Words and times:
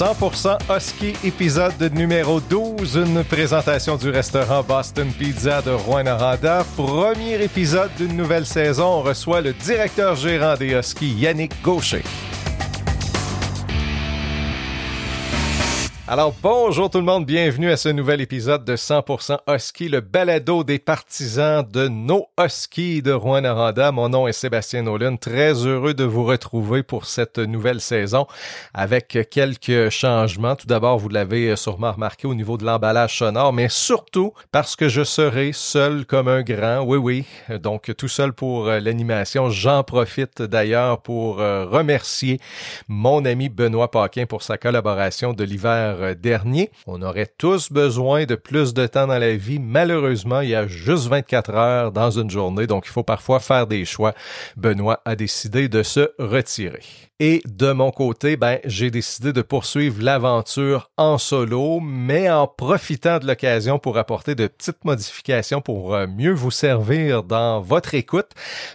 100% 0.00 0.56
Husky, 0.74 1.12
épisode 1.24 1.92
numéro 1.92 2.40
12, 2.40 2.96
une 2.96 3.22
présentation 3.22 3.98
du 3.98 4.08
restaurant 4.08 4.62
Boston 4.62 5.12
Pizza 5.12 5.60
de 5.60 5.72
Rouen-Noranda. 5.72 6.64
Premier 6.74 7.42
épisode 7.42 7.90
d'une 7.98 8.16
nouvelle 8.16 8.46
saison, 8.46 8.86
on 8.86 9.02
reçoit 9.02 9.42
le 9.42 9.52
directeur 9.52 10.16
gérant 10.16 10.54
des 10.56 10.70
Huskies, 10.70 11.12
Yannick 11.18 11.52
Gaucher. 11.62 12.02
Alors 16.12 16.34
bonjour 16.42 16.90
tout 16.90 16.98
le 16.98 17.04
monde, 17.04 17.24
bienvenue 17.24 17.70
à 17.70 17.76
ce 17.76 17.88
nouvel 17.88 18.20
épisode 18.20 18.64
de 18.64 18.74
100% 18.74 19.38
Husky, 19.46 19.88
le 19.88 20.00
balado 20.00 20.64
des 20.64 20.80
partisans 20.80 21.64
de 21.64 21.86
nos 21.86 22.26
Huskies 22.36 23.00
de 23.00 23.12
Rouen-Noranda. 23.12 23.92
Mon 23.92 24.08
nom 24.08 24.26
est 24.26 24.32
Sébastien 24.32 24.82
Nolan, 24.82 25.16
très 25.18 25.52
heureux 25.64 25.94
de 25.94 26.02
vous 26.02 26.24
retrouver 26.24 26.82
pour 26.82 27.06
cette 27.06 27.38
nouvelle 27.38 27.80
saison 27.80 28.26
avec 28.74 29.28
quelques 29.30 29.90
changements. 29.90 30.56
Tout 30.56 30.66
d'abord, 30.66 30.98
vous 30.98 31.10
l'avez 31.10 31.54
sûrement 31.54 31.92
remarqué 31.92 32.26
au 32.26 32.34
niveau 32.34 32.56
de 32.56 32.64
l'emballage 32.64 33.18
sonore, 33.18 33.52
mais 33.52 33.68
surtout 33.68 34.32
parce 34.50 34.74
que 34.74 34.88
je 34.88 35.04
serai 35.04 35.52
seul 35.52 36.06
comme 36.06 36.26
un 36.26 36.42
grand. 36.42 36.80
Oui, 36.80 36.98
oui, 36.98 37.24
donc 37.60 37.94
tout 37.96 38.08
seul 38.08 38.32
pour 38.32 38.66
l'animation. 38.66 39.48
J'en 39.48 39.84
profite 39.84 40.42
d'ailleurs 40.42 41.02
pour 41.02 41.36
remercier 41.36 42.40
mon 42.88 43.24
ami 43.24 43.48
Benoît 43.48 43.92
Paquin 43.92 44.26
pour 44.26 44.42
sa 44.42 44.58
collaboration 44.58 45.34
de 45.34 45.44
l'hiver 45.44 45.98
dernier. 46.14 46.70
On 46.86 47.02
aurait 47.02 47.30
tous 47.38 47.70
besoin 47.70 48.24
de 48.24 48.34
plus 48.34 48.74
de 48.74 48.86
temps 48.86 49.06
dans 49.06 49.18
la 49.18 49.36
vie. 49.36 49.58
Malheureusement, 49.58 50.40
il 50.40 50.50
y 50.50 50.54
a 50.54 50.66
juste 50.66 51.06
24 51.06 51.50
heures 51.50 51.92
dans 51.92 52.10
une 52.10 52.30
journée, 52.30 52.66
donc 52.66 52.86
il 52.86 52.90
faut 52.90 53.02
parfois 53.02 53.40
faire 53.40 53.66
des 53.66 53.84
choix. 53.84 54.14
Benoît 54.56 55.00
a 55.04 55.16
décidé 55.16 55.68
de 55.68 55.82
se 55.82 56.10
retirer. 56.18 56.82
Et 57.22 57.42
de 57.46 57.72
mon 57.72 57.90
côté, 57.90 58.38
ben, 58.38 58.60
j'ai 58.64 58.90
décidé 58.90 59.34
de 59.34 59.42
poursuivre 59.42 60.02
l'aventure 60.02 60.90
en 60.96 61.18
solo, 61.18 61.78
mais 61.78 62.30
en 62.30 62.46
profitant 62.46 63.18
de 63.18 63.26
l'occasion 63.26 63.78
pour 63.78 63.98
apporter 63.98 64.34
de 64.34 64.46
petites 64.46 64.82
modifications 64.86 65.60
pour 65.60 65.94
euh, 65.94 66.06
mieux 66.06 66.32
vous 66.32 66.50
servir 66.50 67.22
dans 67.22 67.60
votre 67.60 67.94
écoute. 67.94 68.30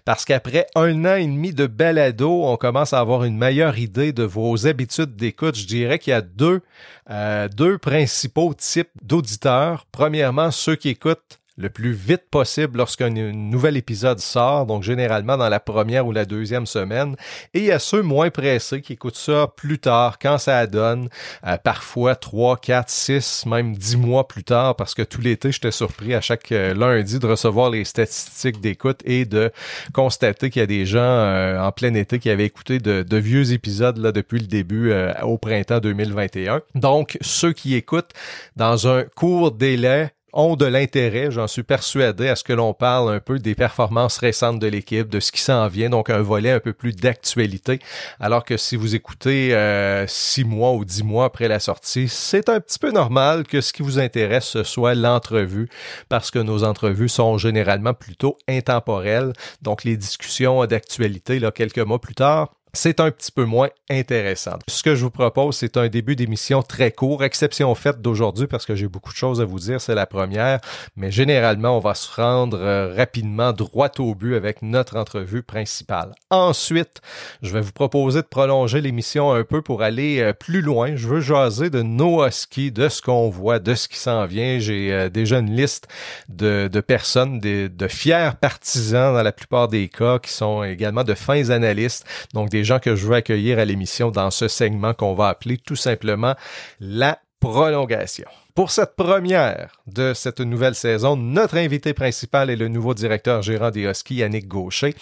Parce 0.05 0.25
qu'après 0.25 0.67
un 0.75 1.05
an 1.05 1.15
et 1.15 1.25
demi 1.25 1.53
de 1.53 1.65
balado, 1.65 2.43
on 2.43 2.55
commence 2.55 2.93
à 2.93 2.99
avoir 2.99 3.23
une 3.23 3.35
meilleure 3.35 3.79
idée 3.79 4.13
de 4.13 4.21
vos 4.23 4.67
habitudes 4.67 5.15
d'écoute. 5.15 5.55
Je 5.55 5.65
dirais 5.65 5.97
qu'il 5.97 6.11
y 6.11 6.13
a 6.13 6.21
deux, 6.21 6.61
euh, 7.09 7.47
deux 7.47 7.77
principaux 7.77 8.53
types 8.53 8.89
d'auditeurs. 9.01 9.85
Premièrement, 9.91 10.51
ceux 10.51 10.75
qui 10.75 10.89
écoutent 10.89 11.39
le 11.57 11.69
plus 11.69 11.93
vite 11.93 12.23
possible 12.29 12.77
lorsqu'un 12.77 13.09
nouvel 13.09 13.77
épisode 13.77 14.19
sort, 14.19 14.65
donc 14.65 14.83
généralement 14.83 15.37
dans 15.37 15.47
la 15.47 15.59
première 15.59 16.05
ou 16.05 16.11
la 16.11 16.25
deuxième 16.25 16.65
semaine. 16.65 17.15
Et 17.53 17.59
il 17.59 17.65
y 17.65 17.71
a 17.71 17.79
ceux 17.79 18.01
moins 18.01 18.29
pressés 18.29 18.81
qui 18.81 18.93
écoutent 18.93 19.15
ça 19.15 19.47
plus 19.55 19.79
tard, 19.79 20.19
quand 20.19 20.37
ça 20.37 20.67
donne, 20.67 21.07
euh, 21.45 21.57
parfois 21.57 22.15
trois, 22.15 22.57
quatre, 22.57 22.89
six, 22.89 23.45
même 23.45 23.75
dix 23.75 23.95
mois 23.95 24.27
plus 24.27 24.43
tard, 24.43 24.75
parce 24.75 24.93
que 24.93 25.01
tout 25.01 25.21
l'été, 25.21 25.51
j'étais 25.51 25.71
surpris 25.71 26.13
à 26.13 26.21
chaque 26.21 26.51
euh, 26.51 26.73
lundi 26.73 27.19
de 27.19 27.27
recevoir 27.27 27.69
les 27.69 27.85
statistiques 27.85 28.59
d'écoute 28.59 28.99
et 29.05 29.25
de 29.25 29.51
constater 29.93 30.49
qu'il 30.49 30.59
y 30.59 30.63
a 30.63 30.67
des 30.67 30.85
gens 30.85 30.99
euh, 30.99 31.59
en 31.59 31.71
plein 31.71 31.93
été 31.93 32.19
qui 32.19 32.29
avaient 32.29 32.45
écouté 32.45 32.79
de, 32.79 33.03
de 33.03 33.17
vieux 33.17 33.53
épisodes 33.53 33.97
là, 33.97 34.11
depuis 34.11 34.39
le 34.39 34.47
début 34.47 34.93
au 35.23 35.37
printemps 35.37 35.79
2021. 35.79 36.61
Donc, 36.75 37.17
ceux 37.21 37.53
qui 37.53 37.75
écoutent 37.75 38.11
dans 38.55 38.87
un 38.87 39.03
court 39.03 39.51
délai, 39.51 40.11
ont 40.35 40.55
de 40.55 40.65
l'intérêt, 40.65 41.31
j'en 41.31 41.47
suis 41.47 41.63
persuadé, 41.63 42.27
à 42.27 42.35
ce 42.35 42.43
que 42.43 42.53
l'on 42.53 42.73
parle 42.73 43.15
un 43.15 43.19
peu 43.19 43.39
des 43.39 43.55
performances 43.55 44.17
récentes 44.17 44.59
de 44.59 44.67
l'équipe, 44.67 45.09
de 45.09 45.19
ce 45.19 45.31
qui 45.31 45.41
s'en 45.41 45.67
vient, 45.67 45.89
donc 45.89 46.09
un 46.09 46.21
volet 46.21 46.51
un 46.51 46.59
peu 46.59 46.73
plus 46.73 46.93
d'actualité. 46.93 47.79
Alors 48.19 48.43
que 48.43 48.57
si 48.57 48.75
vous 48.75 48.95
écoutez 48.95 49.55
euh, 49.55 50.05
six 50.07 50.43
mois 50.43 50.73
ou 50.73 50.85
dix 50.85 51.03
mois 51.03 51.25
après 51.25 51.47
la 51.47 51.59
sortie, 51.59 52.09
c'est 52.09 52.49
un 52.49 52.59
petit 52.59 52.79
peu 52.79 52.91
normal 52.91 53.45
que 53.45 53.61
ce 53.61 53.73
qui 53.73 53.81
vous 53.81 53.97
intéresse 53.97 54.45
ce 54.45 54.63
soit 54.63 54.93
l'entrevue, 54.93 55.69
parce 56.09 56.31
que 56.31 56.39
nos 56.39 56.63
entrevues 56.63 57.09
sont 57.09 57.37
généralement 57.37 57.93
plutôt 57.93 58.37
intemporelles. 58.47 59.33
Donc 59.61 59.83
les 59.83 59.97
discussions 59.97 60.65
d'actualité, 60.65 61.39
là, 61.39 61.51
quelques 61.51 61.79
mois 61.79 61.99
plus 61.99 62.15
tard, 62.15 62.53
c'est 62.75 62.99
un 62.99 63.09
petit 63.09 63.31
peu 63.31 63.45
moins 63.45 63.69
intéressant. 63.89 64.59
Ce 64.67 64.83
que 64.83 64.95
je 64.95 65.03
vous 65.03 65.11
propose, 65.11 65.55
c'est 65.55 65.77
un 65.77 65.87
début 65.87 66.15
d'émission 66.15 66.61
très 66.61 66.91
court, 66.91 67.23
exception 67.23 67.73
faite 67.73 68.01
d'aujourd'hui 68.01 68.47
parce 68.47 68.65
que 68.65 68.75
j'ai 68.75 68.87
beaucoup 68.87 69.11
de 69.11 69.17
choses 69.17 69.41
à 69.41 69.45
vous 69.45 69.59
dire, 69.59 69.79
c'est 69.81 69.95
la 69.95 70.05
première, 70.05 70.59
mais 70.95 71.09
généralement, 71.09 71.77
on 71.77 71.79
va 71.79 71.95
se 71.95 72.13
rendre 72.13 72.59
euh, 72.59 72.93
rapidement 72.95 73.53
droit 73.53 73.89
au 73.99 74.13
but 74.13 74.35
avec 74.35 74.61
notre 74.61 74.97
entrevue 74.97 75.41
principale. 75.41 76.13
Ensuite, 76.29 77.01
je 77.41 77.51
vais 77.53 77.61
vous 77.61 77.71
proposer 77.71 78.21
de 78.21 78.27
prolonger 78.27 78.81
l'émission 78.81 79.33
un 79.33 79.43
peu 79.43 79.61
pour 79.61 79.81
aller 79.81 80.19
euh, 80.19 80.33
plus 80.33 80.61
loin. 80.61 80.95
Je 80.95 81.07
veux 81.07 81.21
jaser 81.21 81.69
de 81.69 81.81
nos 81.81 82.25
huskies, 82.25 82.71
de 82.71 82.89
ce 82.89 83.01
qu'on 83.01 83.29
voit, 83.29 83.59
de 83.59 83.73
ce 83.73 83.87
qui 83.87 83.97
s'en 83.97 84.25
vient. 84.25 84.59
J'ai 84.59 84.91
euh, 84.91 85.09
déjà 85.09 85.39
une 85.39 85.55
liste 85.55 85.87
de, 86.27 86.69
de 86.71 86.81
personnes, 86.81 87.39
de, 87.39 87.67
de 87.67 87.87
fiers 87.87 88.31
partisans 88.39 89.13
dans 89.13 89.23
la 89.23 89.31
plupart 89.31 89.69
des 89.69 89.87
cas, 89.87 90.19
qui 90.19 90.31
sont 90.31 90.63
également 90.63 91.03
de 91.03 91.13
fins 91.13 91.49
analystes, 91.49 92.05
donc 92.33 92.49
des 92.49 92.64
gens 92.65 92.79
que 92.79 92.95
je 92.95 93.07
veux 93.07 93.15
accueillir 93.15 93.59
à 93.59 93.65
l'émission 93.65 94.11
dans 94.11 94.31
ce 94.31 94.47
segment 94.47 94.93
qu'on 94.93 95.13
va 95.13 95.29
appeler 95.29 95.57
tout 95.57 95.75
simplement 95.75 96.35
la 96.79 97.19
prolongation. 97.39 98.27
Pour 98.55 98.71
cette 98.71 98.95
première 98.95 99.67
de 99.85 100.13
cette 100.13 100.39
nouvelle 100.39 100.75
saison, 100.75 101.17
notre 101.17 101.57
invité 101.57 101.93
principal 101.93 102.49
est 102.49 102.55
le 102.55 102.69
nouveau 102.69 102.93
directeur 102.93 103.41
gérant 103.41 103.69
des 103.69 103.81
Huskies, 103.81 104.15
Yannick 104.15 104.47
Gaucher. 104.47 104.95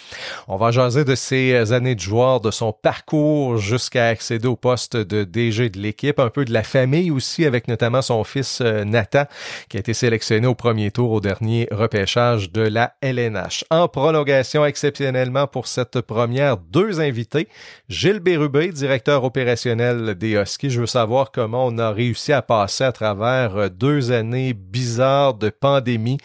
On 0.48 0.56
va 0.56 0.72
jaser 0.72 1.04
de 1.04 1.14
ses 1.14 1.72
années 1.72 1.94
de 1.94 2.00
joueur, 2.00 2.40
de 2.40 2.50
son 2.50 2.72
parcours 2.72 3.58
jusqu'à 3.58 4.08
accéder 4.08 4.48
au 4.48 4.56
poste 4.56 4.96
de 4.96 5.22
DG 5.22 5.70
de 5.70 5.78
l'équipe, 5.78 6.18
un 6.18 6.30
peu 6.30 6.44
de 6.44 6.52
la 6.52 6.64
famille 6.64 7.12
aussi, 7.12 7.46
avec 7.46 7.68
notamment 7.68 8.02
son 8.02 8.24
fils 8.24 8.60
euh, 8.60 8.82
Nathan, 8.82 9.26
qui 9.68 9.76
a 9.76 9.80
été 9.80 9.94
sélectionné 9.94 10.48
au 10.48 10.56
premier 10.56 10.90
tour 10.90 11.12
au 11.12 11.20
dernier 11.20 11.68
repêchage 11.70 12.50
de 12.50 12.62
la 12.62 12.94
LNH. 13.02 13.66
En 13.70 13.86
prolongation 13.86 14.66
exceptionnellement 14.66 15.46
pour 15.46 15.68
cette 15.68 16.00
première, 16.00 16.56
deux 16.56 17.00
invités. 17.00 17.46
Gilles 17.88 18.18
Bérubé, 18.18 18.72
directeur 18.72 19.22
opérationnel 19.22 20.16
des 20.16 20.32
Huskies. 20.32 20.70
Je 20.70 20.80
veux 20.80 20.86
savoir 20.86 21.30
comment 21.30 21.66
on 21.66 21.78
a 21.78 21.92
réussi 21.92 22.32
à 22.32 22.42
passer 22.42 22.82
à 22.82 22.90
travers 22.90 23.43
euh, 23.56 23.68
deux 23.68 24.12
années 24.12 24.52
bizarres 24.54 25.34
de 25.34 25.50
pandémie 25.50 26.18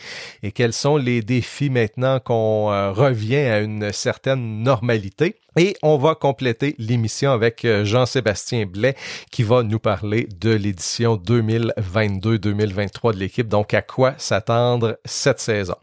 et 0.44 0.52
quels 0.52 0.74
sont 0.74 0.98
les 0.98 1.22
défis 1.22 1.70
maintenant 1.70 2.20
qu'on 2.20 2.72
euh, 2.72 2.92
revient 2.92 3.36
à 3.38 3.60
une 3.60 3.92
certaine 3.92 4.64
normalité. 4.64 5.36
Et 5.58 5.76
on 5.82 5.98
va 5.98 6.14
compléter 6.14 6.76
l'émission 6.78 7.32
avec 7.32 7.66
euh, 7.66 7.84
Jean-Sébastien 7.84 8.66
Blais 8.66 8.96
qui 9.32 9.42
va 9.42 9.64
nous 9.64 9.80
parler 9.80 10.28
de 10.40 10.52
l'édition 10.52 11.16
2022-2023 11.18 13.14
de 13.14 13.20
l'équipe, 13.20 13.48
donc 13.48 13.74
à 13.74 13.82
quoi 13.82 14.14
s'attendre 14.18 15.00
cette 15.06 15.40
saison? 15.40 15.76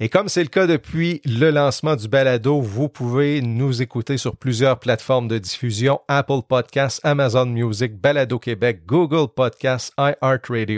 Et 0.00 0.08
comme 0.08 0.28
c'est 0.28 0.42
le 0.42 0.48
cas 0.48 0.66
depuis 0.66 1.22
le 1.24 1.50
lancement 1.50 1.94
du 1.94 2.08
balado, 2.08 2.60
vous 2.60 2.88
pouvez 2.88 3.40
nous 3.40 3.82
écouter 3.82 4.16
sur 4.16 4.36
plusieurs 4.36 4.80
plateformes 4.80 5.28
de 5.28 5.38
diffusion, 5.38 6.00
Apple 6.08 6.42
Podcasts, 6.48 7.00
Amazon 7.04 7.46
Music, 7.46 7.94
Balado 7.94 8.40
Québec, 8.40 8.80
Google 8.84 9.28
Podcasts, 9.34 9.92
iHeartRadio, 9.96 10.73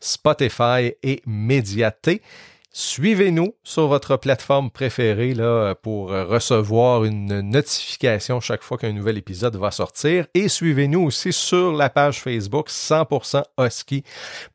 Spotify 0.00 0.94
et 1.02 1.22
Mediaté. 1.26 2.22
Suivez-nous 2.80 3.56
sur 3.64 3.88
votre 3.88 4.16
plateforme 4.16 4.70
préférée 4.70 5.34
là, 5.34 5.74
pour 5.74 6.10
recevoir 6.10 7.02
une 7.02 7.40
notification 7.40 8.38
chaque 8.38 8.62
fois 8.62 8.78
qu'un 8.78 8.92
nouvel 8.92 9.18
épisode 9.18 9.56
va 9.56 9.72
sortir. 9.72 10.26
Et 10.32 10.48
suivez-nous 10.48 11.00
aussi 11.00 11.32
sur 11.32 11.72
la 11.72 11.90
page 11.90 12.20
Facebook 12.20 12.68
100% 12.68 13.42
Husky 13.58 14.04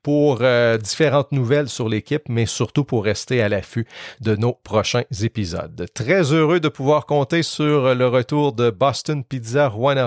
pour 0.04 0.38
euh, 0.40 0.78
différentes 0.78 1.34
nouvelles 1.34 1.68
sur 1.68 1.90
l'équipe, 1.90 2.24
mais 2.30 2.46
surtout 2.46 2.86
pour 2.86 3.04
rester 3.04 3.42
à 3.42 3.50
l'affût 3.50 3.86
de 4.22 4.38
nos 4.38 4.54
prochains 4.54 5.04
épisodes. 5.22 5.86
Très 5.94 6.32
heureux 6.32 6.62
de 6.62 6.70
pouvoir 6.70 7.06
compter 7.06 7.44
sur 7.44 7.94
le 7.94 8.08
retour 8.08 8.54
de 8.54 8.70
Boston 8.70 9.26
Pizza 9.26 9.68
Rouen 9.68 9.98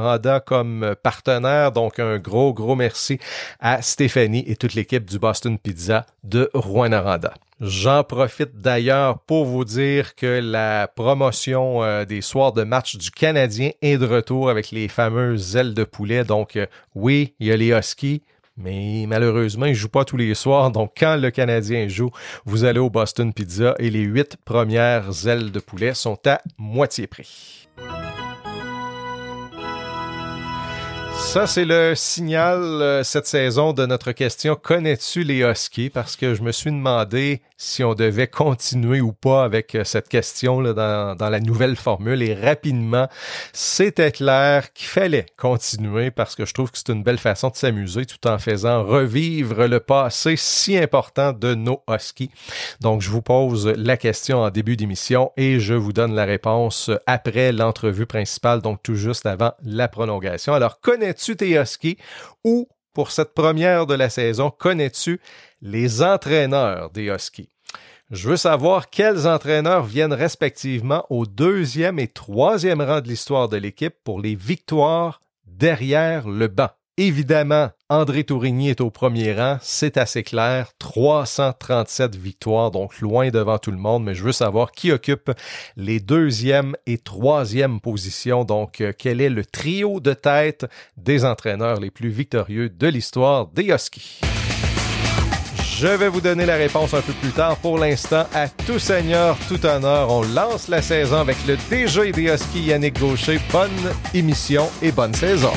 comme 0.46 0.96
partenaire. 1.02 1.70
Donc 1.70 1.98
un 1.98 2.16
gros, 2.16 2.54
gros 2.54 2.76
merci 2.76 3.18
à 3.60 3.82
Stéphanie 3.82 4.44
et 4.46 4.56
toute 4.56 4.72
l'équipe 4.72 5.04
du 5.04 5.18
Boston 5.18 5.58
Pizza 5.58 6.06
de 6.24 6.48
Rouen 6.54 6.88
J'en 7.58 8.04
profite 8.04 8.60
d'ailleurs 8.60 9.20
pour 9.20 9.46
vous 9.46 9.64
dire 9.64 10.14
que 10.14 10.40
la 10.42 10.88
promotion 10.88 11.82
euh, 11.82 12.04
des 12.04 12.20
soirs 12.20 12.52
de 12.52 12.64
match 12.64 12.96
du 12.96 13.10
Canadien 13.10 13.70
est 13.80 13.96
de 13.96 14.04
retour 14.04 14.50
avec 14.50 14.70
les 14.72 14.88
fameuses 14.88 15.56
ailes 15.56 15.72
de 15.72 15.84
poulet. 15.84 16.22
Donc 16.22 16.56
euh, 16.56 16.66
oui, 16.94 17.34
il 17.40 17.46
y 17.46 17.52
a 17.52 17.56
les 17.56 17.68
Huskies, 17.68 18.22
mais 18.58 19.06
malheureusement, 19.08 19.64
ils 19.64 19.70
ne 19.70 19.74
jouent 19.74 19.88
pas 19.88 20.04
tous 20.04 20.18
les 20.18 20.34
soirs. 20.34 20.70
Donc 20.70 20.92
quand 20.98 21.16
le 21.16 21.30
Canadien 21.30 21.88
joue, 21.88 22.10
vous 22.44 22.64
allez 22.64 22.78
au 22.78 22.90
Boston 22.90 23.32
Pizza 23.32 23.74
et 23.78 23.88
les 23.88 24.02
huit 24.02 24.36
premières 24.44 25.26
ailes 25.26 25.50
de 25.50 25.60
poulet 25.60 25.94
sont 25.94 26.18
à 26.26 26.42
moitié 26.58 27.06
prix. 27.06 27.65
Ça, 31.26 31.46
c'est 31.46 31.64
le 31.64 31.94
signal 31.94 32.60
euh, 32.62 33.02
cette 33.02 33.26
saison 33.26 33.72
de 33.72 33.84
notre 33.84 34.12
question 34.12 34.54
Connais-tu 34.54 35.22
les 35.22 35.40
Huskies? 35.40 35.90
Parce 35.90 36.16
que 36.16 36.34
je 36.34 36.42
me 36.42 36.52
suis 36.52 36.70
demandé 36.70 37.42
si 37.56 37.82
on 37.82 37.94
devait 37.94 38.26
continuer 38.26 39.00
ou 39.00 39.12
pas 39.12 39.44
avec 39.44 39.74
euh, 39.74 39.84
cette 39.84 40.08
question 40.08 40.62
dans 40.62 41.16
la 41.18 41.40
nouvelle 41.40 41.76
formule. 41.76 42.22
Et 42.22 42.34
rapidement, 42.34 43.08
c'était 43.52 44.12
clair 44.12 44.72
qu'il 44.72 44.88
fallait 44.88 45.26
continuer 45.36 46.10
parce 46.10 46.34
que 46.34 46.44
je 46.44 46.52
trouve 46.52 46.70
que 46.70 46.78
c'est 46.78 46.92
une 46.92 47.02
belle 47.02 47.18
façon 47.18 47.48
de 47.48 47.56
s'amuser 47.56 48.04
tout 48.04 48.26
en 48.28 48.38
faisant 48.38 48.84
revivre 48.84 49.66
le 49.66 49.80
passé 49.80 50.34
si 50.36 50.76
important 50.76 51.32
de 51.32 51.54
nos 51.54 51.82
Huskies. 51.88 52.30
Donc, 52.80 53.00
je 53.00 53.10
vous 53.10 53.22
pose 53.22 53.66
la 53.66 53.96
question 53.96 54.42
en 54.42 54.50
début 54.50 54.76
d'émission 54.76 55.32
et 55.36 55.60
je 55.60 55.74
vous 55.74 55.92
donne 55.92 56.14
la 56.14 56.24
réponse 56.24 56.90
après 57.06 57.52
l'entrevue 57.52 58.06
principale, 58.06 58.60
donc 58.60 58.82
tout 58.82 58.94
juste 58.94 59.26
avant 59.26 59.52
la 59.62 59.88
prolongation. 59.88 60.52
Alors, 60.52 60.80
connais-tu 60.80 61.36
tes 61.36 61.60
Huskies 61.60 61.96
ou 62.44 62.68
pour 62.96 63.10
cette 63.10 63.34
première 63.34 63.84
de 63.84 63.92
la 63.92 64.08
saison, 64.08 64.50
connais-tu 64.50 65.20
les 65.60 66.02
entraîneurs 66.02 66.88
des 66.88 67.10
Huskies? 67.14 67.50
Je 68.10 68.30
veux 68.30 68.38
savoir 68.38 68.88
quels 68.88 69.26
entraîneurs 69.26 69.84
viennent 69.84 70.14
respectivement 70.14 71.04
au 71.10 71.26
deuxième 71.26 71.98
et 71.98 72.08
troisième 72.08 72.80
rang 72.80 73.02
de 73.02 73.08
l'histoire 73.08 73.50
de 73.50 73.58
l'équipe 73.58 73.96
pour 74.02 74.18
les 74.18 74.34
victoires 74.34 75.20
derrière 75.44 76.26
le 76.26 76.48
banc. 76.48 76.70
Évidemment, 76.98 77.68
André 77.90 78.24
Tourigny 78.24 78.70
est 78.70 78.80
au 78.80 78.90
premier 78.90 79.34
rang, 79.34 79.58
c'est 79.60 79.98
assez 79.98 80.22
clair, 80.22 80.70
337 80.78 82.16
victoires, 82.16 82.70
donc 82.70 83.00
loin 83.00 83.28
devant 83.28 83.58
tout 83.58 83.70
le 83.70 83.76
monde, 83.76 84.04
mais 84.04 84.14
je 84.14 84.24
veux 84.24 84.32
savoir 84.32 84.72
qui 84.72 84.90
occupe 84.90 85.30
les 85.76 86.00
deuxième 86.00 86.74
et 86.86 86.96
troisième 86.96 87.80
positions, 87.80 88.44
donc 88.44 88.80
euh, 88.80 88.94
quel 88.96 89.20
est 89.20 89.28
le 89.28 89.44
trio 89.44 90.00
de 90.00 90.14
tête 90.14 90.64
des 90.96 91.26
entraîneurs 91.26 91.80
les 91.80 91.90
plus 91.90 92.08
victorieux 92.08 92.70
de 92.70 92.86
l'histoire 92.86 93.48
des 93.48 93.64
Huskies? 93.64 94.22
Je 95.78 95.88
vais 95.88 96.08
vous 96.08 96.22
donner 96.22 96.46
la 96.46 96.56
réponse 96.56 96.94
un 96.94 97.02
peu 97.02 97.12
plus 97.12 97.32
tard. 97.32 97.58
Pour 97.58 97.78
l'instant, 97.78 98.24
à 98.32 98.48
tout 98.48 98.78
seigneur, 98.78 99.36
tout 99.48 99.66
honneur, 99.66 100.10
on 100.10 100.22
lance 100.22 100.68
la 100.68 100.80
saison 100.80 101.18
avec 101.18 101.36
le 101.46 101.58
DG 101.68 102.12
des 102.12 102.32
Huskies 102.32 102.62
Yannick 102.62 102.98
Gaucher. 102.98 103.38
Bonne 103.52 103.92
émission 104.14 104.70
et 104.80 104.90
bonne 104.90 105.12
saison. 105.12 105.52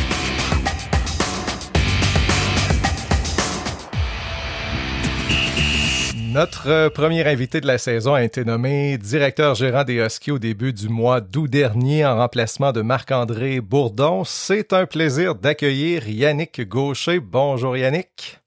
Notre 6.39 6.69
euh, 6.69 6.89
premier 6.89 7.27
invité 7.27 7.59
de 7.59 7.68
la 7.68 7.77
saison 7.77 8.13
a 8.13 8.24
été 8.24 8.45
nommé 8.45 8.97
directeur 8.97 9.56
gérant 9.56 9.83
des 9.83 9.95
Huskies 9.95 10.31
au 10.31 10.39
début 10.39 10.71
du 10.71 10.88
mois 10.88 11.19
d'août 11.19 11.50
dernier 11.50 12.06
en 12.06 12.15
remplacement 12.15 12.71
de 12.71 12.81
Marc-André 12.81 13.59
Bourdon. 13.59 14.24
C'est 14.24 14.71
un 14.71 14.86
plaisir 14.86 15.36
d'accueillir 15.36 16.07
Yannick 16.07 16.65
Gaucher. 16.65 17.19
Bonjour 17.19 17.75
Yannick. 17.75 18.39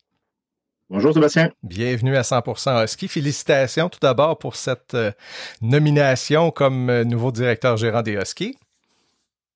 Bonjour 0.89 1.13
Sébastien. 1.13 1.51
Bienvenue 1.63 2.17
à 2.17 2.23
100% 2.23 2.83
Husky. 2.83 3.09
Félicitations 3.09 3.91
tout 3.91 4.01
d'abord 4.01 4.39
pour 4.39 4.57
cette 4.57 4.95
euh, 4.95 5.13
nomination 5.61 6.51
comme 6.51 6.89
euh, 6.89 7.05
nouveau 7.05 7.31
directeur 7.31 7.77
gérant 7.77 8.01
des 8.01 8.13
Huskies. 8.13 8.57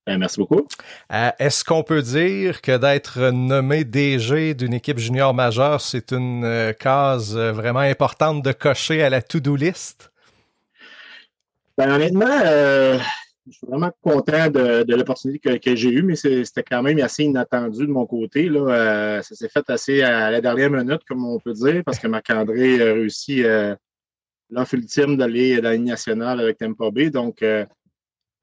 Ben, 0.06 0.18
merci 0.18 0.38
beaucoup. 0.38 0.68
Euh, 1.12 1.30
est-ce 1.40 1.64
qu'on 1.64 1.82
peut 1.82 2.00
dire 2.00 2.62
que 2.62 2.76
d'être 2.78 3.30
nommé 3.30 3.82
DG 3.82 4.54
d'une 4.54 4.72
équipe 4.72 4.98
junior 4.98 5.34
majeure, 5.34 5.80
c'est 5.80 6.12
une 6.12 6.44
euh, 6.44 6.72
case 6.72 7.36
euh, 7.36 7.50
vraiment 7.50 7.80
importante 7.80 8.44
de 8.44 8.52
cocher 8.52 9.02
à 9.02 9.10
la 9.10 9.20
to-do 9.20 9.56
list? 9.56 10.12
Ben, 11.76 11.90
honnêtement, 11.90 12.24
je 12.24 13.00
suis 13.50 13.66
vraiment 13.66 13.90
content 14.00 14.48
de, 14.48 14.94
l'opportunité 14.94 15.58
que, 15.58 15.74
j'ai 15.74 15.90
eue, 15.90 16.02
mais 16.02 16.14
c'était 16.14 16.62
quand 16.62 16.82
même 16.82 17.00
assez 17.00 17.24
inattendu 17.24 17.86
de 17.86 17.92
mon 17.92 18.06
côté. 18.06 18.48
Là. 18.48 19.22
ça 19.22 19.34
s'est 19.34 19.50
fait 19.50 19.68
assez 19.68 20.02
à 20.02 20.30
la 20.30 20.40
dernière 20.40 20.70
minute, 20.70 21.02
comme 21.06 21.26
on 21.26 21.38
peut 21.38 21.52
dire, 21.52 21.82
parce 21.84 21.98
que 21.98 22.06
Marc-André 22.06 22.80
a 22.80 22.94
réussi 22.94 23.44
l'offre 24.48 24.74
ultime 24.74 25.18
d'aller 25.18 25.56
dans 25.56 25.64
la 25.64 25.74
Ligue 25.74 25.84
nationale 25.84 26.40
avec 26.40 26.56
Tampa 26.56 26.90
Bay. 26.90 27.10
Donc, 27.10 27.44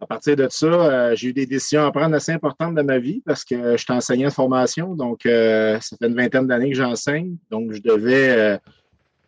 à 0.04 0.06
partir 0.06 0.36
de 0.36 0.48
ça, 0.50 0.68
euh, 0.68 1.16
j'ai 1.16 1.30
eu 1.30 1.34
des 1.34 1.46
décisions 1.46 1.86
à 1.86 1.92
prendre 1.92 2.14
assez 2.16 2.32
importantes 2.32 2.76
dans 2.76 2.84
ma 2.84 3.00
vie 3.00 3.22
parce 3.26 3.46
que 3.46 3.78
je 3.78 3.78
suis 3.78 3.94
enseignant 3.94 4.28
de 4.28 4.34
formation. 4.34 4.96
Donc, 4.96 5.26
euh, 5.26 5.80
ça 5.80 5.96
fait 5.98 6.08
une 6.08 6.16
vingtaine 6.16 6.46
d'années 6.48 6.72
que 6.72 6.76
j'enseigne. 6.76 7.38
Donc, 7.50 7.72
je 7.72 7.82
devais 7.82 8.30
euh, 8.30 8.58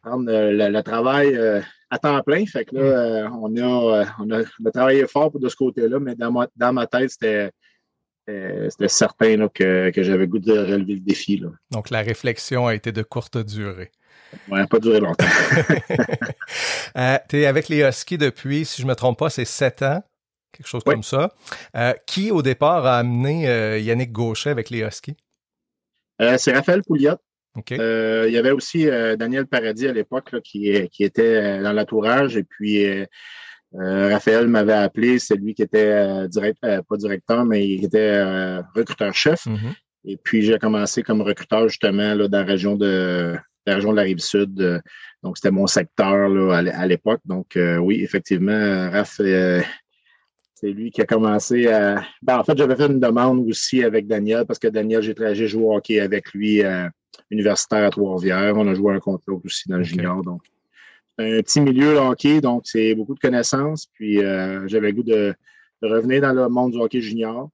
prendre 0.04 0.26
le, 0.28 0.82
travail 0.82 1.40
à 1.90 1.98
temps 1.98 2.22
plein. 2.22 2.46
Fait 2.46 2.66
que 2.66 2.76
là, 2.76 3.32
on, 3.42 3.56
a, 3.58 4.06
on, 4.20 4.30
a, 4.32 4.72
travaillé 4.72 5.08
fort 5.08 5.32
de 5.32 5.48
ce 5.48 5.56
côté-là, 5.56 6.00
mais 6.00 6.16
dans 6.16 6.32
ma, 6.32 6.48
dans 6.56 6.74
ma 6.74 6.88
tête, 6.88 7.10
c'était. 7.12 7.52
C'était 8.28 8.88
certain 8.88 9.48
que, 9.50 9.92
que 9.92 10.02
j'avais 10.02 10.26
goût 10.26 10.40
de 10.40 10.52
relever 10.52 10.96
le 10.96 11.00
défi. 11.00 11.38
Là. 11.38 11.50
Donc, 11.70 11.92
la 11.92 12.02
réflexion 12.02 12.66
a 12.66 12.74
été 12.74 12.92
de 12.92 13.04
courte 13.04 13.38
durée. 13.38 13.92
Oui, 14.50 14.66
pas 14.66 14.80
duré 14.80 15.00
longtemps. 15.00 15.28
tu 17.30 17.38
es 17.38 17.46
avec 17.46 17.70
les 17.70 17.84
Huskies 17.84 18.18
depuis, 18.18 18.66
si 18.66 18.82
je 18.82 18.88
ne 18.88 18.90
me 18.90 18.96
trompe 18.96 19.20
pas, 19.20 19.30
c'est 19.30 19.46
sept 19.46 19.84
ans 19.84 20.02
quelque 20.56 20.68
chose 20.68 20.84
comme 20.84 21.04
ça. 21.04 21.34
Euh, 21.76 21.94
qui, 22.06 22.32
au 22.32 22.42
départ, 22.42 22.86
a 22.86 22.98
amené 22.98 23.48
euh, 23.48 23.80
Yannick 23.80 24.12
Gauchet 24.12 24.50
avec 24.50 24.70
les 24.70 24.80
Huskies? 24.80 25.18
Euh, 26.22 26.38
c'est 26.38 26.54
Raphaël 26.54 26.82
Pouliot. 26.86 27.18
il 27.70 28.32
y 28.32 28.38
avait 28.38 28.52
aussi 28.52 28.86
Daniel 28.86 29.48
Paradis 29.48 29.88
à 29.88 29.94
l'époque 29.94 30.36
qui, 30.44 30.90
qui 30.90 31.04
était 31.04 31.62
dans 31.62 31.74
l'entourage. 31.74 32.38
Et 32.38 32.44
puis, 32.44 32.86
Raphaël 33.74 34.48
m'avait 34.48 34.74
appelé. 34.74 35.20
C'est 35.20 35.36
lui 35.36 35.54
qui 35.54 35.64
était 35.64 36.28
direct, 36.30 36.60
pas 36.62 36.98
directeur, 36.98 37.46
mais 37.46 37.68
il 37.68 37.86
était 37.86 38.58
recruteur-chef. 38.76 39.46
Mm-hmm. 39.46 39.74
Et 40.08 40.18
puis, 40.18 40.44
j'ai 40.44 40.60
commencé 40.60 41.02
comme 41.02 41.22
recruteur 41.22 41.68
justement 41.68 42.14
là, 42.14 42.28
dans 42.28 42.40
la 42.40 42.46
région 42.46 42.76
de, 42.76 43.36
la 43.66 43.76
région 43.76 43.92
de 43.92 43.98
la 43.98 44.04
Rive-Sud. 44.04 44.82
donc, 45.24 45.38
c'était 45.38 45.52
mon 45.52 45.68
secteur 45.68 46.30
là, 46.30 46.58
à 46.58 46.88
l'époque. 46.88 47.22
Donc, 47.26 47.58
oui, 47.82 48.02
effectivement, 48.04 48.90
Raph 48.90 49.20
c'est 50.56 50.72
lui 50.72 50.90
qui 50.90 51.02
a 51.02 51.06
commencé 51.06 51.68
à. 51.68 52.02
Ben, 52.22 52.40
en 52.40 52.44
fait, 52.44 52.58
j'avais 52.58 52.78
fait 52.78 52.88
une 52.88 53.00
demande 53.00 53.48
aussi 53.48 53.84
avec 53.84 54.08
Daniel 54.08 54.46
parce 54.46 54.58
que 54.58 54.70
Daniel, 54.70 55.02
j'ai 55.02 55.48
joué 55.48 55.64
au 55.64 55.76
hockey 55.76 56.00
avec 56.00 56.34
lui 56.34 56.64
euh, 56.64 56.88
universitaire 57.30 57.86
à 57.86 57.90
Trois-Rivières. 57.90 58.54
On 58.56 58.68
a 58.68 58.74
joué 58.74 58.94
un 58.94 59.00
contre 59.00 59.26
aussi 59.44 59.68
dans 59.68 59.78
le 59.78 59.84
junior. 59.84 60.24
Donc, 60.24 60.42
c'est 61.20 61.40
un 61.40 61.42
petit 61.42 61.60
milieu 61.60 61.94
le 61.94 62.00
hockey, 62.00 62.40
donc 62.40 62.64
c'est 62.66 62.96
beaucoup 62.96 63.14
de 63.14 63.20
connaissances. 63.20 63.88
Puis 63.94 64.24
euh, 64.24 64.66
j'avais 64.68 64.88
le 64.88 64.94
goût 64.94 65.04
de, 65.04 65.36
revenir 65.82 66.22
dans 66.22 66.34
le 66.34 66.48
monde 66.48 66.72
du 66.72 66.80
hockey 66.80 67.02
junior. 67.02 67.50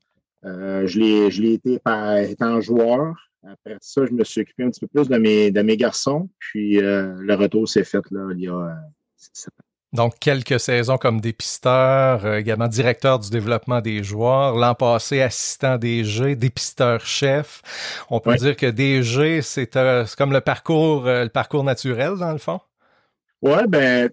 Euh, 0.46 0.86
je 0.86 1.00
l'ai 1.42 1.54
été 1.54 1.80
par 1.80 2.18
étant 2.18 2.62
joueur. 2.62 3.16
Après 3.44 3.78
ça, 3.82 4.06
je 4.06 4.12
me 4.12 4.24
suis 4.24 4.42
occupé 4.42 4.64
un 4.64 4.70
petit 4.70 4.80
peu 4.80 4.88
plus 4.88 5.10
de 5.10 5.18
mes, 5.18 5.50
de 5.50 5.62
mes 5.64 5.76
garçons. 5.76 6.30
Puis 6.38 6.80
le 6.80 7.34
retour 7.34 7.68
s'est 7.68 7.84
fait 7.84 8.04
là, 8.12 8.30
il 8.36 8.42
y 8.42 8.48
a 8.48 8.78
donc, 9.94 10.20
quelques 10.20 10.58
saisons 10.58 10.98
comme 10.98 11.20
dépisteur, 11.20 12.26
euh, 12.26 12.38
également 12.38 12.70
directeur 12.70 13.20
du 13.20 13.30
développement 13.30 13.82
des 13.82 14.04
joueurs. 14.04 14.56
L'an 14.56 14.74
passé, 14.74 15.22
assistant 15.22 15.78
DG, 15.78 16.36
dépisteur-chef. 16.38 17.62
On 18.10 18.22
peut 18.22 18.36
dire 18.36 18.56
que 18.56 18.68
DG, 18.68 19.40
euh, 19.40 19.42
c'est 19.42 20.16
comme 20.18 20.32
le 20.32 20.40
parcours, 20.40 21.08
euh, 21.08 21.24
le 21.24 21.30
parcours 21.30 21.66
naturel, 21.66 22.14
dans 22.18 22.32
le 22.32 22.38
fond? 22.38 22.62
Oui, 23.42 23.68
ben, 23.68 24.10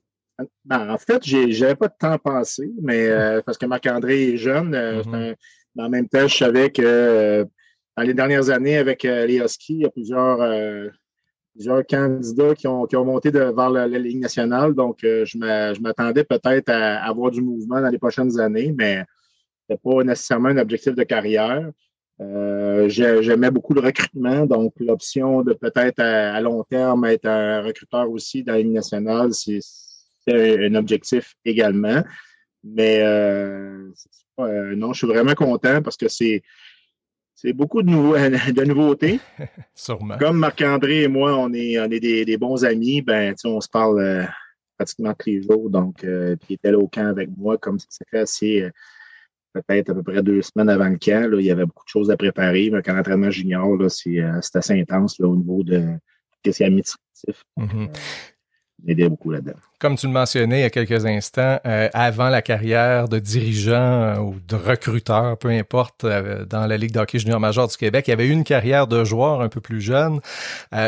ben, 0.64 0.91
en 0.91 0.99
fait, 0.99 1.23
j'avais 1.25 1.76
pas 1.76 1.87
de 1.87 1.95
temps 1.97 2.12
à 2.12 2.19
passer, 2.19 2.69
mais 2.83 3.09
parce 3.43 3.59
que 3.59 3.67
Marc-André 3.67 4.35
est 4.35 4.37
jeune, 4.37 4.75
mm-hmm. 4.75 5.35
en 5.79 5.88
même 5.88 6.09
temps, 6.09 6.26
je 6.26 6.37
savais 6.37 6.71
que 6.71 7.47
dans 7.97 8.03
les 8.03 8.14
dernières 8.14 8.50
années, 8.50 8.79
avec 8.79 9.03
les 9.03 9.37
Huskies, 9.37 9.75
il 9.75 9.83
y 9.83 9.85
a 9.85 9.91
plusieurs 9.91 10.38
plusieurs 11.59 11.85
candidats 11.85 12.55
qui 12.55 12.69
ont, 12.69 12.87
qui 12.87 12.95
ont 12.95 13.05
monté 13.05 13.31
vers 13.33 13.71
la, 13.71 13.88
Ligue 13.88 14.21
nationale. 14.21 14.75
Donc, 14.75 15.03
euh, 15.03 15.25
je 15.25 15.81
m'attendais 15.81 16.23
peut-être 16.23 16.69
à, 16.69 17.05
avoir 17.05 17.33
du 17.33 17.43
mouvement 17.43 17.81
dans 17.81 17.88
les 17.88 17.99
prochaines 17.99 18.38
années, 18.38 18.73
mais 18.79 19.05
ce 19.69 19.75
pas 19.75 20.05
nécessairement 20.05 20.50
un 20.50 20.59
objectif 20.59 20.95
de 20.95 21.03
carrière. 21.03 21.69
Euh, 22.21 22.88
j'aimais 22.88 23.50
beaucoup 23.50 23.75
le 23.75 23.81
recrutement, 23.81 24.47
donc 24.47 24.73
l'option 24.79 25.43
de 25.43 25.53
peut-être 25.53 25.99
à, 25.99 26.41
long 26.41 26.62
terme 26.62 27.05
être 27.07 27.27
un 27.27 27.62
recruteur 27.62 28.09
aussi 28.09 28.45
dans 28.45 28.53
la 28.53 28.61
Ligue 28.61 28.73
nationale, 28.73 29.31
c'est 29.33 29.59
un, 30.29 30.75
objectif 30.77 31.35
également. 31.45 32.05
Mais 32.62 33.00
euh, 33.03 33.91
non, 34.38 34.93
je 34.93 34.99
suis 34.99 35.07
vraiment 35.09 35.35
content 35.35 35.83
parce 35.83 35.97
que 35.97 36.07
c'est 36.07 36.43
c'est 37.40 37.52
beaucoup 37.52 37.83
de, 37.83 37.90
de 38.52 38.64
nouveautés. 38.64 39.21
Sûrement. 39.75 40.18
Comme 40.18 40.38
Marc-André 40.38 41.04
et 41.04 41.09
moi, 41.09 41.38
on 41.38 41.52
est, 41.52 41.78
on 41.78 41.85
est 41.85 42.00
des, 42.00 42.37
bons 42.37 42.64
amis, 42.64 43.00
ben, 43.00 43.33
on 43.45 43.61
se 43.61 43.68
parle 43.68 44.00
euh, 44.00 44.25
pratiquement 44.76 45.14
tous 45.14 45.30
les 45.30 45.42
jours. 45.42 45.71
Donc, 45.71 46.02
euh, 46.02 46.35
puis 46.35 46.49
il 46.50 46.54
était 46.54 46.73
là 46.73 46.78
au 46.78 46.88
camp 46.88 47.07
avec 47.07 47.28
moi, 47.37 47.57
comme 47.57 47.78
ça 47.78 48.04
fait 48.11 48.18
assez, 48.18 48.62
euh, 48.62 48.71
peut-être 49.52 49.90
à 49.90 49.95
peu 49.95 50.02
près 50.02 50.21
deux 50.21 50.42
semaines 50.42 50.68
avant 50.68 50.88
le 50.88 50.99
camp. 50.99 51.30
il 51.38 51.47
y 51.47 51.52
avait 51.52 51.64
beaucoup 51.64 51.85
de 51.85 51.90
choses 51.90 52.11
à 52.11 52.16
préparer. 52.16 52.71
Mais 52.73 52.83
quand 52.83 52.95
l'entraînement 52.95 53.30
junior, 53.30 53.78
c'est 53.88 54.18
assez 54.57 54.80
intense 54.80 55.21
là, 55.21 55.28
au 55.28 55.37
niveau 55.37 55.62
de 55.62 55.85
ce 56.45 56.50
qui 56.50 56.62
est 56.62 56.66
administratif. 56.66 57.45
Comme 59.81 59.97
tu 59.97 60.07
le 60.07 60.13
mentionnais 60.13 60.61
il 60.61 60.63
y 60.63 60.65
a 60.65 60.71
quelques 60.71 61.05
instants, 61.05 61.59
euh, 61.67 61.89
avant 61.93 62.29
la 62.29 62.43
carrière 62.43 63.09
de 63.09 63.19
dirigeant 63.19 63.75
euh, 63.75 64.19
ou 64.19 64.37
de 64.47 64.57
recruteur, 64.57 65.37
peu 65.37 65.49
importe, 65.49 66.05
euh, 66.05 66.45
dans 66.45 66.67
la 66.67 66.77
Ligue 66.77 66.93
d'hockey 66.93 67.19
junior 67.19 67.41
major 67.41 67.69
du 67.69 67.77
Québec, 67.77 68.07
il 68.07 68.11
y 68.11 68.13
avait 68.13 68.29
une 68.29 68.45
carrière 68.45 68.87
de 68.87 69.05
joueur 69.05 69.41
un 69.41 69.49
peu 69.49 69.61
plus 69.61 69.81
jeune, 69.81 70.21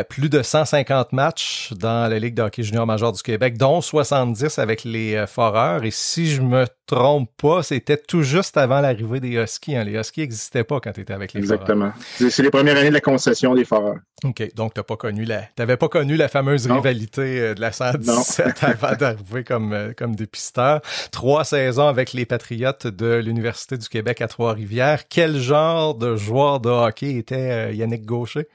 plus 0.09 0.29
de 0.29 0.41
150 0.41 1.13
matchs 1.13 1.73
dans 1.73 2.09
la 2.09 2.19
Ligue 2.19 2.33
d'hockey 2.33 2.63
junior 2.63 2.85
major 2.85 3.11
du 3.11 3.21
Québec, 3.21 3.57
dont 3.57 3.81
70 3.81 4.59
avec 4.59 4.83
les 4.83 5.25
Foreurs. 5.27 5.83
Et 5.83 5.91
si 5.91 6.27
je 6.27 6.41
me 6.41 6.65
trompe 6.95 7.29
pas, 7.37 7.63
c'était 7.63 7.97
tout 7.97 8.21
juste 8.21 8.57
avant 8.57 8.81
l'arrivée 8.81 9.19
des 9.19 9.41
Huskies. 9.41 9.75
Hein. 9.75 9.83
Les 9.85 9.93
Huskies 9.93 10.21
n'existaient 10.21 10.63
pas 10.63 10.79
quand 10.79 10.91
tu 10.91 11.01
étais 11.01 11.13
avec 11.13 11.33
les 11.33 11.39
Exactement. 11.39 11.93
C'est 12.17 12.43
les 12.43 12.49
premières 12.49 12.77
années 12.77 12.89
de 12.89 12.93
la 12.93 13.01
concession 13.01 13.55
des 13.55 13.65
Foreurs. 13.65 13.99
OK, 14.23 14.53
donc 14.55 14.73
tu 14.73 14.83
pas 14.83 14.97
connu 14.97 15.25
la, 15.25 15.43
t'avais 15.55 15.77
pas 15.77 15.87
connu 15.87 16.15
la 16.15 16.27
fameuse 16.27 16.69
rivalité 16.69 17.55
de 17.55 17.61
la 17.61 17.71
117 17.71 18.63
avant 18.63 18.95
d'arriver 18.95 19.43
comme, 19.43 19.73
euh, 19.73 19.93
comme 19.97 20.15
dépisteur. 20.15 20.81
Trois 21.11 21.43
saisons 21.43 21.87
avec 21.87 22.13
les 22.13 22.25
Patriotes 22.25 22.87
de 22.87 23.15
l'Université 23.15 23.77
du 23.77 23.87
Québec 23.87 24.21
à 24.21 24.27
Trois-Rivières. 24.27 25.07
Quel 25.07 25.37
genre 25.37 25.95
de 25.95 26.15
joueur 26.15 26.59
de 26.59 26.69
hockey 26.69 27.15
était 27.15 27.69
euh, 27.69 27.71
Yannick 27.71 28.05
Gaucher? 28.05 28.47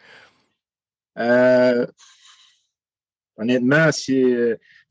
Euh, 1.19 1.87
honnêtement, 3.39 3.91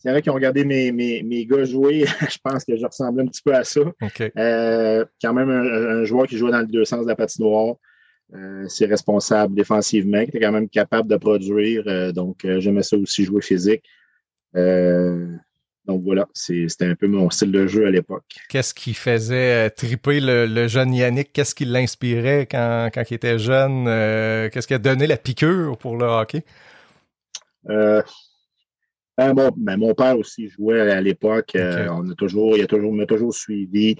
si, 0.05 0.09
y 0.09 0.11
en 0.11 0.15
a 0.15 0.21
qui 0.21 0.29
ont 0.29 0.33
regardé 0.33 0.63
mes, 0.65 0.91
mes, 0.91 1.45
gars 1.45 1.65
jouer, 1.65 2.05
je 2.29 2.37
pense 2.43 2.63
que 2.63 2.75
je 2.75 2.85
ressemblais 2.85 3.23
un 3.23 3.27
petit 3.27 3.41
peu 3.43 3.53
à 3.53 3.63
ça. 3.63 3.81
quand 3.99 5.33
même 5.33 5.49
un, 5.49 6.03
joueur 6.05 6.27
qui 6.27 6.37
jouait 6.37 6.51
dans 6.51 6.61
les 6.61 6.67
deux 6.67 6.85
sens 6.85 7.03
de 7.03 7.09
la 7.09 7.15
patinoire. 7.15 7.75
c'est 8.67 8.85
responsable 8.85 9.55
défensivement, 9.55 10.23
qui 10.23 10.29
était 10.29 10.39
quand 10.39 10.51
même 10.51 10.69
capable 10.69 11.09
de 11.09 11.17
produire. 11.17 12.13
donc, 12.13 12.45
j'aimais 12.59 12.83
ça 12.83 12.97
aussi, 12.97 13.25
jouer 13.25 13.41
physique. 13.41 13.83
Donc 15.85 16.01
voilà, 16.03 16.27
c'était 16.33 16.85
un 16.85 16.95
peu 16.95 17.07
mon 17.07 17.29
style 17.29 17.51
de 17.51 17.67
jeu 17.67 17.85
à 17.85 17.91
l'époque. 17.91 18.23
Qu'est-ce 18.49 18.73
qui 18.73 18.95
faisait 18.95 19.67
euh, 19.67 19.69
triper 19.69 20.19
le, 20.19 20.67
jeune 20.67 20.93
Yannick? 20.93 21.31
Qu'est-ce 21.31 21.53
qui 21.53 21.65
l'inspirait 21.65 22.47
quand, 22.49 22.89
il 22.95 23.13
était 23.13 23.37
jeune? 23.37 23.85
Euh, 23.87 24.49
qu'est-ce 24.49 24.67
qui 24.67 24.73
a 24.73 24.79
donné 24.79 25.05
la 25.05 25.17
piqûre 25.17 25.77
pour 25.77 25.97
le 25.97 26.05
hockey? 26.05 26.43
Euh, 29.19 29.33
ben, 29.33 29.51
ben, 29.55 29.77
mon 29.77 29.93
père 29.93 30.17
aussi 30.17 30.49
jouait 30.49 30.81
à 30.91 31.01
l'époque. 31.01 31.51
on 31.55 32.09
a 32.09 32.15
toujours, 32.15 32.57
il 32.57 32.63
a 32.63 32.67
toujours, 32.67 32.93
m'a 32.93 33.05
toujours 33.05 33.33
suivi. 33.33 33.95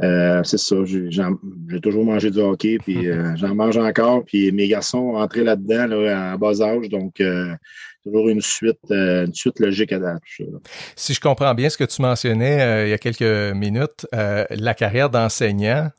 c'est 0.00 0.58
ça, 0.58 0.76
j'ai 0.84 1.80
toujours 1.80 2.04
mangé 2.04 2.30
du 2.30 2.40
hockey, 2.40 2.78
puis 2.78 3.08
j'en 3.36 3.54
mange 3.54 3.76
encore. 3.76 4.24
Puis 4.24 4.52
mes 4.52 4.68
garçons 4.68 5.14
entré 5.14 5.44
là-dedans 5.44 5.86
là, 5.86 6.32
à 6.32 6.36
bas 6.36 6.60
âge, 6.60 6.88
donc 6.88 7.20
toujours 8.02 8.28
une 8.28 8.40
suite, 8.40 8.78
euh, 8.90 9.26
une 9.26 9.34
suite 9.34 9.60
logique 9.60 9.92
à 9.92 10.00
ça. 10.00 10.44
Si 10.96 11.14
je 11.14 11.20
comprends 11.20 11.54
bien 11.54 11.68
ce 11.68 11.78
que 11.78 11.84
tu 11.84 12.02
mentionnais 12.02 12.60
euh, 12.60 12.86
il 12.86 12.90
y 12.90 12.92
a 12.92 12.98
quelques 12.98 13.54
minutes, 13.54 14.06
euh, 14.14 14.44
la 14.50 14.74
carrière 14.74 15.10
d'enseignant, 15.10 15.90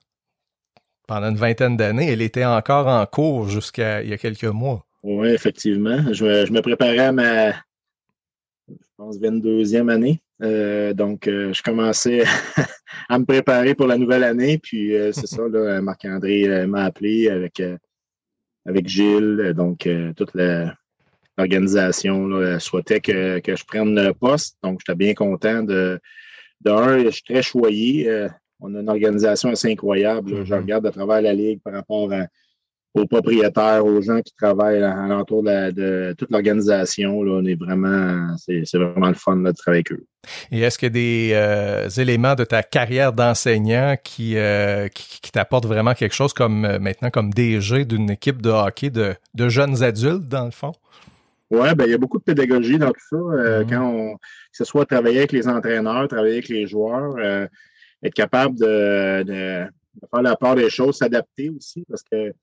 pendant 1.07 1.29
une 1.29 1.37
vingtaine 1.37 1.77
d'années, 1.77 2.11
elle 2.11 2.21
était 2.21 2.45
encore 2.45 2.87
en 2.87 3.05
cours 3.05 3.49
jusqu'à 3.49 4.01
il 4.03 4.09
y 4.09 4.13
a 4.13 4.17
quelques 4.17 4.43
mois. 4.43 4.85
Oui, 5.03 5.29
effectivement. 5.29 6.13
Je, 6.13 6.51
me 6.51 6.61
préparais 6.61 6.99
à 6.99 7.11
ma, 7.11 7.51
je 8.69 8.87
pense, 8.97 9.19
22e 9.19 9.89
année. 9.89 10.21
donc, 10.93 11.23
je 11.25 11.61
commençais 11.61 12.23
à 13.09 13.19
me 13.19 13.25
préparer 13.25 13.75
pour 13.75 13.87
la 13.87 13.97
nouvelle 13.97 14.23
année. 14.23 14.57
Puis, 14.57 14.93
c'est 15.11 15.27
ça, 15.27 15.41
Marc-André 15.81 16.65
m'a 16.67 16.85
appelé 16.85 17.29
avec, 17.29 17.61
avec 18.65 18.87
Gilles. 18.87 19.53
Donc, 19.55 19.87
toute 20.15 20.31
l'organisation 21.37 22.59
souhaitait 22.59 23.01
que, 23.01 23.39
que, 23.39 23.55
je 23.55 23.65
prenne 23.65 23.95
le 23.95 24.13
poste. 24.13 24.57
Donc, 24.63 24.79
j'étais 24.81 24.97
bien 24.97 25.13
content 25.13 25.63
de, 25.63 25.99
de 26.63 26.71
un, 26.71 27.03
je 27.03 27.09
suis 27.09 27.23
très 27.23 27.41
choyé. 27.41 28.09
Euh, 28.09 28.29
on 28.59 28.73
a 28.75 28.79
une 28.79 28.89
organisation 28.89 29.49
assez 29.49 29.71
incroyable. 29.71 30.45
Je 30.45 30.53
mm-hmm. 30.53 30.59
regarde 30.59 30.87
à 30.87 30.91
travers 30.91 31.21
la 31.21 31.33
Ligue 31.33 31.61
par 31.61 31.73
rapport 31.73 32.11
aux 32.93 33.05
propriétaires, 33.07 33.85
aux 33.85 34.01
gens 34.01 34.21
qui 34.21 34.33
travaillent 34.35 34.83
alentour 34.83 35.43
de, 35.43 35.71
de 35.71 36.15
toute 36.17 36.29
l'organisation. 36.31 37.19
On 37.19 37.45
est 37.45 37.55
vraiment, 37.55 38.35
c'est 38.37 38.63
vraiment 38.73 39.07
le 39.07 39.15
fun 39.15 39.37
de 39.37 39.51
travailler 39.51 39.83
avec 39.87 39.91
eux. 39.91 40.05
Et 40.51 40.61
est-ce 40.61 40.77
qu'il 40.77 40.85
y 40.85 40.91
a 40.91 40.93
des 40.93 41.29
euh, 41.33 41.89
éléments 42.01 42.35
de 42.35 42.43
ta 42.45 42.63
carrière 42.63 43.11
d'enseignant 43.11 43.95
qui, 44.01 44.37
euh, 44.37 44.87
qui, 44.87 45.31
t'apportent 45.31 45.65
vraiment 45.65 45.95
quelque 45.95 46.13
chose 46.13 46.33
comme 46.33 46.61
maintenant 46.77 47.09
comme 47.09 47.33
DG 47.33 47.85
d'une 47.85 48.11
équipe 48.11 48.41
de 48.41 48.49
hockey 48.49 48.91
de, 48.91 49.15
de 49.33 49.49
jeunes 49.49 49.81
adultes, 49.81 50.27
dans 50.27 50.45
le 50.45 50.51
fond? 50.51 50.73
Oui, 51.53 51.67
ben, 51.75 51.85
il 51.85 51.91
y 51.91 51.93
a 51.93 51.99
beaucoup 51.99 52.17
de 52.17 52.23
pédagogie 52.23 52.79
dans 52.79 52.91
tout 52.91 53.07
ça. 53.09 53.15
Euh, 53.15 53.63
mm-hmm. 53.63 53.69
Quand 53.69 53.85
on, 53.85 54.15
que 54.15 54.19
ce 54.53 54.65
soit 54.65 54.85
travailler 54.85 55.19
avec 55.19 55.31
les 55.31 55.47
entraîneurs, 55.47 56.07
travailler 56.07 56.33
avec 56.33 56.49
les 56.49 56.65
joueurs, 56.65 57.15
euh, 57.17 57.47
être 58.01 58.13
capable 58.13 58.57
de, 58.57 59.23
faire 60.09 60.21
la 60.23 60.35
part 60.35 60.55
des 60.55 60.71
choses, 60.71 60.97
s'adapter 60.97 61.49
aussi, 61.49 61.85
parce 61.87 62.03
que 62.11 62.33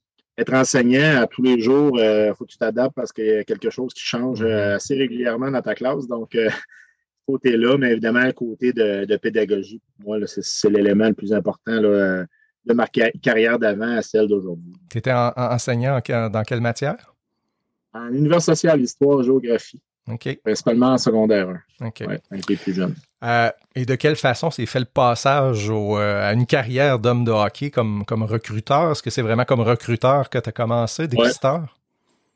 être 0.40 0.54
enseignant 0.54 1.22
à 1.22 1.26
tous 1.26 1.42
les 1.42 1.60
jours, 1.60 1.98
il 1.98 2.02
euh, 2.02 2.34
faut 2.34 2.44
que 2.44 2.50
tu 2.50 2.58
t'adaptes 2.58 2.94
parce 2.94 3.12
qu'il 3.12 3.26
y 3.26 3.32
a 3.32 3.44
quelque 3.44 3.70
chose 3.70 3.92
qui 3.92 4.02
change 4.02 4.42
mm-hmm. 4.42 4.74
assez 4.74 4.96
régulièrement 4.96 5.50
dans 5.50 5.62
ta 5.62 5.74
classe. 5.74 6.06
Donc, 6.06 6.36
côté 7.26 7.56
là, 7.56 7.76
mais 7.78 7.92
évidemment, 7.92 8.24
le 8.24 8.32
côté 8.32 8.72
de, 8.72 9.16
pédagogie, 9.16 9.80
pour 10.00 10.16
moi, 10.16 10.26
c'est 10.26 10.70
l'élément 10.70 11.08
le 11.08 11.14
plus 11.14 11.32
important 11.32 11.80
de 11.80 12.26
ma 12.74 12.86
carrière 12.86 13.58
d'avant 13.58 13.96
à 13.96 14.02
celle 14.02 14.28
d'aujourd'hui. 14.28 14.72
Tu 14.90 14.98
étais 14.98 15.12
enseignant 15.12 16.00
dans 16.30 16.42
quelle 16.42 16.60
matière? 16.60 17.14
En 17.92 18.12
univers 18.12 18.42
social, 18.42 18.80
histoire, 18.80 19.22
géographie. 19.22 19.82
Principalement 20.44 20.92
en 20.92 20.98
secondaire 20.98 21.48
1. 21.80 21.86
OK. 21.86 22.02
Ouais, 22.06 22.20
avec 22.30 22.48
les 22.48 22.56
plus 22.56 22.74
jeunes. 22.74 22.94
Euh, 23.22 23.50
et 23.74 23.84
de 23.84 23.94
quelle 23.94 24.16
façon 24.16 24.50
s'est 24.50 24.66
fait 24.66 24.80
le 24.80 24.86
passage 24.86 25.68
euh, 25.70 26.28
à 26.28 26.32
une 26.32 26.46
carrière 26.46 26.98
d'homme 26.98 27.24
de 27.24 27.30
hockey 27.30 27.70
comme, 27.70 28.04
comme 28.04 28.22
recruteur? 28.22 28.92
Est-ce 28.92 29.02
que 29.02 29.10
c'est 29.10 29.22
vraiment 29.22 29.44
comme 29.44 29.60
recruteur 29.60 30.30
que 30.30 30.38
tu 30.38 30.48
as 30.48 30.52
commencé, 30.52 31.06
dépisteur? 31.06 31.76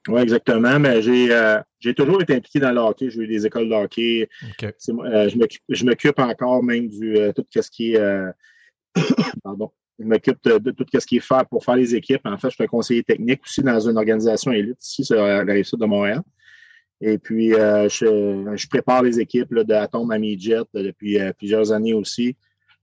Oui, 0.09 0.21
exactement. 0.21 0.79
Mais 0.79 1.01
j'ai, 1.01 1.33
euh, 1.33 1.59
j'ai 1.81 1.95
toujours 1.95 2.21
été 2.21 2.35
impliqué 2.35 2.61
dans 2.61 2.73
le 2.73 2.81
hockey. 2.81 3.11
J'ai 3.11 3.21
eu 3.21 3.27
des 3.27 3.47
écoles 3.47 3.69
de 3.69 3.75
hockey. 3.75 4.29
je 4.61 5.85
m'occupe 5.85 6.19
encore 6.19 6.63
même 6.63 6.89
du 6.89 7.17
tout 7.35 7.45
ce 7.51 7.71
qui 7.71 7.95
est 7.95 8.33
pardon, 9.43 9.73
je 9.99 10.05
m'occupe 10.05 10.39
de, 10.45 10.71
tout 10.71 10.85
ce 10.93 11.07
qui 11.07 11.17
est 11.17 11.21
faire 11.21 11.47
pour 11.47 11.65
faire 11.65 11.77
les 11.77 11.95
équipes. 11.95 12.21
En 12.25 12.37
fait, 12.37 12.51
je 12.51 12.55
suis 12.55 12.65
un 12.65 12.69
conseiller 12.69 13.03
technique 13.03 13.43
aussi 13.43 13.63
dans 13.63 13.81
une 13.81 13.97
organisation 13.97 14.53
élite 14.53 14.85
ici 14.85 15.05
sur 15.05 15.17
la 15.17 15.53
rive 15.53 15.69
de 15.73 15.87
Montréal. 15.87 16.23
Et 17.01 17.19
puis, 17.19 17.55
euh, 17.55 17.89
je, 17.89 18.69
prépare 18.69 19.03
les 19.03 19.21
équipes 19.21 19.53
de 19.55 19.75
Atom 19.75 20.11
à 20.11 20.19
Jet 20.39 20.65
depuis 20.73 21.21
euh, 21.21 21.33
plusieurs 21.33 21.73
années 21.73 21.95
aussi. 21.95 22.37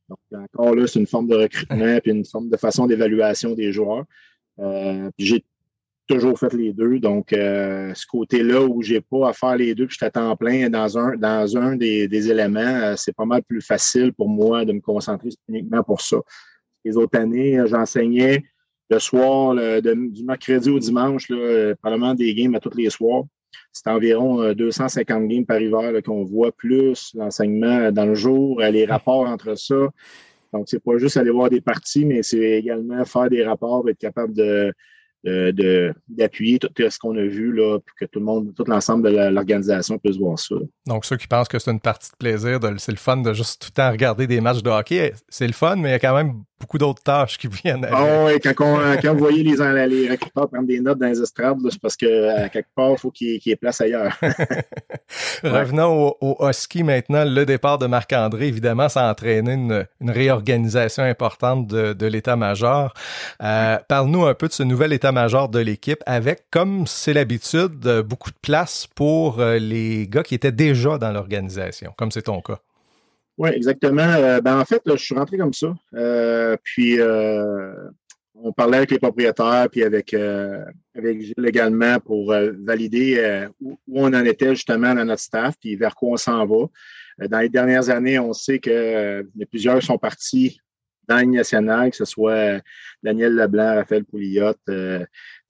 Donc, 0.10 0.20
encore 0.32 0.76
là, 0.76 0.88
c'est 0.88 1.00
une 1.00 1.08
forme 1.08 1.28
de 1.28 1.36
recrutement 1.36 2.00
puis 2.02 2.12
une 2.12 2.26
forme 2.26 2.50
de 2.50 2.58
façon 2.58 2.86
d'évaluation 2.86 3.54
des 3.54 3.72
joueurs. 3.72 4.04
Euh, 4.60 5.10
j'ai 5.18 5.44
toujours 6.08 6.38
fait 6.38 6.54
les 6.54 6.74
deux. 6.74 7.00
Donc, 7.00 7.28
ce 7.32 8.06
côté-là 8.06 8.62
où 8.66 8.82
j'ai 8.82 9.00
pas 9.00 9.30
à 9.30 9.34
faire 9.34 9.56
les 9.56 9.74
deux, 9.74 9.88
puis 9.88 9.96
je 9.96 10.00
t'attends 10.00 10.36
plein 10.36 10.70
dans 10.70 10.98
un, 10.98 11.16
dans 11.16 11.58
un 11.58 11.78
des, 11.78 12.10
des 12.10 12.30
éléments, 12.30 12.96
c'est 12.98 13.16
pas 13.16 13.24
mal 13.24 13.42
plus 13.44 13.62
facile 13.62 14.12
pour 14.12 14.28
moi 14.28 14.66
de 14.66 14.74
me 14.74 14.82
concentrer 14.82 15.30
uniquement 15.48 15.82
pour 15.84 16.02
ça. 16.02 16.18
Les 16.84 16.98
autres 16.98 17.18
années, 17.18 17.64
j'enseignais 17.66 18.44
le 18.90 19.00
soir, 19.00 19.56
du 19.82 20.24
mercredi 20.26 20.70
au 20.70 20.80
dimanche, 20.80 21.30
là, 21.30 21.74
probablement 21.82 22.14
des 22.14 22.36
games 22.36 22.56
à 22.56 22.60
tous 22.60 22.76
les 22.76 22.90
soirs. 22.90 23.24
C'est 23.72 23.88
environ 23.88 24.54
250 24.54 25.24
euh, 25.24 25.28
games 25.28 25.46
par 25.46 25.62
hiver 25.62 25.92
qu'on 26.04 26.24
voit, 26.24 26.52
plus 26.52 27.14
l'enseignement 27.16 27.92
dans 27.92 28.06
le 28.06 28.16
jour, 28.16 28.62
les 28.62 28.86
rapports 28.86 29.28
entre 29.28 29.56
ça. 29.58 29.90
Donc, 30.54 30.66
c'est 30.68 30.84
pas 30.84 30.98
juste 30.98 31.18
aller 31.18 31.32
voir 31.32 31.50
des 31.50 31.62
parties, 31.62 32.06
mais 32.06 32.24
c'est 32.24 32.40
également 32.40 33.06
faire 33.06 33.30
des 33.30 33.44
rapports, 33.44 33.88
être 33.90 33.98
capable 33.98 34.34
de, 34.34 34.74
d'appuyer 35.24 36.60
tout 36.60 36.70
ce 36.78 37.00
qu'on 37.00 37.16
a 37.16 37.24
vu 37.24 37.54
là, 37.54 37.80
pour 37.80 37.96
que 38.00 38.06
tout 38.06 38.20
le 38.20 38.26
monde, 38.26 38.54
tout 38.56 38.64
l'ensemble 38.66 39.10
de 39.12 39.16
l'organisation 39.30 39.98
puisse 39.98 40.18
voir 40.18 40.40
ça. 40.40 40.56
Donc, 40.88 41.06
ceux 41.06 41.18
qui 41.18 41.28
pensent 41.28 41.48
que 41.48 41.60
c'est 41.60 41.72
une 41.72 41.80
partie 41.80 42.12
de 42.12 42.18
plaisir, 42.18 42.60
c'est 42.78 42.92
le 42.92 42.98
fun 42.98 43.18
de 43.18 43.34
juste 43.34 43.62
tout 43.62 43.70
le 43.72 43.74
temps 43.74 43.92
regarder 43.92 44.28
des 44.28 44.42
matchs 44.42 44.64
de 44.64 44.70
hockey, 44.70 45.14
c'est 45.30 45.48
le 45.48 45.54
fun, 45.54 45.76
mais 45.76 45.90
il 45.90 45.92
y 45.92 45.96
a 45.96 46.00
quand 46.00 46.16
même 46.16 46.44
beaucoup 46.62 46.78
d'autres 46.78 47.02
tâches 47.02 47.38
qui 47.38 47.48
viennent. 47.64 47.86
Ah 47.92 48.26
oui, 48.26 48.40
quand, 48.40 48.54
quand, 48.56 49.14
vous 49.14 49.20
voyez 49.20 49.44
les, 49.44 49.56
les 49.88 50.10
recruteurs 50.10 50.50
prendre 50.50 50.68
des 50.68 50.80
notes 50.80 51.00
dans 51.00 51.08
les 51.08 51.22
estrades, 51.22 51.58
c'est 51.70 51.82
parce 51.82 51.98
que 51.98 52.48
quelque 52.50 52.70
part, 52.76 52.92
il 52.92 52.98
faut 52.98 53.12
qu'il 53.12 53.42
y, 53.44 53.52
ait 53.52 53.56
place 53.56 53.82
ailleurs. 53.82 54.18
Revenons 55.44 56.16
au, 56.22 56.38
Husky 56.48 56.84
maintenant. 56.84 57.26
Le 57.26 57.46
départ 57.46 57.78
de 57.78 57.88
Marc-André, 57.88 58.48
évidemment, 58.48 58.88
ça 58.90 59.08
a 59.08 59.12
entraîné 59.12 59.54
une, 59.54 59.86
réorganisation 60.02 61.04
importante 61.04 61.68
de, 61.68 62.06
l'état-major. 62.06 62.94
Euh, 63.42 63.78
parle-nous 63.88 64.26
un 64.26 64.34
peu 64.34 64.48
de 64.48 64.54
ce 64.54 64.64
nouvel 64.64 64.94
état-major 65.12 65.50
de 65.50 65.60
l'équipe 65.60 66.02
avec, 66.06 66.46
comme 66.52 66.88
c'est 66.88 67.14
l'habitude, 67.14 67.88
beaucoup 68.08 68.32
de 68.32 68.38
place 68.42 68.88
pour 68.96 69.40
euh, 69.40 69.58
les 69.58 70.08
gars 70.08 70.24
qui 70.24 70.36
étaient 70.36 70.52
déjà 70.52 70.98
dans 70.98 71.12
l'organisation, 71.12 71.94
comme 71.98 72.12
c'est 72.12 72.24
ton 72.24 72.42
cas. 72.42 72.60
Oui, 73.38 73.50
exactement. 73.50 74.02
Euh, 74.02 74.40
ben, 74.42 74.60
en 74.60 74.66
fait, 74.66 74.82
je 74.86 74.96
suis 74.96 75.16
rentré 75.16 75.38
comme 75.38 75.54
ça. 75.54 75.74
Euh, 75.96 76.56
puis, 76.64 77.00
euh, 77.00 77.74
on 78.36 78.52
parlait 78.54 78.78
avec 78.78 78.92
les 78.92 79.00
propriétaires 79.00 79.68
puis 79.72 79.84
avec, 79.84 80.16
avec 80.16 81.22
Gilles 81.22 81.46
également 81.46 82.00
pour 82.00 82.34
valider 82.66 83.46
où, 83.62 83.78
on 83.92 84.14
en 84.14 84.26
était 84.26 84.56
justement 84.56 84.96
dans 84.96 85.06
notre 85.06 85.22
staff 85.22 85.54
puis 85.60 85.76
vers 85.76 85.94
quoi 85.94 86.14
on 86.14 86.18
s'en 86.18 86.46
va. 86.48 86.66
Dans 87.28 87.38
les 87.38 87.50
dernières 87.50 87.92
années, 87.92 88.18
on 88.18 88.34
sait 88.34 88.58
que 88.58 89.24
plusieurs 89.52 89.84
sont 89.84 90.00
partis 90.00 90.60
dans 91.08 91.30
nationale, 91.30 91.92
que 91.92 91.98
ce 91.98 92.06
soit 92.06 92.62
Daniel 93.04 93.36
Leblanc, 93.36 93.76
Raphaël 93.76 94.06
Pouliot, 94.06 94.54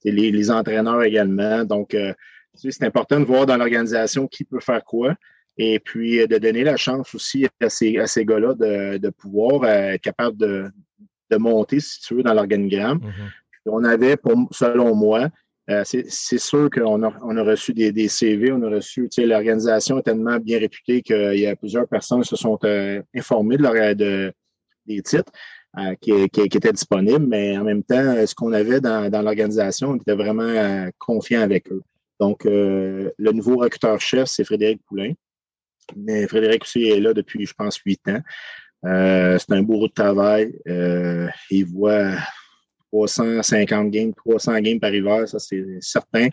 les, 0.04 0.50
entraîneurs 0.50 1.02
également. 1.02 1.64
Donc, 1.64 1.96
c'est 2.54 2.84
important 2.84 3.20
de 3.20 3.24
voir 3.24 3.46
dans 3.46 3.56
l'organisation 3.56 4.26
qui 4.26 4.44
peut 4.44 4.60
faire 4.60 4.84
quoi. 4.84 5.14
Et 5.58 5.78
puis 5.78 6.20
euh, 6.20 6.26
de 6.26 6.38
donner 6.38 6.64
la 6.64 6.76
chance 6.76 7.14
aussi 7.14 7.46
à 7.60 7.68
ces, 7.68 7.98
à 7.98 8.06
ces 8.06 8.24
gars-là 8.24 8.54
de, 8.54 9.10
pouvoir 9.10 9.64
euh, 9.64 9.92
être 9.92 10.02
capable 10.02 10.36
de, 10.36 10.70
monter, 11.38 11.80
si 11.80 11.98
tu 12.00 12.16
veux, 12.16 12.22
dans 12.22 12.34
l'organigramme. 12.34 12.98
Mm-hmm. 12.98 13.70
On 13.70 13.84
avait, 13.84 14.18
pour, 14.18 14.48
selon 14.50 14.94
moi, 14.94 15.30
euh, 15.70 15.82
c'est 15.84 16.38
sûr 16.38 16.68
qu'on 16.68 17.02
a, 17.04 17.16
on 17.22 17.36
a 17.38 17.42
reçu 17.42 17.72
des, 17.72 18.08
CV, 18.08 18.52
on 18.52 18.62
a 18.62 18.68
reçu, 18.68 19.08
tu 19.08 19.22
sais, 19.22 19.26
l'organisation 19.26 19.98
est 19.98 20.02
tellement 20.02 20.38
bien 20.38 20.58
réputée 20.58 21.00
qu'il 21.00 21.38
y 21.38 21.46
a 21.46 21.56
plusieurs 21.56 21.88
personnes 21.88 22.20
qui 22.20 22.28
se 22.28 22.36
sont 22.36 22.58
informées 23.14 23.56
de, 23.56 23.62
leur, 23.62 23.96
de 23.96 24.30
des 24.86 25.02
titres 25.02 25.32
qui, 26.00 26.28
qui, 26.28 26.40
étaient 26.42 26.72
disponibles, 26.72 27.26
mais 27.26 27.56
en 27.56 27.64
même 27.64 27.82
temps, 27.82 28.26
ce 28.26 28.34
qu'on 28.34 28.52
avait 28.52 28.80
dans, 28.80 29.10
l'organisation, 29.22 29.90
on 29.90 29.96
était 29.96 30.14
vraiment 30.14 30.88
confiant 30.98 31.40
avec 31.40 31.72
eux. 31.72 31.82
Donc, 32.20 32.44
le 32.44 33.32
nouveau 33.32 33.56
recruteur-chef, 33.56 34.28
c'est 34.28 34.44
Frédéric 34.44 34.82
Poulain. 34.86 35.12
Mais 35.96 36.26
Frédéric 36.26 36.62
aussi 36.62 36.88
est 36.88 37.00
là 37.00 37.12
depuis, 37.12 37.46
je 37.46 37.54
pense, 37.54 37.76
huit 37.78 38.00
ans. 38.08 38.20
Euh, 38.84 39.38
c'est 39.38 39.52
un 39.52 39.62
bourreau 39.62 39.88
de 39.88 39.92
travail. 39.92 40.52
Euh, 40.68 41.28
il 41.50 41.66
voit 41.66 42.14
350 42.92 43.90
games, 43.90 44.12
300 44.14 44.60
games 44.60 44.80
par 44.80 44.92
hiver, 44.92 45.26
ça 45.28 45.38
c'est 45.38 45.64
certain. 45.80 46.28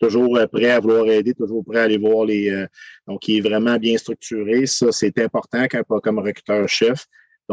Toujours 0.00 0.38
prêt 0.50 0.70
à 0.70 0.80
vouloir 0.80 1.08
aider, 1.08 1.34
toujours 1.34 1.64
prêt 1.64 1.80
à 1.80 1.82
aller 1.84 1.98
voir 1.98 2.24
les. 2.24 2.50
Euh, 2.50 2.66
donc, 3.06 3.28
il 3.28 3.38
est 3.38 3.48
vraiment 3.48 3.76
bien 3.76 3.96
structuré. 3.98 4.66
Ça, 4.66 4.90
c'est 4.90 5.16
important 5.18 5.66
quand, 5.70 6.00
comme 6.00 6.18
recruteur-chef. 6.18 7.06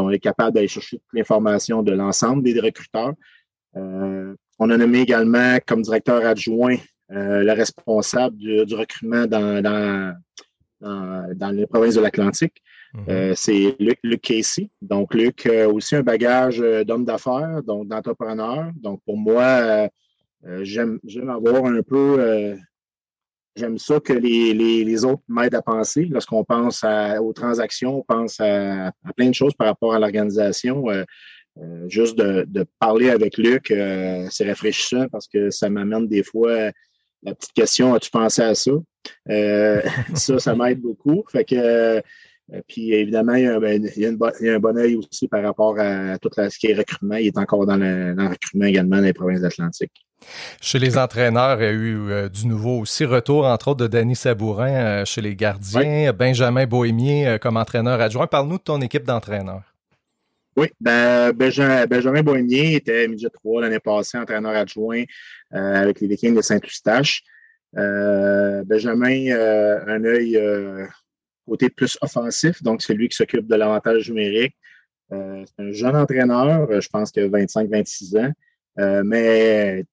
Il 0.08 0.16
est 0.16 0.20
capable 0.20 0.54
d'aller 0.54 0.68
chercher 0.68 0.98
toute 0.98 1.14
l'information 1.14 1.82
de 1.84 1.92
l'ensemble 1.92 2.44
des 2.44 2.60
recruteurs. 2.60 3.14
on 3.76 4.70
a 4.70 4.78
nommé 4.78 5.00
également 5.00 5.58
comme 5.66 5.82
directeur 5.82 6.26
adjoint 6.26 6.78
le 7.10 7.52
responsable 7.54 8.38
du, 8.38 8.76
recrutement 8.76 9.26
dans, 9.26 9.62
dans 9.62 10.16
dans, 10.82 11.52
les 11.54 11.68
provinces 11.68 11.96
de 11.96 12.02
l'Atlantique. 12.02 12.62
Mhm. 12.94 13.06
Euh, 13.10 13.34
c'est 13.36 13.76
Luc, 13.80 14.22
Casey. 14.22 14.70
Donc, 14.82 15.14
Luc 15.14 15.46
a 15.46 15.70
aussi 15.70 15.96
un 15.96 16.04
bagage 16.04 16.62
euh, 16.62 16.84
d'homme 16.84 17.06
d'affaires, 17.06 17.62
donc 17.64 17.88
d'entrepreneur. 17.88 18.72
Donc, 18.76 19.02
pour 19.06 19.18
moi, 19.18 19.90
euh, 20.46 20.64
j'aime 20.64 21.00
avoir 21.30 21.66
un 21.66 21.82
peu. 21.82 22.56
J'aime 23.56 23.78
ça 23.78 24.00
que 24.00 24.14
les, 24.14 25.06
autres 25.06 25.24
m'aident 25.28 25.56
à 25.56 25.62
penser. 25.62 26.06
Lorsqu'on 26.06 26.44
pense 26.44 26.84
aux 27.22 27.34
transactions, 27.34 28.00
on 28.00 28.04
pense 28.04 28.40
à, 28.40 28.92
plein 29.16 29.30
de 29.30 29.36
choses 29.36 29.54
par 29.54 29.68
rapport 29.68 29.94
à 29.94 30.00
l'organisation. 30.00 30.86
juste 31.88 32.18
de, 32.18 32.46
de, 32.48 32.66
parler 32.80 33.10
avec 33.10 33.38
Luc, 33.38 33.74
c'est 34.30 34.48
rafraîchissant 34.48 35.08
parce 35.10 35.28
que 35.28 35.50
ça 35.50 35.70
m'amène 35.70 36.08
des 36.08 36.24
fois 36.24 36.72
la 37.24 37.36
petite 37.36 37.54
question, 37.54 37.94
as-tu 37.94 38.10
pensé 38.10 38.42
à 38.42 38.56
ça? 38.56 38.72
Euh, 39.30 39.82
ça, 40.16 40.40
ça 40.40 40.56
m'aide 40.56 40.82
beaucoup. 40.82 41.24
Fait 41.30 41.44
que, 41.44 41.56
euh, 41.56 42.02
puis 42.68 42.94
évidemment, 42.94 43.34
il 43.34 43.44
y, 43.44 43.48
a 43.48 43.56
un, 43.56 43.60
ben, 43.60 44.32
un 44.42 44.60
bon 44.60 44.78
œil 44.78 44.96
aussi 44.96 45.28
par 45.28 45.44
rapport 45.44 45.80
à 45.80 46.18
tout 46.20 46.30
ce 46.36 46.58
qui 46.58 46.68
est 46.68 46.76
recrutement. 46.76 47.16
Il 47.16 47.28
est 47.28 47.38
encore 47.38 47.66
dans 47.66 47.78
le, 47.78 48.16
recrutement 48.18 48.66
également 48.66 48.98
dans 48.98 49.04
les 49.04 49.14
provinces 49.14 49.42
d'Atlantique. 49.42 49.92
Chez 50.62 50.80
les 50.80 50.98
entraîneurs, 50.98 51.62
il 51.62 51.66
y 51.66 51.68
a 51.68 51.72
eu 51.72 52.12
euh, 52.12 52.30
du 52.30 52.48
nouveau 52.48 52.80
aussi. 52.80 53.06
Retour, 53.06 53.46
entre 53.46 53.70
autres, 53.70 53.82
de 53.82 53.88
Danny 53.88 54.16
Sabourin 54.16 55.06
chez 55.06 55.22
les 55.22 55.36
gardiens. 55.36 56.14
Benjamin 56.14 56.66
Bohémier 56.66 57.38
comme 57.42 57.58
entraîneur 57.58 58.00
adjoint. 58.02 58.28
Parle-nous 58.28 58.58
de 58.58 58.64
ton 58.64 58.82
équipe 58.82 59.04
d'entraîneurs. 59.04 59.70
Oui, 60.60 60.68
ben, 60.82 61.32
Benjamin, 61.32 61.86
Benjamin 61.86 62.22
Boignier 62.22 62.76
était 62.76 63.08
midget 63.08 63.30
3 63.30 63.62
l'année 63.62 63.80
passée, 63.80 64.18
entraîneur 64.18 64.54
adjoint 64.54 65.04
euh, 65.54 65.76
avec 65.76 66.02
les 66.02 66.08
Vikings 66.08 66.36
de 66.36 66.42
Saint-Eustache. 66.42 67.24
Euh, 67.78 68.64
Benjamin 68.66 69.32
euh, 69.32 69.80
un 69.88 70.04
œil 70.04 70.38
côté 71.48 71.70
plus 71.70 71.98
offensif, 72.02 72.62
donc 72.62 72.82
c'est 72.82 72.94
lui 72.94 73.08
qui 73.08 73.16
s'occupe 73.16 73.48
de 73.48 73.56
l'avantage 73.56 74.10
numérique. 74.10 74.56
c'est 75.10 75.60
un 75.60 75.72
jeune 75.72 75.96
entraîneur, 75.96 76.82
je 76.82 76.90
pense 76.90 77.14
que 77.14 77.22
25-26 77.22 78.18
ans, 78.20 78.34
mais 79.06 79.86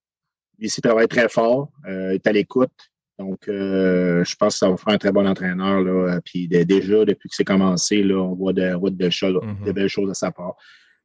ici, 0.58 0.80
il 0.80 0.82
travaille 0.82 1.08
très 1.08 1.28
fort, 1.28 1.70
il 1.86 2.14
est 2.14 2.26
à 2.26 2.32
l'écoute, 2.32 2.70
donc, 3.18 3.48
euh, 3.48 4.22
je 4.24 4.36
pense 4.36 4.54
que 4.54 4.58
ça 4.58 4.70
va 4.70 4.76
faire 4.76 4.94
un 4.94 4.98
très 4.98 5.12
bon 5.12 5.26
entraîneur. 5.26 5.80
Là. 5.80 6.20
Puis 6.24 6.48
déjà, 6.48 7.04
depuis 7.04 7.28
que 7.28 7.34
c'est 7.34 7.44
commencé, 7.44 8.02
là, 8.02 8.16
on 8.16 8.34
voit 8.34 8.52
de, 8.52 8.74
route 8.74 8.96
de 8.96 9.08
mm-hmm. 9.08 9.64
de 9.64 9.72
belles 9.72 9.88
choses 9.88 10.10
à 10.10 10.14
sa 10.14 10.30
part. 10.30 10.54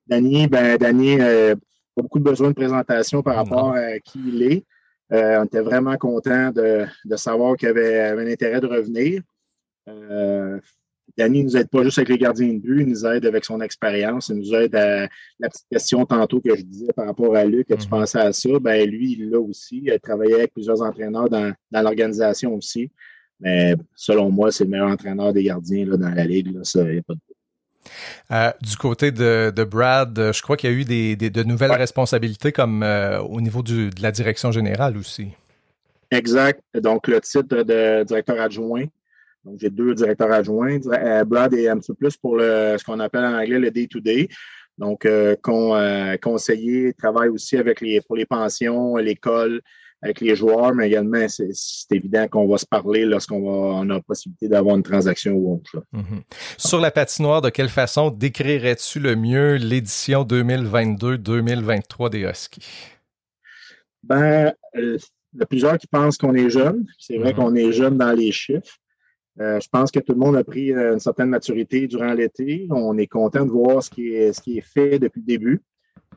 Danny, 0.07 0.47
ben, 0.47 0.77
Danny 0.77 1.21
euh, 1.21 1.55
a 1.97 2.01
beaucoup 2.01 2.19
de 2.19 2.23
besoin 2.23 2.49
de 2.49 2.53
présentation 2.53 3.21
par 3.23 3.35
rapport 3.35 3.73
à 3.75 3.99
qui 3.99 4.19
il 4.27 4.43
est. 4.43 4.65
Euh, 5.13 5.41
on 5.41 5.45
était 5.45 5.61
vraiment 5.61 5.95
content 5.97 6.51
de, 6.51 6.85
de 7.05 7.15
savoir 7.15 7.55
qu'il 7.55 7.69
avait, 7.69 7.99
avait, 7.99 8.23
un 8.23 8.31
intérêt 8.31 8.61
de 8.61 8.67
revenir. 8.67 9.21
Danny 11.17 11.43
nous 11.43 11.57
aide 11.57 11.69
pas 11.69 11.83
juste 11.83 11.97
avec 11.97 12.09
les 12.09 12.17
gardiens 12.17 12.53
de 12.53 12.59
but, 12.59 12.81
il 12.81 12.87
nous 12.87 13.05
aide 13.05 13.25
avec 13.25 13.45
son 13.45 13.61
expérience, 13.61 14.29
il 14.29 14.37
nous 14.37 14.53
aide 14.53 14.75
à 14.75 15.07
la 15.39 15.49
petite 15.49 15.67
question 15.71 16.05
tantôt 16.05 16.41
que 16.41 16.55
je 16.55 16.61
disais 16.61 16.93
par 16.95 17.05
rapport 17.05 17.35
à 17.35 17.45
Luc, 17.45 17.67
que 17.67 17.73
tu 17.73 17.85
mhm. 17.85 17.89
pensais 17.89 18.19
à 18.19 18.33
ça, 18.33 18.49
ben 18.59 18.89
lui, 18.89 19.13
il 19.13 19.29
l'a 19.29 19.39
aussi. 19.39 19.81
Il 19.83 19.91
a 19.91 19.99
travaillé 19.99 20.35
avec 20.35 20.53
plusieurs 20.53 20.81
entraîneurs 20.81 21.29
dans, 21.29 21.53
l'organisation 21.71 22.55
aussi. 22.55 22.91
Mais 23.39 23.75
selon 23.95 24.29
moi, 24.29 24.51
c'est 24.51 24.65
le 24.65 24.69
meilleur 24.69 24.89
entraîneur 24.89 25.33
des 25.33 25.43
gardiens 25.43 25.85
là, 25.85 25.97
dans 25.97 26.09
la 26.09 26.23
Ligue. 26.25 26.53
Là, 26.53 26.63
ça, 26.63 26.83
pas 27.07 27.13
de 27.13 27.19
euh, 28.31 28.51
du 28.61 28.77
côté 28.77 29.11
de, 29.11 29.63
Brad, 29.63 30.17
euh, 30.17 30.33
je 30.33 30.41
crois 30.41 30.57
qu'il 30.57 30.69
y 30.69 30.73
a 30.73 30.75
eu 30.75 30.85
des, 30.85 31.15
de 31.15 31.43
nouvelles 31.43 31.71
responsabilités 31.71 32.51
comme 32.51 32.83
euh, 32.83 33.19
au 33.21 33.41
niveau 33.41 33.63
de 33.63 33.89
la 34.01 34.11
direction 34.11 34.51
générale 34.51 34.97
aussi. 34.97 35.29
Exact. 36.11 36.61
Donc, 36.75 37.07
le 37.07 37.21
titre 37.21 37.63
de 37.63 38.03
directeur 38.03 38.39
adjoint 38.39 38.85
donc, 39.43 39.57
j'ai 39.59 39.69
deux 39.69 39.95
directeurs 39.95 40.31
adjoints. 40.31 40.79
Euh, 40.87 41.23
Brad 41.25 41.53
est 41.53 41.67
un 41.67 41.77
petit 41.77 41.91
peu 41.91 41.95
plus 41.95 42.17
pour 42.17 42.37
le, 42.37 42.75
ce 42.77 42.83
qu'on 42.83 42.99
appelle 42.99 43.25
en 43.25 43.39
anglais 43.39 43.59
le 43.59 43.71
day-to-day. 43.71 44.29
Donc, 44.77 45.05
euh, 45.05 45.35
euh, 45.47 46.17
conseiller, 46.17 46.93
travaille 46.93 47.29
aussi 47.29 47.57
avec 47.57 47.81
les, 47.81 48.01
pour 48.01 48.15
les 48.15 48.25
pensions, 48.25 48.97
l'école, 48.97 49.61
avec 50.01 50.21
les 50.21 50.35
joueurs, 50.35 50.73
mais 50.73 50.87
également, 50.87 51.27
c'est 51.27 51.51
évident 51.91 52.27
qu'on 52.27 52.47
va 52.47 52.57
se 52.57 52.65
parler 52.65 53.05
lorsqu'on 53.05 53.37
on 53.37 53.89
a 53.89 53.95
la 53.95 54.01
possibilité 54.01 54.47
d'avoir 54.47 54.75
une 54.75 54.83
transaction 54.83 55.33
ou 55.33 55.55
autre. 55.55 55.83
Mm-hmm. 55.93 56.21
Sur 56.57 56.79
la 56.79 56.89
patinoire, 56.89 57.41
de 57.41 57.49
quelle 57.49 57.69
façon 57.69 58.09
décrirais-tu 58.09 58.99
le 58.99 59.15
mieux 59.15 59.55
l'édition 59.55 60.23
2022-2023 60.23 62.09
des 62.09 62.21
Huskies? 62.21 62.65
Ben, 64.03 64.53
il 64.73 64.97
y 65.37 65.43
a 65.43 65.45
plusieurs 65.45 65.77
qui 65.77 65.85
pensent 65.85 66.17
qu'on 66.17 66.33
est 66.33 66.49
jeune. 66.49 66.85
C'est 66.97 67.17
vrai 67.17 67.33
mm-hmm. 67.33 67.35
qu'on 67.35 67.55
est 67.55 67.71
jeune 67.71 67.97
dans 67.97 68.13
les 68.13 68.31
chiffres. 68.31 68.80
Euh, 69.39 69.59
je 69.59 69.69
pense 69.69 69.91
que 69.91 69.99
tout 69.99 70.13
le 70.13 70.19
monde 70.19 70.35
a 70.35 70.43
pris 70.43 70.73
euh, 70.73 70.93
une 70.93 70.99
certaine 70.99 71.29
maturité 71.29 71.87
durant 71.87 72.13
l'été. 72.13 72.67
On 72.69 72.97
est 72.97 73.07
content 73.07 73.45
de 73.45 73.51
voir 73.51 73.81
ce 73.81 73.89
qui 73.89 74.09
est, 74.09 74.33
ce 74.33 74.41
qui 74.41 74.57
est 74.57 74.65
fait 74.65 74.99
depuis 74.99 75.21
le 75.21 75.25
début. 75.25 75.61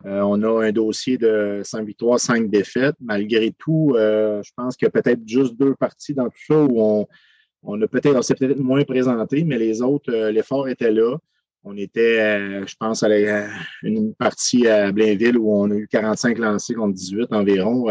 Euh, 0.05 0.21
on 0.23 0.43
a 0.43 0.67
un 0.67 0.73
dossier 0.73 1.17
de 1.17 1.63
5 1.65 1.87
victoires, 1.87 2.19
5 2.19 2.51
défaites. 2.51 2.97
Malgré 3.01 3.53
tout, 3.53 3.95
je 3.97 4.51
pense 4.57 4.77
qu'il 4.77 4.87
y 4.87 4.89
a 4.89 4.91
peut-être 4.91 5.21
juste 5.27 5.57
deux 5.57 5.75
parties 5.75 6.15
dans 6.15 6.29
tout 6.29 6.45
ça 6.47 6.59
où 6.59 6.81
on, 6.81 7.07
on 7.63 7.81
a 7.81 7.87
peut-être, 7.87 8.23
s'est 8.23 8.35
peut-être 8.35 8.59
moins 8.59 8.83
présenté, 8.83 9.45
mais 9.45 9.59
les 9.59 9.81
autres, 9.81 10.13
l'effort 10.31 10.69
était 10.69 10.91
là. 10.91 11.17
On 11.63 11.77
était, 11.79 12.67
je 12.67 12.75
pense, 12.79 13.03
à 13.03 13.09
une 13.83 14.15
partie 14.15 14.67
à 14.69 14.93
Blainville 14.93 15.39
où 15.39 15.51
on 15.51 15.71
a 15.71 15.75
eu 15.75 15.89
45 15.89 16.37
lancés 16.39 16.75
contre 16.75 16.95
18 16.95 17.33
environ. 17.33 17.87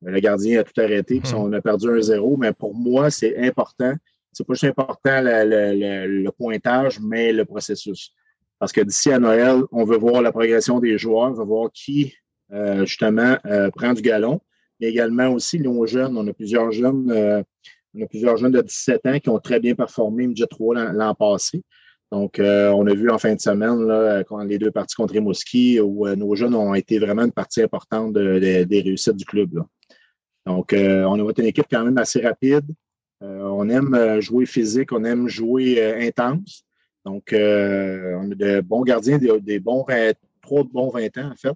le 0.00 0.20
gardien 0.20 0.60
a 0.60 0.64
tout 0.64 0.80
arrêté, 0.80 1.20
puis 1.20 1.32
hmm. 1.34 1.38
on 1.38 1.52
a 1.52 1.60
perdu 1.60 1.90
un 1.90 2.00
zéro. 2.00 2.38
Mais 2.38 2.52
pour 2.52 2.74
moi, 2.74 3.10
c'est 3.10 3.36
important 3.36 3.94
c'est 4.34 4.46
pas 4.46 4.54
juste 4.54 4.64
important 4.64 5.20
le, 5.22 6.30
pointage, 6.30 7.00
mais 7.00 7.32
le 7.32 7.44
processus. 7.44 8.12
Parce 8.58 8.72
que 8.72 8.80
d'ici 8.80 9.10
à 9.10 9.18
Noël, 9.18 9.62
on 9.72 9.84
veut 9.84 9.96
voir 9.96 10.22
la 10.22 10.32
progression 10.32 10.80
des 10.80 10.98
joueurs, 10.98 11.30
on 11.30 11.34
veut 11.34 11.44
voir 11.44 11.70
qui, 11.72 12.14
euh, 12.52 12.84
justement, 12.84 13.36
euh, 13.46 13.70
prend 13.70 13.92
du 13.92 14.02
galon. 14.02 14.40
Mais 14.80 14.88
également 14.88 15.28
aussi, 15.28 15.60
nos 15.60 15.86
jeunes, 15.86 16.16
on 16.16 16.26
a 16.26 16.32
plusieurs 16.32 16.72
jeunes, 16.72 17.10
euh, 17.10 17.42
on 17.94 18.02
a 18.02 18.06
plusieurs 18.06 18.36
jeunes 18.36 18.52
de 18.52 18.60
17 18.60 19.06
ans 19.06 19.18
qui 19.18 19.28
ont 19.28 19.38
très 19.38 19.60
bien 19.60 19.74
performé 19.74 20.26
MJ 20.26 20.44
3 20.48 20.92
l'an 20.92 21.14
passé. 21.14 21.62
Donc, 22.12 22.36
on 22.38 22.86
a 22.86 22.94
vu 22.94 23.10
en 23.10 23.18
fin 23.18 23.34
de 23.34 23.40
semaine, 23.40 24.22
quand 24.28 24.38
les 24.44 24.56
deux 24.56 24.70
parties 24.70 24.94
contre 24.94 25.14
Rimouski, 25.14 25.80
où 25.80 26.06
nos 26.14 26.36
jeunes 26.36 26.54
ont 26.54 26.72
été 26.72 27.00
vraiment 27.00 27.24
une 27.24 27.32
partie 27.32 27.62
importante 27.62 28.12
des 28.12 28.82
réussites 28.84 29.16
du 29.16 29.24
club. 29.24 29.64
Donc, 30.46 30.72
on 30.72 31.28
a 31.28 31.32
une 31.36 31.46
équipe 31.46 31.66
quand 31.68 31.84
même 31.84 31.98
assez 31.98 32.20
rapide, 32.20 32.66
on 33.24 33.68
aime 33.68 33.94
euh, 33.94 34.20
jouer 34.20 34.46
physique, 34.46 34.92
on 34.92 35.04
aime 35.04 35.28
jouer 35.28 35.80
euh, 35.80 36.00
intense. 36.00 36.64
Donc, 37.04 37.28
on 37.32 37.36
a 37.36 38.34
de 38.34 38.60
bons 38.62 38.82
gardiens, 38.82 39.18
des, 39.18 39.60
bons 39.60 39.84
trois 40.40 40.64
bons 40.64 40.88
20 40.88 41.18
ans, 41.18 41.30
en 41.32 41.36
fait. 41.36 41.54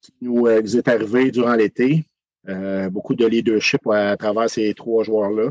qui 0.00 0.12
nous 0.20 0.46
est 0.46 0.86
arrivé 0.86 1.32
durant 1.32 1.54
l'été. 1.54 2.04
beaucoup 2.92 3.16
de 3.16 3.26
leadership 3.26 3.84
à 3.88 4.16
travers 4.16 4.48
ces 4.48 4.72
trois 4.74 5.02
joueurs-là. 5.02 5.50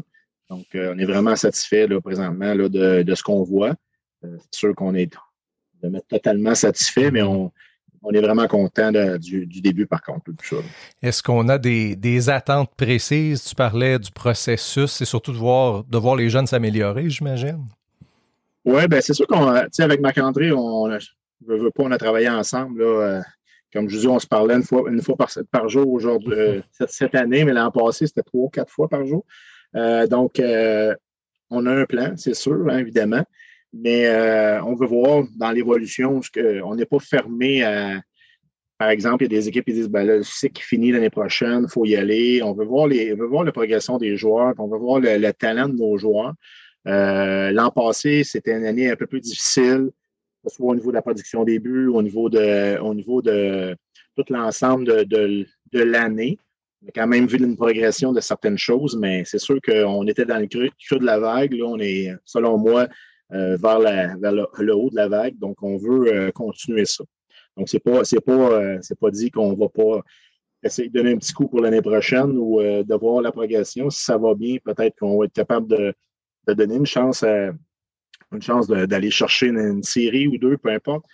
Donc, 0.50 0.66
on 0.76 0.98
est 0.98 1.06
vraiment 1.06 1.36
satisfait 1.36 1.90
présentement 2.02 2.56
de, 2.56 3.14
ce 3.14 3.22
qu'on 3.22 3.44
voit. 3.44 3.76
c'est 4.24 4.56
sûr 4.56 4.76
qu'on 4.76 4.96
est 4.96 5.14
totalement 6.08 6.56
satisfait, 6.56 7.12
mais 7.12 7.22
on, 7.22 7.52
on 8.04 8.12
est 8.12 8.22
vraiment 8.22 8.48
content 8.48 8.92
du, 9.20 9.46
début, 9.46 9.86
par 9.86 10.02
contre. 10.02 10.32
Est-ce 11.02 11.22
qu'on 11.22 11.48
a 11.50 11.58
des, 11.58 12.30
attentes 12.30 12.72
précises? 12.76 13.44
Tu 13.44 13.56
parlais 13.56 14.00
du 14.00 14.12
processus, 14.12 14.92
c'est 14.92 15.06
surtout 15.06 15.32
de 15.32 15.38
voir, 15.38 15.84
de 15.84 15.98
voir 15.98 16.16
les 16.16 16.30
jeunes 16.30 16.48
s'améliorer, 16.48 17.10
j'imagine. 17.10 17.66
Oui, 18.66 18.88
ben 18.88 19.02
c'est 19.02 19.14
sûr 19.14 19.26
qu'on, 19.28 19.48
avec 19.48 20.02
Marc-André, 20.02 20.52
on 20.52 20.88
ne 20.88 20.98
veut, 21.48 21.72
pas, 21.72 21.84
on 21.84 21.92
a 21.92 21.98
travaillé 21.98 22.30
ensemble. 22.30 22.82
Euh, 22.82 23.22
comme 23.74 23.90
je 23.90 23.98
dis, 23.98 24.08
on 24.08 24.20
se 24.20 24.28
parlait 24.28 24.56
une 24.56 24.64
fois, 24.64 24.84
une 24.88 25.02
fois 25.02 25.16
par, 25.52 25.70
jour 25.70 25.90
aujourd'hui, 25.90 26.34
euh, 26.34 26.62
cette, 26.88 27.16
année, 27.16 27.44
mais 27.44 27.54
l'an 27.54 27.72
passé, 27.72 28.06
c'était 28.06 28.22
trois 28.22 28.44
ou 28.44 28.50
quatre 28.50 28.72
fois 28.72 28.88
par 28.88 29.06
jour. 29.06 29.26
Euh, 29.76 30.06
donc, 30.08 30.42
on 31.50 31.66
a 31.66 31.72
un 31.72 31.86
plan, 31.86 32.14
c'est 32.18 32.36
sûr, 32.36 32.68
hein, 32.70 32.78
évidemment. 32.78 33.24
Mais 33.74 34.08
euh, 34.08 34.62
on 34.64 34.76
veut 34.76 34.88
voir 34.88 35.24
dans 35.38 35.52
l'évolution, 35.52 36.20
on 36.64 36.76
n'est 36.76 36.86
pas 36.86 37.00
fermé 37.00 37.64
à. 37.64 38.02
Par 38.78 38.90
exemple, 38.90 39.24
il 39.24 39.32
y 39.32 39.36
a 39.36 39.40
des 39.40 39.48
équipes 39.48 39.66
qui 39.66 39.74
disent 39.74 39.90
ben 39.90 40.24
c'est 40.24 40.50
qui 40.50 40.64
finit 40.64 40.92
l'année 40.92 41.12
prochaine, 41.12 41.66
il 41.68 41.72
faut 41.72 41.86
y 41.86 41.96
aller. 41.96 42.42
On 42.42 42.54
veut 42.54 42.66
voir 42.66 42.88
les, 42.88 43.14
on 43.14 43.18
veut 43.18 43.28
voir 43.28 43.44
la 43.44 43.52
progression 43.52 44.00
des 44.00 44.18
joueurs, 44.18 44.56
on 44.58 44.68
veut 44.68 44.80
voir 44.80 45.00
le, 45.00 45.32
talent 45.34 45.70
de 45.70 45.78
nos 45.78 45.98
joueurs. 45.98 46.34
Euh, 46.88 47.52
l'an 47.52 47.70
passé, 47.70 48.24
c'était 48.24 48.58
une 48.58 48.66
année 48.66 48.90
un 48.90 48.96
peu 48.96 49.06
plus 49.06 49.22
difficile, 49.22 49.92
soit 50.48 50.72
au 50.72 50.74
niveau 50.74 50.90
de 50.90 50.96
la 50.96 51.04
production 51.04 51.44
des 51.44 51.60
buts, 51.60 51.90
au 51.90 52.02
niveau 52.02 52.28
de, 52.28 52.80
au 52.80 52.96
niveau 52.96 53.22
de 53.22 53.76
tout 54.18 54.26
l'ensemble 54.30 54.86
de, 54.86 55.04
de, 55.04 55.46
de 55.74 55.84
l'année. 55.84 56.40
On 56.84 56.88
a 56.88 56.92
quand 56.96 57.08
même 57.08 57.28
vu 57.28 57.38
une 57.38 57.56
progression 57.56 58.12
de 58.12 58.20
certaines 58.20 58.58
choses, 58.58 58.98
mais 59.00 59.24
c'est 59.26 59.38
sûr 59.38 59.60
qu'on 59.64 60.08
était 60.08 60.26
dans 60.26 60.40
le 60.40 60.48
creux, 60.48 61.00
de 61.00 61.06
la 61.06 61.20
vague. 61.20 61.54
Là, 61.54 61.66
on 61.66 61.78
est, 61.80 62.10
selon 62.26 62.58
moi, 62.58 62.88
euh, 63.34 63.56
vers, 63.56 63.80
le, 63.80 64.76
haut 64.76 64.90
de 64.90 64.96
la 64.96 65.08
vague. 65.08 65.38
Donc, 65.40 65.64
on 65.64 65.78
veut 65.78 66.14
euh, 66.14 66.32
continuer 66.32 66.84
ça. 66.84 67.06
Donc, 67.56 67.70
c'est 67.70 67.80
pas, 67.80 68.04
c'est 68.04 68.20
pas, 68.20 68.34
euh, 68.34 68.78
c'est 68.82 69.00
pas 69.00 69.10
dit 69.10 69.32
qu'on 69.32 69.54
va 69.56 69.70
pas 69.70 70.02
essayer 70.64 70.90
de 70.90 70.94
donner 70.94 71.14
un 71.14 71.18
petit 71.18 71.32
coup 71.32 71.48
pour 71.48 71.62
l'année 71.62 71.82
prochaine 71.82 72.38
ou 72.38 72.62
de 72.62 72.96
voir 72.96 73.22
la 73.22 73.32
progression. 73.32 73.90
Si 73.90 74.04
ça 74.04 74.18
va 74.18 74.36
bien, 74.36 74.58
peut-être 74.64 74.98
qu'on 75.00 75.18
va 75.18 75.26
être 75.26 75.34
capable 75.34 75.68
de, 75.68 75.94
donner 76.54 76.76
une 76.76 76.86
chance 76.86 77.24
une 77.24 78.42
chance 78.42 78.68
d'aller 78.68 79.10
chercher 79.10 79.48
une, 79.48 79.82
série 79.82 80.28
ou 80.28 80.38
deux, 80.38 80.58
peu 80.58 80.70
importe. 80.70 81.06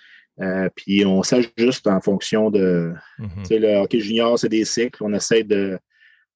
puis 0.76 1.06
on 1.06 1.24
s'ajuste 1.24 1.88
en 1.88 2.02
fonction 2.02 2.52
de. 2.52 2.94
Mm-hmm. 3.20 3.60
Le 3.60 3.76
hockey 3.78 4.00
junior, 4.02 4.38
c'est 4.38 4.50
des 4.50 4.66
cycles. 4.66 5.02
On 5.02 5.14
essaie 5.14 5.44
de, 5.44 5.80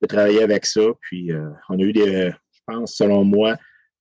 de 0.01 0.07
travailler 0.07 0.43
avec 0.43 0.65
ça. 0.65 0.81
Puis 1.01 1.31
on 1.67 1.79
a 1.79 1.81
eu 1.81 1.91
des, 1.91 2.31
je 2.31 2.59
pense, 2.65 2.95
selon 2.95 3.25
moi, 3.25 3.57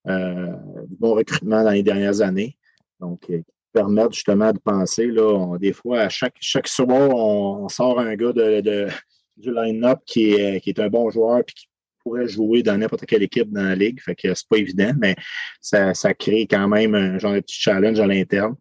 euh, 0.09 0.53
bon 0.99 1.15
recrutement 1.15 1.63
dans 1.63 1.71
les 1.71 1.83
dernières 1.83 2.21
années. 2.21 2.57
Donc, 3.01 3.25
euh, 3.31 3.39
qui 3.39 3.53
permettent 3.73 4.15
justement 4.15 4.53
de 4.53 4.59
penser, 4.59 5.07
là, 5.07 5.57
des 5.59 5.73
fois, 5.73 6.01
à 6.01 6.09
chaque, 6.09 6.37
chaque 6.41 6.69
soir, 6.69 7.11
on, 7.15 7.69
sort 7.69 8.01
un 8.01 8.15
gars 8.17 8.33
de, 8.33 8.89
du 9.37 9.53
line-up 9.53 10.01
qui 10.07 10.33
est, 10.33 10.61
qui 10.61 10.71
est 10.71 10.81
un 10.81 10.89
bon 10.89 11.11
joueur 11.11 11.45
puis 11.45 11.55
qui 11.55 11.67
pourrait 12.03 12.29
jouer 12.29 12.63
dans 12.63 12.77
n'importe 12.79 13.07
quelle 13.07 13.23
équipe 13.23 13.51
dans 13.51 13.63
la 13.63 13.75
ligue. 13.75 14.01
Fait 14.01 14.15
que 14.15 14.35
c'est 14.35 14.49
pas 14.49 14.59
évident, 14.59 14.93
mais 14.99 15.15
ça, 15.61 15.95
ça 15.95 16.15
crée 16.15 16.47
quand 16.47 16.69
même 16.69 16.95
un 16.95 17.19
genre 17.19 17.35
de 17.35 17.41
petit 17.41 17.61
challenge 17.61 18.01
à 18.01 18.07
l'interne 18.07 18.57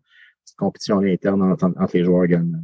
compétition 0.60 1.00
interne 1.00 1.41
entre, 1.41 1.65
entre, 1.65 1.98
les 1.98 2.04
joueurs 2.04 2.26
également. 2.26 2.60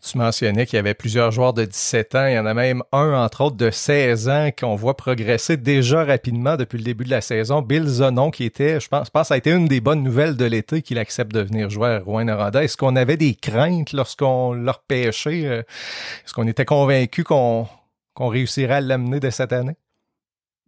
Tu 0.00 0.16
mentionnais 0.16 0.64
qu'il 0.64 0.76
y 0.76 0.78
avait 0.78 0.94
plusieurs 0.94 1.30
joueurs 1.30 1.52
de 1.52 1.64
17 1.64 2.14
ans. 2.14 2.26
Il 2.26 2.34
y 2.34 2.38
en 2.38 2.46
a 2.46 2.54
même 2.54 2.82
un, 2.92 3.12
entre 3.22 3.42
autres, 3.42 3.56
de 3.56 3.70
16 3.70 4.28
ans 4.28 4.50
qu'on 4.56 4.76
voit 4.76 4.96
progresser 4.96 5.56
déjà 5.56 6.04
rapidement 6.04 6.56
depuis 6.56 6.78
le 6.78 6.84
début 6.84 7.04
de 7.04 7.10
la 7.10 7.20
saison. 7.20 7.60
Bill 7.62 7.86
Zonon, 7.86 8.30
qui 8.30 8.44
était, 8.44 8.80
je 8.80 8.88
pense, 8.88 9.06
je 9.06 9.10
pense, 9.10 9.28
ça 9.28 9.34
a 9.34 9.36
été 9.36 9.50
une 9.50 9.66
des 9.66 9.80
bonnes 9.80 10.02
nouvelles 10.02 10.36
de 10.36 10.44
l'été 10.44 10.82
qu'il 10.82 10.98
accepte 10.98 11.32
de 11.32 11.40
venir 11.40 11.68
jouer 11.68 11.88
à 11.88 11.98
Rouen 11.98 12.28
Aranda. 12.28 12.62
Est-ce 12.62 12.76
qu'on 12.76 12.96
avait 12.96 13.16
des 13.16 13.34
craintes 13.34 13.92
lorsqu'on 13.92 14.52
l'a 14.52 14.72
repêché? 14.72 15.46
Euh, 15.46 15.62
est-ce 16.24 16.32
qu'on 16.32 16.46
était 16.46 16.64
convaincu 16.64 17.24
qu'on 17.24 17.66
réussirait 18.16 18.74
à 18.74 18.80
l'amener 18.80 19.20
de 19.20 19.30
cette 19.30 19.52
année? 19.52 19.76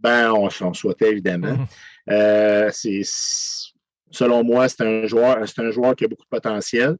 Ben, 0.01 0.33
on, 0.33 0.49
on 0.61 0.75
souhaitait 0.75 1.13
évidemment. 1.13 1.53
Mm-hmm. 1.53 1.67
Euh, 2.11 2.71
c'est 2.73 3.03
selon 4.15 4.45
moi, 4.45 4.69
c'est 4.69 4.83
un 4.83 5.07
joueur, 5.07 5.47
c'est 5.47 5.61
un 5.61 5.71
joueur 5.71 5.95
qui 5.97 6.05
a 6.05 6.09
beaucoup 6.09 6.25
de 6.25 6.29
potentiel. 6.29 6.97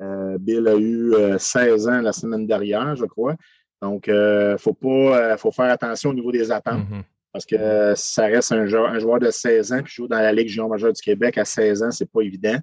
Euh, 0.00 0.38
Bill 0.38 0.66
a 0.68 0.76
eu 0.76 1.14
16 1.38 1.86
euh, 1.88 1.90
ans 1.90 2.00
la 2.00 2.12
semaine 2.12 2.46
dernière, 2.46 2.96
je 2.96 3.04
crois. 3.04 3.36
Donc, 3.82 4.06
il 4.06 4.12
euh, 4.12 4.58
faut 4.58 4.74
pas, 4.74 5.36
faut 5.36 5.52
faire 5.52 5.70
attention 5.70 6.10
au 6.10 6.14
niveau 6.14 6.32
des 6.32 6.50
attentes. 6.50 6.88
Mm-hmm. 6.88 7.02
Parce 7.32 7.46
que 7.46 7.92
ça 7.94 8.24
reste 8.26 8.52
un 8.52 8.66
joueur, 8.66 8.86
un 8.86 8.98
joueur 8.98 9.20
de 9.20 9.30
16 9.30 9.72
ans, 9.72 9.82
puis 9.82 9.92
joue 9.94 10.08
dans 10.08 10.18
la 10.18 10.32
Ligue 10.32 10.48
junior 10.48 10.68
majeure 10.68 10.92
du 10.92 11.00
Québec 11.00 11.38
à 11.38 11.44
16 11.44 11.82
ans, 11.84 11.90
c'est 11.90 12.10
pas 12.10 12.22
évident. 12.22 12.58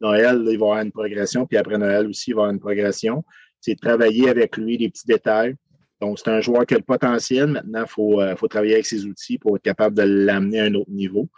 Noël, 0.00 0.42
il 0.46 0.58
va 0.58 0.66
avoir 0.66 0.80
une 0.80 0.92
progression, 0.92 1.46
puis 1.46 1.56
après 1.56 1.78
Noël 1.78 2.06
aussi, 2.06 2.30
il 2.30 2.34
va 2.34 2.42
avoir 2.42 2.52
une 2.52 2.60
progression. 2.60 3.24
C'est 3.60 3.74
de 3.74 3.80
travailler 3.80 4.28
avec 4.28 4.56
lui 4.56 4.76
les 4.76 4.90
petits 4.90 5.06
détails. 5.06 5.54
Donc, 6.00 6.18
c'est 6.18 6.28
un 6.28 6.40
joueur 6.40 6.66
qui 6.66 6.74
a 6.74 6.76
le 6.76 6.84
potentiel. 6.84 7.46
Maintenant, 7.46 7.82
il 7.82 7.88
faut, 7.88 8.20
faut 8.36 8.46
travailler 8.46 8.74
avec 8.74 8.86
ses 8.86 9.04
outils 9.06 9.38
pour 9.38 9.56
être 9.56 9.62
capable 9.62 9.96
de 9.96 10.02
l'amener 10.02 10.60
à 10.60 10.64
un 10.64 10.74
autre 10.74 10.90
niveau. 10.90 11.28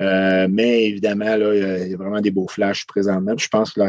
Euh, 0.00 0.46
mais 0.50 0.84
évidemment, 0.84 1.36
là, 1.36 1.54
il 1.84 1.90
y 1.90 1.94
a 1.94 1.96
vraiment 1.96 2.20
des 2.20 2.30
beaux 2.30 2.48
flashs 2.48 2.86
présentement. 2.86 3.34
je 3.36 3.48
pense 3.48 3.72
que 3.72 3.80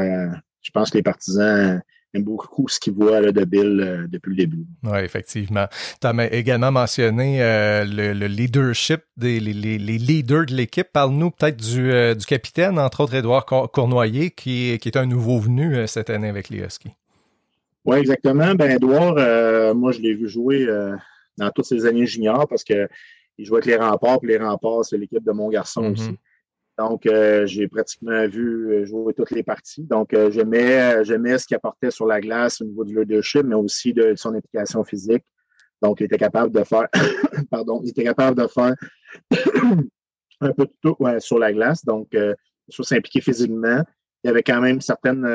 je 0.61 0.71
pense 0.71 0.89
que 0.89 0.97
les 0.97 1.03
partisans 1.03 1.81
aiment 2.13 2.23
beaucoup 2.23 2.67
ce 2.67 2.79
qu'ils 2.79 2.93
voient 2.93 3.21
de 3.31 3.45
Bill 3.45 3.79
euh, 3.81 4.07
depuis 4.07 4.31
le 4.31 4.35
début. 4.35 4.65
Oui, 4.83 4.99
effectivement. 4.99 5.67
Tu 6.01 6.07
as 6.07 6.33
également 6.33 6.71
mentionné 6.71 7.41
euh, 7.41 7.85
le, 7.85 8.27
leadership 8.27 9.01
des 9.17 9.39
les, 9.39 9.53
leaders 9.77 10.45
de 10.45 10.53
l'équipe. 10.53 10.87
Parle-nous 10.91 11.31
peut-être 11.31 11.57
du, 11.57 11.91
du, 12.15 12.25
capitaine, 12.25 12.79
entre 12.79 13.01
autres 13.01 13.15
Édouard 13.15 13.45
Cournoyer, 13.45 14.31
qui, 14.31 14.77
qui 14.79 14.89
est 14.89 14.97
un 14.97 15.05
nouveau 15.05 15.39
venu 15.39 15.87
cette 15.87 16.09
année 16.09 16.29
avec 16.29 16.49
les 16.49 16.59
Huskies. 16.59 16.93
Oui, 17.85 17.97
exactement. 17.97 18.55
Ben, 18.55 18.71
Edouard, 18.71 19.75
moi, 19.75 19.91
je 19.91 19.99
l'ai 19.99 20.13
vu 20.13 20.27
jouer 20.27 20.67
dans 21.37 21.49
toutes 21.51 21.65
ses 21.65 21.85
années 21.85 22.05
juniors 22.05 22.47
parce 22.47 22.63
que 22.63 22.89
il 23.37 23.45
jouait 23.45 23.57
avec 23.57 23.65
les 23.65 23.75
remparts, 23.75 24.19
puis 24.19 24.29
les 24.29 24.37
remparts, 24.37 24.85
c'est 24.85 24.97
l'équipe 24.97 25.23
de 25.23 25.31
mon 25.31 25.49
garçon 25.49 25.81
mm-hmm. 25.81 25.93
aussi. 25.93 26.17
Donc, 26.77 27.07
euh, 27.07 27.47
j'ai 27.47 27.67
pratiquement 27.67 28.27
vu 28.27 28.71
euh, 28.71 28.85
jouer 28.85 29.13
toutes 29.13 29.31
les 29.31 29.41
parties. 29.41 29.83
Donc, 29.83 30.13
euh, 30.13 30.29
j'aimais, 30.29 31.03
j'aimais 31.03 31.37
ce 31.39 31.47
qu'il 31.47 31.55
apportait 31.55 31.89
sur 31.89 32.05
la 32.05 32.21
glace 32.21 32.61
au 32.61 32.65
niveau 32.65 32.83
du 32.83 32.99
leadership, 32.99 33.43
mais 33.43 33.55
aussi 33.55 33.93
de, 33.93 34.13
son 34.15 34.35
implication 34.35 34.83
physique. 34.83 35.23
Donc, 35.81 35.99
il 36.01 36.03
était 36.05 36.17
capable 36.17 36.51
de 36.51 36.63
faire, 36.63 36.87
pardon, 37.51 37.81
il 37.83 37.89
était 37.89 38.03
capable 38.03 38.39
de 38.39 38.47
faire 38.47 38.75
un 40.41 40.51
peu 40.53 40.65
de 40.65 40.73
tout 40.83 40.95
sur 41.19 41.39
la 41.39 41.51
glace. 41.51 41.83
Donc, 41.83 42.13
euh, 42.13 42.35
sur 42.69 42.85
s'impliquer 42.85 43.21
physiquement. 43.21 43.83
Il 44.23 44.27
y 44.27 44.29
avait 44.29 44.43
quand 44.43 44.61
même 44.61 44.81
certaines, 44.81 45.25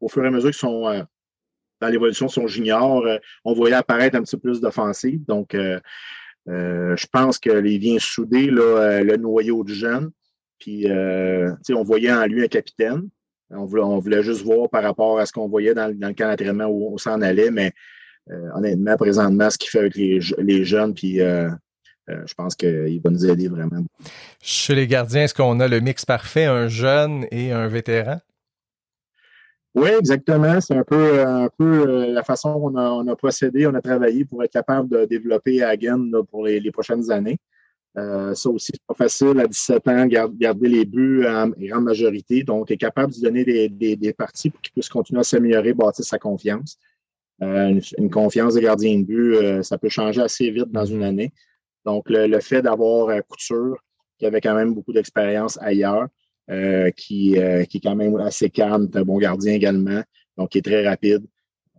au 0.00 0.08
fur 0.08 0.24
et 0.24 0.28
à 0.28 0.30
mesure 0.30 0.50
qu'ils 0.50 0.58
sont 0.58 1.06
dans 1.80 1.88
l'évolution 1.88 2.26
de 2.26 2.30
son 2.30 2.46
junior, 2.46 3.02
on 3.44 3.54
voyait 3.54 3.76
apparaître 3.76 4.16
un 4.16 4.22
petit 4.22 4.36
peu 4.36 4.50
plus 4.50 4.60
d'offensive. 4.60 5.24
Donc, 5.26 5.54
euh, 5.54 5.80
je 6.46 7.06
pense 7.12 7.38
qu'il 7.38 7.78
vient 7.78 7.98
souder 7.98 8.50
euh, 8.50 9.02
le 9.02 9.16
noyau 9.16 9.64
du 9.64 9.74
jeune. 9.74 10.10
Puis, 10.58 10.90
euh, 10.90 11.52
on 11.70 11.82
voyait 11.82 12.12
en 12.12 12.26
lui 12.26 12.44
un 12.44 12.48
capitaine. 12.48 13.08
On 13.50 13.64
voulait, 13.64 14.22
juste 14.22 14.42
voir 14.42 14.68
par 14.68 14.82
rapport 14.82 15.18
à 15.18 15.26
ce 15.26 15.32
qu'on 15.32 15.48
voyait 15.48 15.74
dans, 15.74 15.88
le 15.88 16.14
camp 16.14 16.28
d'entraînement 16.28 16.66
où 16.66 16.92
on 16.92 16.98
s'en 16.98 17.20
allait, 17.20 17.50
mais 17.50 17.72
honnêtement, 18.54 18.96
présentement, 18.96 19.50
ce 19.50 19.58
qu'il 19.58 19.70
fait 19.70 19.78
avec 19.78 19.94
les, 19.94 20.64
jeunes, 20.64 20.94
puis 20.94 21.18
je 21.18 22.34
pense 22.36 22.56
qu'il 22.56 23.00
va 23.04 23.10
nous 23.10 23.24
aider 23.24 23.46
vraiment. 23.46 23.84
Chez 24.42 24.74
les 24.74 24.88
gardiens, 24.88 25.24
est-ce 25.24 25.34
qu'on 25.34 25.60
a 25.60 25.68
le 25.68 25.78
mix 25.78 26.04
parfait, 26.04 26.46
un 26.46 26.66
jeune 26.66 27.26
et 27.30 27.52
un 27.52 27.68
vétéran? 27.68 28.18
Oui, 29.76 29.90
exactement. 29.90 30.58
C'est 30.62 30.74
un 30.74 30.84
peu, 30.84 31.20
un 31.20 31.50
peu 31.50 31.86
euh, 31.86 32.06
la 32.06 32.24
façon 32.24 32.58
qu'on 32.58 32.76
a, 32.76 32.90
on 32.90 33.06
a 33.08 33.14
procédé, 33.14 33.66
on 33.66 33.74
a 33.74 33.82
travaillé 33.82 34.24
pour 34.24 34.42
être 34.42 34.52
capable 34.52 34.88
de 34.88 35.04
développer 35.04 35.62
Hagen 35.62 36.10
pour 36.30 36.46
les, 36.46 36.70
prochaines 36.70 37.10
années. 37.10 37.36
Euh, 37.98 38.34
ça 38.34 38.48
aussi, 38.48 38.72
c'est 38.72 38.86
pas 38.86 38.94
facile 38.94 39.38
à 39.38 39.46
17 39.46 39.88
ans, 39.88 40.06
garder 40.06 40.68
les 40.68 40.86
buts 40.86 41.26
en 41.26 41.50
grande 41.50 41.84
majorité. 41.84 42.42
Donc, 42.42 42.70
est 42.70 42.78
capable 42.78 43.12
de 43.12 43.20
donner 43.20 43.44
des, 43.44 43.96
des, 43.96 44.12
parties 44.14 44.48
pour 44.48 44.62
qu'il 44.62 44.72
puisse 44.72 44.88
continuer 44.88 45.20
à 45.20 45.24
s'améliorer, 45.24 45.74
bâtir 45.74 46.06
sa 46.06 46.18
confiance. 46.18 46.78
Euh, 47.42 47.78
une, 47.98 48.10
confiance 48.10 48.54
des 48.54 48.62
gardiens 48.62 48.98
de 48.98 49.04
but, 49.04 49.62
ça 49.62 49.76
peut 49.76 49.90
changer 49.90 50.22
assez 50.22 50.50
vite 50.50 50.70
dans 50.70 50.86
une 50.86 51.02
année. 51.02 51.32
Donc, 51.84 52.08
le, 52.08 52.26
le 52.26 52.40
fait 52.40 52.62
d'avoir 52.62 53.10
Couture, 53.28 53.76
qui 54.18 54.24
avait 54.24 54.40
quand 54.40 54.54
même 54.54 54.72
beaucoup 54.72 54.94
d'expérience 54.94 55.58
ailleurs, 55.60 56.04
euh, 56.04 56.06
qui, 56.96 57.38
euh, 57.38 57.64
qui 57.64 57.78
est 57.78 57.80
quand 57.80 57.96
même 57.96 58.16
assez 58.16 58.50
calme, 58.50 58.88
un 58.94 59.02
bon 59.02 59.18
gardien 59.18 59.54
également, 59.54 60.02
donc 60.36 60.50
qui 60.50 60.58
est 60.58 60.62
très 60.62 60.86
rapide. 60.86 61.24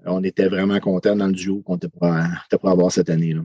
On 0.05 0.23
était 0.23 0.47
vraiment 0.47 0.79
content 0.79 1.15
dans 1.15 1.27
le 1.27 1.33
duo 1.33 1.61
qu'on 1.61 1.75
était 1.75 1.87
pour, 1.89 2.69
avoir 2.69 2.91
cette 2.91 3.09
année. 3.09 3.33
Là. 3.33 3.41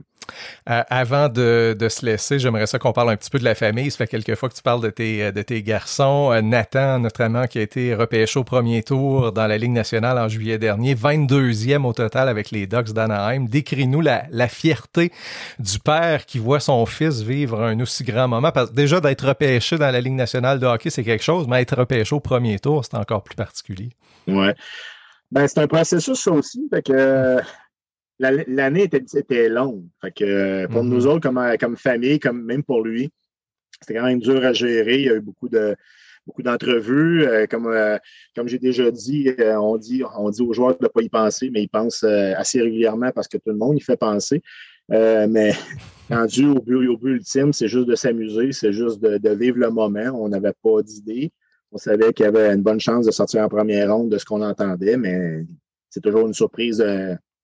Euh, 0.69 0.81
avant 0.89 1.29
de, 1.29 1.75
se 1.89 2.05
laisser, 2.05 2.39
j'aimerais 2.39 2.67
ça 2.67 2.79
qu'on 2.79 2.93
parle 2.93 3.11
un 3.11 3.17
petit 3.17 3.29
peu 3.29 3.39
de 3.39 3.43
la 3.43 3.55
famille. 3.55 3.91
Ça 3.91 3.97
fait 3.97 4.07
quelques 4.07 4.35
fois 4.35 4.49
que 4.49 4.55
tu 4.55 4.61
parles 4.61 4.81
de 4.81 4.89
tes, 4.89 5.31
de 5.31 5.41
tes 5.41 5.61
garçons. 5.63 6.31
Euh, 6.31 6.41
Nathan, 6.41 6.99
notamment, 6.99 7.47
qui 7.47 7.59
a 7.59 7.61
été 7.61 7.93
repêché 7.93 8.39
au 8.39 8.43
premier 8.43 8.83
tour 8.83 9.31
dans 9.31 9.47
la 9.47 9.57
Ligue 9.57 9.71
nationale 9.71 10.17
en 10.17 10.27
juillet 10.27 10.57
dernier, 10.57 10.95
22e 10.95 11.85
au 11.85 11.93
total 11.93 12.29
avec 12.29 12.51
les 12.51 12.67
Ducks 12.67 12.93
d'Anaheim. 12.93 13.45
Décris-nous 13.47 14.01
la, 14.01 14.47
fierté 14.47 15.11
du 15.59 15.79
père 15.79 16.25
qui 16.25 16.37
voit 16.37 16.59
son 16.59 16.85
fils 16.85 17.21
vivre 17.21 17.61
un 17.61 17.79
aussi 17.79 18.03
grand 18.03 18.27
moment. 18.27 18.51
Parce 18.51 18.71
déjà, 18.71 18.99
d'être 18.99 19.27
repêché 19.27 19.77
dans 19.77 19.91
la 19.91 20.01
Ligue 20.01 20.13
nationale 20.13 20.59
de 20.59 20.65
hockey, 20.65 20.89
c'est 20.89 21.03
quelque 21.03 21.23
chose, 21.23 21.47
mais 21.47 21.61
être 21.61 21.75
repêché 21.75 22.13
au 22.13 22.19
premier 22.19 22.59
tour, 22.59 22.83
c'est 22.85 22.97
encore 22.97 23.23
plus 23.23 23.35
particulier. 23.35 23.89
Ouais. 24.27 24.53
Ben, 25.31 25.47
c'est 25.47 25.61
un 25.61 25.67
processus, 25.67 26.27
aussi. 26.27 26.67
Fait 26.69 26.83
que 26.83 27.39
l'année 28.19 28.83
était, 28.83 29.49
longue. 29.49 29.85
Fait 30.01 30.11
que 30.11 30.67
pour 30.67 30.83
nous 30.83 31.01
mm-hmm. 31.01 31.07
autres, 31.07 31.21
comme, 31.21 31.57
comme 31.59 31.77
famille, 31.77 32.19
comme 32.19 32.43
même 32.43 32.63
pour 32.63 32.81
lui, 32.81 33.11
c'était 33.81 33.99
quand 33.99 34.05
même 34.05 34.19
dur 34.19 34.43
à 34.45 34.53
gérer. 34.53 34.99
Il 34.99 35.05
y 35.05 35.09
a 35.09 35.15
eu 35.15 35.21
beaucoup 35.21 35.49
de 35.49 35.75
beaucoup 36.25 36.43
d'entrevues. 36.43 37.25
Euh, 37.25 37.45
comme 37.47 37.67
euh, 37.67 37.97
comme 38.35 38.47
j'ai 38.47 38.59
déjà 38.59 38.89
dit, 38.91 39.29
euh, 39.39 39.59
on 39.59 39.77
dit 39.77 40.03
on 40.17 40.29
dit 40.29 40.41
aux 40.41 40.53
joueurs 40.53 40.77
de 40.77 40.83
ne 40.83 40.87
pas 40.87 41.01
y 41.01 41.09
penser, 41.09 41.49
mais 41.51 41.63
ils 41.63 41.69
pensent 41.69 42.03
assez 42.03 42.61
régulièrement 42.61 43.11
parce 43.11 43.27
que 43.27 43.37
tout 43.37 43.49
le 43.49 43.57
monde 43.57 43.77
y 43.77 43.81
fait 43.81 43.97
penser. 43.97 44.41
mais 44.89 45.53
rendu 46.09 46.45
au 46.47 46.61
but, 46.61 46.87
au 46.87 46.97
but 46.97 47.15
ultime, 47.15 47.53
c'est 47.53 47.67
juste 47.67 47.87
de 47.87 47.95
s'amuser, 47.95 48.51
c'est 48.51 48.73
juste 48.73 49.01
de, 49.01 49.17
de, 49.17 49.29
vivre 49.31 49.57
le 49.59 49.69
moment. 49.69 50.11
On 50.13 50.29
n'avait 50.29 50.53
pas 50.61 50.81
d'idée. 50.81 51.31
On 51.71 51.77
savait 51.77 52.13
qu'il 52.13 52.25
y 52.25 52.27
avait 52.27 52.53
une 52.53 52.61
bonne 52.61 52.79
chance 52.79 53.05
de 53.05 53.11
sortir 53.11 53.43
en 53.43 53.49
première 53.49 53.91
ronde 53.93 54.09
de 54.09 54.17
ce 54.19 54.25
qu'on 54.25 54.43
entendait, 54.43 54.95
mais 54.95 55.43
c'est 55.89 56.01
toujours 56.01 56.27
une 56.27 56.33
surprise 56.33 56.83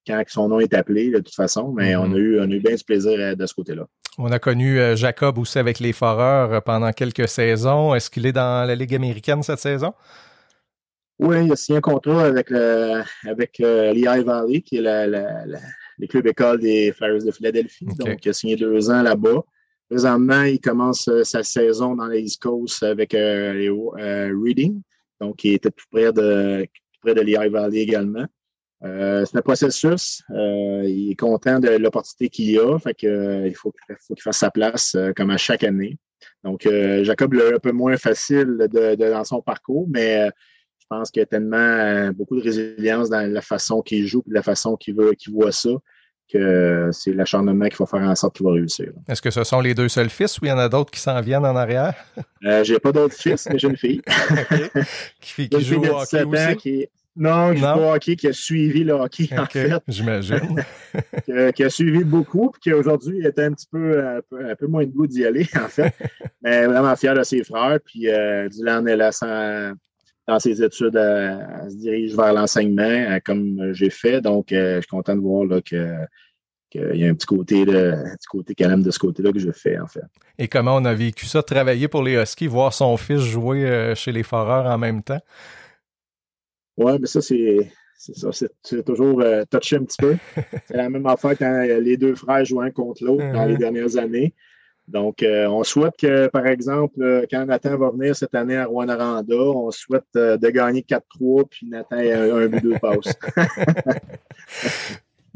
quand 0.10 0.24
son 0.28 0.50
nom 0.50 0.60
est 0.60 0.74
appelé, 0.74 1.12
de 1.12 1.18
toute 1.18 1.36
façon, 1.36 1.72
mais 1.72 1.96
on, 1.96 2.04
a 2.04 2.08
mm-hmm. 2.08 2.18
eu, 2.18 2.40
on 2.40 2.44
a 2.44 2.54
eu 2.54 2.60
bien 2.60 2.76
du 2.76 2.84
plaisir 2.84 3.14
euh, 3.20 3.36
de 3.36 3.46
ce 3.46 3.54
côté-là. 3.54 3.86
On 4.18 4.32
a 4.32 4.40
connu 4.40 4.80
euh, 4.80 4.96
Jacob 4.96 5.38
aussi 5.38 5.60
avec 5.60 5.80
les 5.80 5.94
Foreurs 5.94 6.52
euh, 6.52 6.62
pendant 6.62 6.92
quelques 6.92 7.28
saisons. 7.28 7.94
Est-ce 7.94 8.10
qu'il 8.10 8.26
est 8.26 8.34
dans 8.34 8.68
la 8.68 8.76
Ligue 8.76 8.96
américaine 8.96 9.44
cette 9.44 9.60
saison? 9.60 9.94
Oui, 11.20 11.46
il 11.46 11.52
a 11.52 11.56
signé 11.56 11.78
un 11.78 11.82
contrat 11.82 12.26
avec, 12.26 12.50
le, 12.50 13.04
avec 13.28 13.60
Lehigh 13.60 14.24
Valley, 14.24 14.62
qui 14.62 14.78
est 14.78 14.82
la, 14.82 15.06
les 15.98 16.08
clubs 16.08 16.26
écoles 16.26 16.62
des 16.62 16.94
Flyers 16.94 17.26
de 17.26 17.32
Philadelphie. 17.32 17.86
Donc, 18.00 18.26
il 18.26 18.30
a 18.30 18.34
signé 18.34 18.56
deux 18.56 18.90
ans 18.90 19.02
là-bas. 19.02 19.44
Présentement, 19.90 20.44
il 20.44 20.62
commence 20.62 21.10
sa 21.24 21.44
saison 21.44 21.96
dans 21.96 22.08
les 22.08 22.22
East 22.22 22.42
Coast 22.42 22.84
avec 22.84 23.12
Reading, 23.12 24.82
donc 25.20 25.44
il 25.44 25.56
était 25.56 25.72
tout 25.72 25.84
près 25.92 26.14
de, 26.14 26.64
tout 26.64 27.00
près 27.02 27.14
de 27.14 27.22
Lehigh 27.22 27.52
Valley 27.52 27.80
également. 27.80 28.26
Euh, 28.84 29.26
c'est 29.26 29.38
un 29.38 29.42
processus. 29.42 30.24
Euh, 30.32 30.84
il 30.86 31.12
est 31.12 31.16
content 31.16 31.60
de 31.60 31.70
l'opportunité 31.70 32.30
qu'il 32.30 32.60
a. 32.60 32.78
Fait 32.80 32.94
que, 32.94 33.08
euh, 33.08 33.48
il 33.48 33.56
faut, 33.56 33.72
qu'il 33.72 34.22
fasse 34.22 34.38
sa 34.38 34.52
place 34.52 34.96
comme 35.16 35.30
à 35.30 35.38
chaque 35.38 35.64
année. 35.64 35.98
Donc, 36.44 36.68
Jacob 37.04 37.34
l'a 37.34 37.56
un 37.56 37.60
peu 37.60 37.72
moins 37.72 37.98
facile 37.98 38.68
de, 38.72 38.96
dans 38.96 39.24
son 39.26 39.42
parcours, 39.42 39.88
mais 39.90 40.30
je 40.80 40.86
pense 40.90 41.12
qu'il 41.12 41.20
y 41.20 41.24
a 41.24 41.26
tellement 41.26 42.12
beaucoup 42.14 42.38
de 42.38 42.42
résilience 42.42 43.10
dans 43.10 43.30
la 43.30 43.42
façon 43.42 43.82
qu'il 43.82 44.08
joue 44.08 44.24
et 44.30 44.34
la 44.34 44.42
façon 44.42 44.78
qu'il 44.78 44.96
veut 44.96 45.14
qu'il 45.14 45.34
voit 45.34 45.52
ça 45.52 45.72
que 46.32 46.90
c'est 46.94 47.12
l'acharnement 47.12 47.66
qu'il 47.66 47.76
faut 47.76 47.86
faire 47.86 48.02
en 48.02 48.16
sorte 48.16 48.38
qu'il 48.38 48.46
va 48.46 48.54
réussir. 48.54 48.92
Est-ce 49.08 49.22
que 49.22 49.32
ce 49.32 49.44
sont 49.44 49.62
les 49.62 49.74
deux 49.74 49.90
seuls 49.90 50.10
fils 50.10 50.38
ou 50.40 50.46
il 50.46 50.50
y 50.50 50.52
en 50.52 50.58
a 50.58 50.70
d'autres 50.70 50.92
qui 50.92 51.00
s'en 51.00 51.20
viennent 51.22 51.46
en 51.46 51.56
arrière? 51.56 51.96
Euh, 52.46 52.64
j'ai 52.64 52.80
pas 52.80 52.92
d'autres 52.92 53.16
fils, 53.16 53.48
mais 53.52 53.58
j'ai 53.58 53.68
une 53.68 53.78
fille. 53.78 54.02
Qui, 55.20 55.50
qui 55.50 55.62
joue 55.62 55.82
au 55.82 56.00
hockey 56.00 56.24
aussi? 56.24 56.56
Qui, 56.58 56.88
non, 57.16 57.54
je 57.54 57.62
pas 57.62 57.96
hockey, 57.96 58.16
qui 58.16 58.28
a 58.28 58.34
suivi 58.34 58.84
le 58.84 58.94
hockey, 58.94 59.28
en 59.38 59.46
fait. 59.46 59.82
J'imagine. 59.88 60.64
qui, 61.56 61.64
a 61.64 61.70
suivi 61.70 62.04
beaucoup, 62.04 62.52
puis 62.52 62.62
qui 62.62 62.74
aujourd'hui 62.74 63.26
était 63.26 63.44
un 63.44 63.52
petit 63.52 63.68
peu 63.70 64.02
un, 64.08 64.56
peu, 64.56 64.68
moins 64.68 64.86
de 64.86 64.92
goût 64.92 65.08
d'y 65.08 65.26
aller, 65.26 65.48
en 65.56 65.68
fait. 65.68 65.94
Mais 66.42 66.66
vraiment 66.66 66.96
fier 66.96 67.16
de 67.16 67.24
ses 67.24 67.44
frères. 67.44 67.80
Puis 67.84 68.08
euh, 68.10 68.48
Dylan 68.50 68.88
est 68.88 68.96
là 68.96 69.12
dans 70.28 70.40
ses 70.40 70.62
études, 70.62 70.96
euh, 70.96 71.40
elle, 71.64 71.72
se 71.72 71.76
dirige 71.78 72.16
vers 72.16 72.34
l'enseignement, 72.34 72.84
euh, 72.84 73.20
comme 73.26 73.74
j'ai 73.74 73.90
fait. 73.90 74.22
Donc, 74.22 74.48
je 74.52 74.80
suis 74.80 74.88
content 74.88 75.16
de 75.16 75.22
voir 75.22 75.46
là, 75.46 75.62
que 75.62 75.96
qu'il 76.70 76.98
y 76.98 77.04
a 77.04 77.10
un 77.10 77.16
petit 77.16 77.26
côté 77.26 77.66
de, 77.66 77.96
petit 78.14 78.28
côté 78.28 78.54
qu'elle 78.54 78.72
aime 78.72 78.84
de 78.84 78.92
ce 78.92 79.00
côté-là 79.00 79.32
que 79.32 79.40
je 79.40 79.52
fais, 79.52 79.80
en 79.80 79.88
fait. 79.88 80.04
Et 80.38 80.48
comment 80.48 80.76
on 80.76 80.86
a 80.86 80.94
vécu 80.94 81.26
ça, 81.26 81.42
travailler 81.42 81.88
pour 81.88 82.04
les 82.04 82.14
Huskies, 82.14 82.46
voir 82.46 82.74
son 82.74 82.96
fils 82.96 83.22
jouer 83.22 83.94
chez 83.96 84.12
les 84.12 84.22
Foreurs 84.22 84.68
en 84.68 84.78
même 84.78 85.02
temps? 85.02 85.20
Oui, 86.80 86.94
mais 87.00 87.08
ça, 87.08 87.22
c'est. 87.22 87.72
ça, 87.98 88.30
c'est 88.32 88.86
toujours 88.86 89.22
euh, 89.22 89.44
touché 89.52 89.76
un 89.76 89.84
petit 89.84 89.98
peu. 90.00 90.16
C'est 90.66 90.78
la 90.78 90.90
même 90.90 91.06
affaire 91.06 91.38
quand 91.38 91.62
les 91.62 91.98
deux 91.98 92.16
frères 92.16 92.46
jouaient 92.46 92.72
contre 92.72 93.04
l'autre 93.04 93.32
dans 93.34 93.46
les 93.46 93.56
uh-huh. 93.56 93.60
dernières 93.60 93.98
années. 93.98 94.34
Donc, 94.88 95.22
euh, 95.22 95.46
on 95.48 95.64
souhaite 95.64 95.96
que, 96.00 96.28
par 96.28 96.48
exemple, 96.48 97.04
euh, 97.04 97.26
quand 97.30 97.46
Nathan 97.46 97.78
va 97.78 97.92
venir 97.92 98.16
cette 98.16 98.34
année 98.34 98.56
à 98.56 98.66
Rwanda, 98.66 98.98
on 99.30 99.70
souhaite 99.70 100.06
de 100.16 100.50
gagner 100.50 100.82
4-3, 100.82 101.48
puis 101.50 101.68
Nathan 101.70 101.98
ait 101.98 102.14
un, 102.14 102.48
but 102.48 102.64
de 102.64 102.78
passe. 102.80 103.14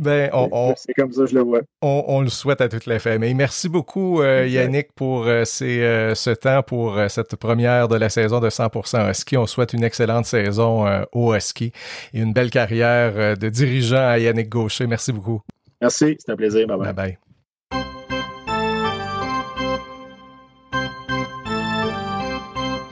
Ben, 0.04 0.30
on, 0.34 0.74
c'est 0.76 0.94
comme 0.94 1.12
ça 1.12 1.26
je 1.26 1.36
le 1.36 1.42
vois. 1.42 1.62
On, 1.82 2.22
le 2.22 2.30
souhaite 2.30 2.62
à 2.62 2.70
toute 2.70 2.86
la 2.86 3.00
famille. 3.00 3.34
Merci 3.34 3.70
beaucoup, 3.70 4.22
euh, 4.22 4.46
Yannick, 4.48 4.94
pour 4.94 5.26
euh, 5.28 5.44
euh, 5.62 6.16
ce 6.16 6.30
temps, 6.32 6.62
pour 6.64 7.00
cette 7.10 7.36
première 7.36 7.88
de 7.88 7.96
la 7.96 8.10
saison 8.10 8.40
de 8.40 8.50
100% 8.50 9.14
ski. 9.14 9.38
On 9.38 9.46
souhaite 9.46 9.74
une 9.74 9.84
excellente 9.84 10.26
saison 10.26 10.86
au 11.12 11.38
ski 11.40 11.72
et 12.14 12.20
une 12.20 12.34
belle 12.34 12.50
carrière 12.50 13.38
de 13.38 13.50
dirigeant 13.50 14.08
à 14.08 14.20
Yannick 14.20 14.50
Gaucher. 14.50 14.88
Merci 14.88 15.12
beaucoup. 15.14 15.42
Merci, 15.82 16.16
c'est 16.20 16.32
un 16.32 16.36
plaisir. 16.36 16.68
Bye 16.68 16.94
bye. 16.94 16.94
bye. 16.94 17.18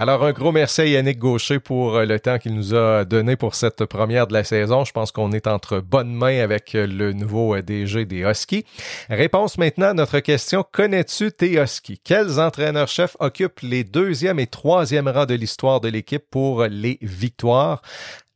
Alors, 0.01 0.25
un 0.25 0.31
gros 0.31 0.51
merci 0.51 0.81
à 0.81 0.85
Yannick 0.87 1.19
Gaucher 1.19 1.59
pour 1.59 1.95
euh, 1.95 2.05
le 2.05 2.19
temps 2.19 2.39
qu'il 2.39 2.55
nous 2.55 2.73
a 2.73 3.05
donné 3.05 3.35
pour 3.35 3.53
cette 3.53 3.85
première 3.85 4.25
de 4.25 4.33
la 4.33 4.43
saison. 4.43 4.83
Je 4.83 4.91
pense 4.93 5.11
qu'on 5.11 5.31
est 5.31 5.45
entre 5.45 5.79
bonnes 5.79 6.11
mains 6.11 6.39
avec 6.39 6.73
euh, 6.73 6.87
le 6.87 7.13
nouveau 7.13 7.53
euh, 7.53 7.61
DG 7.61 8.05
des 8.05 8.21
Huskies. 8.21 8.65
Réponse 9.11 9.59
maintenant 9.59 9.89
à 9.89 9.93
notre 9.93 10.17
question. 10.17 10.65
Connais-tu 10.71 11.31
tes 11.31 11.61
Huskies? 11.61 12.01
Quels 12.03 12.39
entraîneurs-chefs 12.39 13.15
occupent 13.19 13.59
les 13.61 13.83
deuxième 13.83 14.39
et 14.39 14.47
troisième 14.47 15.07
rangs 15.07 15.27
de 15.27 15.35
l'histoire 15.35 15.81
de 15.81 15.89
l'équipe 15.89 16.23
pour 16.31 16.63
les 16.63 16.97
victoires? 17.03 17.83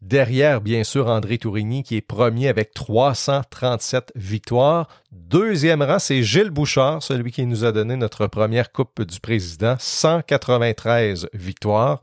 Derrière, 0.06 0.62
bien 0.62 0.84
sûr, 0.84 1.08
André 1.08 1.40
Tourigny 1.40 1.82
qui 1.82 1.96
est 1.96 2.02
premier 2.02 2.48
avec 2.48 2.76
337 2.76 4.12
victoires. 4.14 4.88
Deuxième 5.18 5.82
rang, 5.82 5.98
c'est 5.98 6.24
Gilles 6.24 6.50
Bouchard, 6.50 7.02
celui 7.02 7.32
qui 7.32 7.46
nous 7.46 7.64
a 7.64 7.72
donné 7.72 7.96
notre 7.96 8.28
première 8.28 8.74
Coupe 8.74 9.02
du 9.02 9.22
Président, 9.22 9.78
193 9.80 11.30
victoires. 11.34 12.02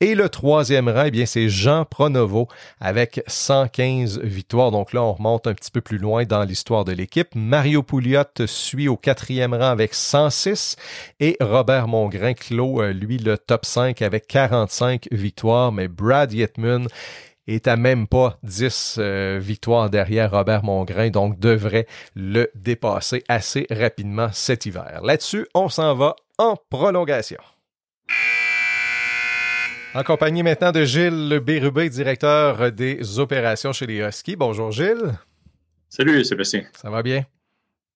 Et 0.00 0.16
le 0.16 0.28
troisième 0.28 0.88
rang, 0.88 1.04
eh 1.06 1.12
bien, 1.12 1.24
c'est 1.24 1.48
Jean 1.48 1.84
Pronovo 1.84 2.48
avec 2.80 3.22
115 3.28 4.20
victoires. 4.22 4.72
Donc 4.72 4.92
là, 4.92 5.04
on 5.04 5.12
remonte 5.12 5.46
un 5.46 5.54
petit 5.54 5.70
peu 5.70 5.80
plus 5.80 5.98
loin 5.98 6.24
dans 6.24 6.42
l'histoire 6.42 6.84
de 6.84 6.90
l'équipe. 6.90 7.28
Mario 7.36 7.84
Pouliot 7.84 8.24
suit 8.46 8.88
au 8.88 8.96
quatrième 8.96 9.54
rang 9.54 9.70
avec 9.70 9.94
106 9.94 10.74
et 11.20 11.36
Robert 11.40 11.86
Mongrain 11.86 12.34
clôt, 12.34 12.82
euh, 12.82 12.92
lui, 12.92 13.18
le 13.18 13.38
top 13.38 13.66
5 13.66 14.02
avec 14.02 14.26
45 14.26 15.06
victoires. 15.12 15.70
Mais 15.70 15.86
Brad 15.86 16.32
Yetman 16.32 16.88
est 17.48 17.66
à 17.66 17.76
même 17.76 18.06
pas 18.06 18.38
10 18.44 18.96
euh, 18.98 19.38
victoires 19.40 19.90
derrière 19.90 20.30
Robert 20.30 20.62
Mongrain, 20.62 21.10
donc 21.10 21.40
devrait 21.40 21.86
le 22.14 22.50
dépasser 22.54 23.24
assez 23.28 23.66
rapidement 23.70 24.28
cet 24.32 24.66
hiver. 24.66 25.00
Là-dessus, 25.02 25.46
on 25.54 25.68
s'en 25.68 25.94
va 25.94 26.14
en 26.38 26.56
prolongation. 26.70 27.40
En 29.94 30.02
compagnie 30.04 30.42
maintenant 30.42 30.70
de 30.70 30.84
Gilles 30.84 31.40
Bérubé, 31.44 31.88
directeur 31.88 32.70
des 32.70 33.18
opérations 33.18 33.72
chez 33.72 33.86
les 33.86 33.98
Huskies. 33.98 34.36
Bonjour 34.36 34.70
Gilles. 34.70 35.18
Salut 35.88 36.22
Sébastien. 36.24 36.64
Ça 36.74 36.90
va 36.90 37.02
bien? 37.02 37.24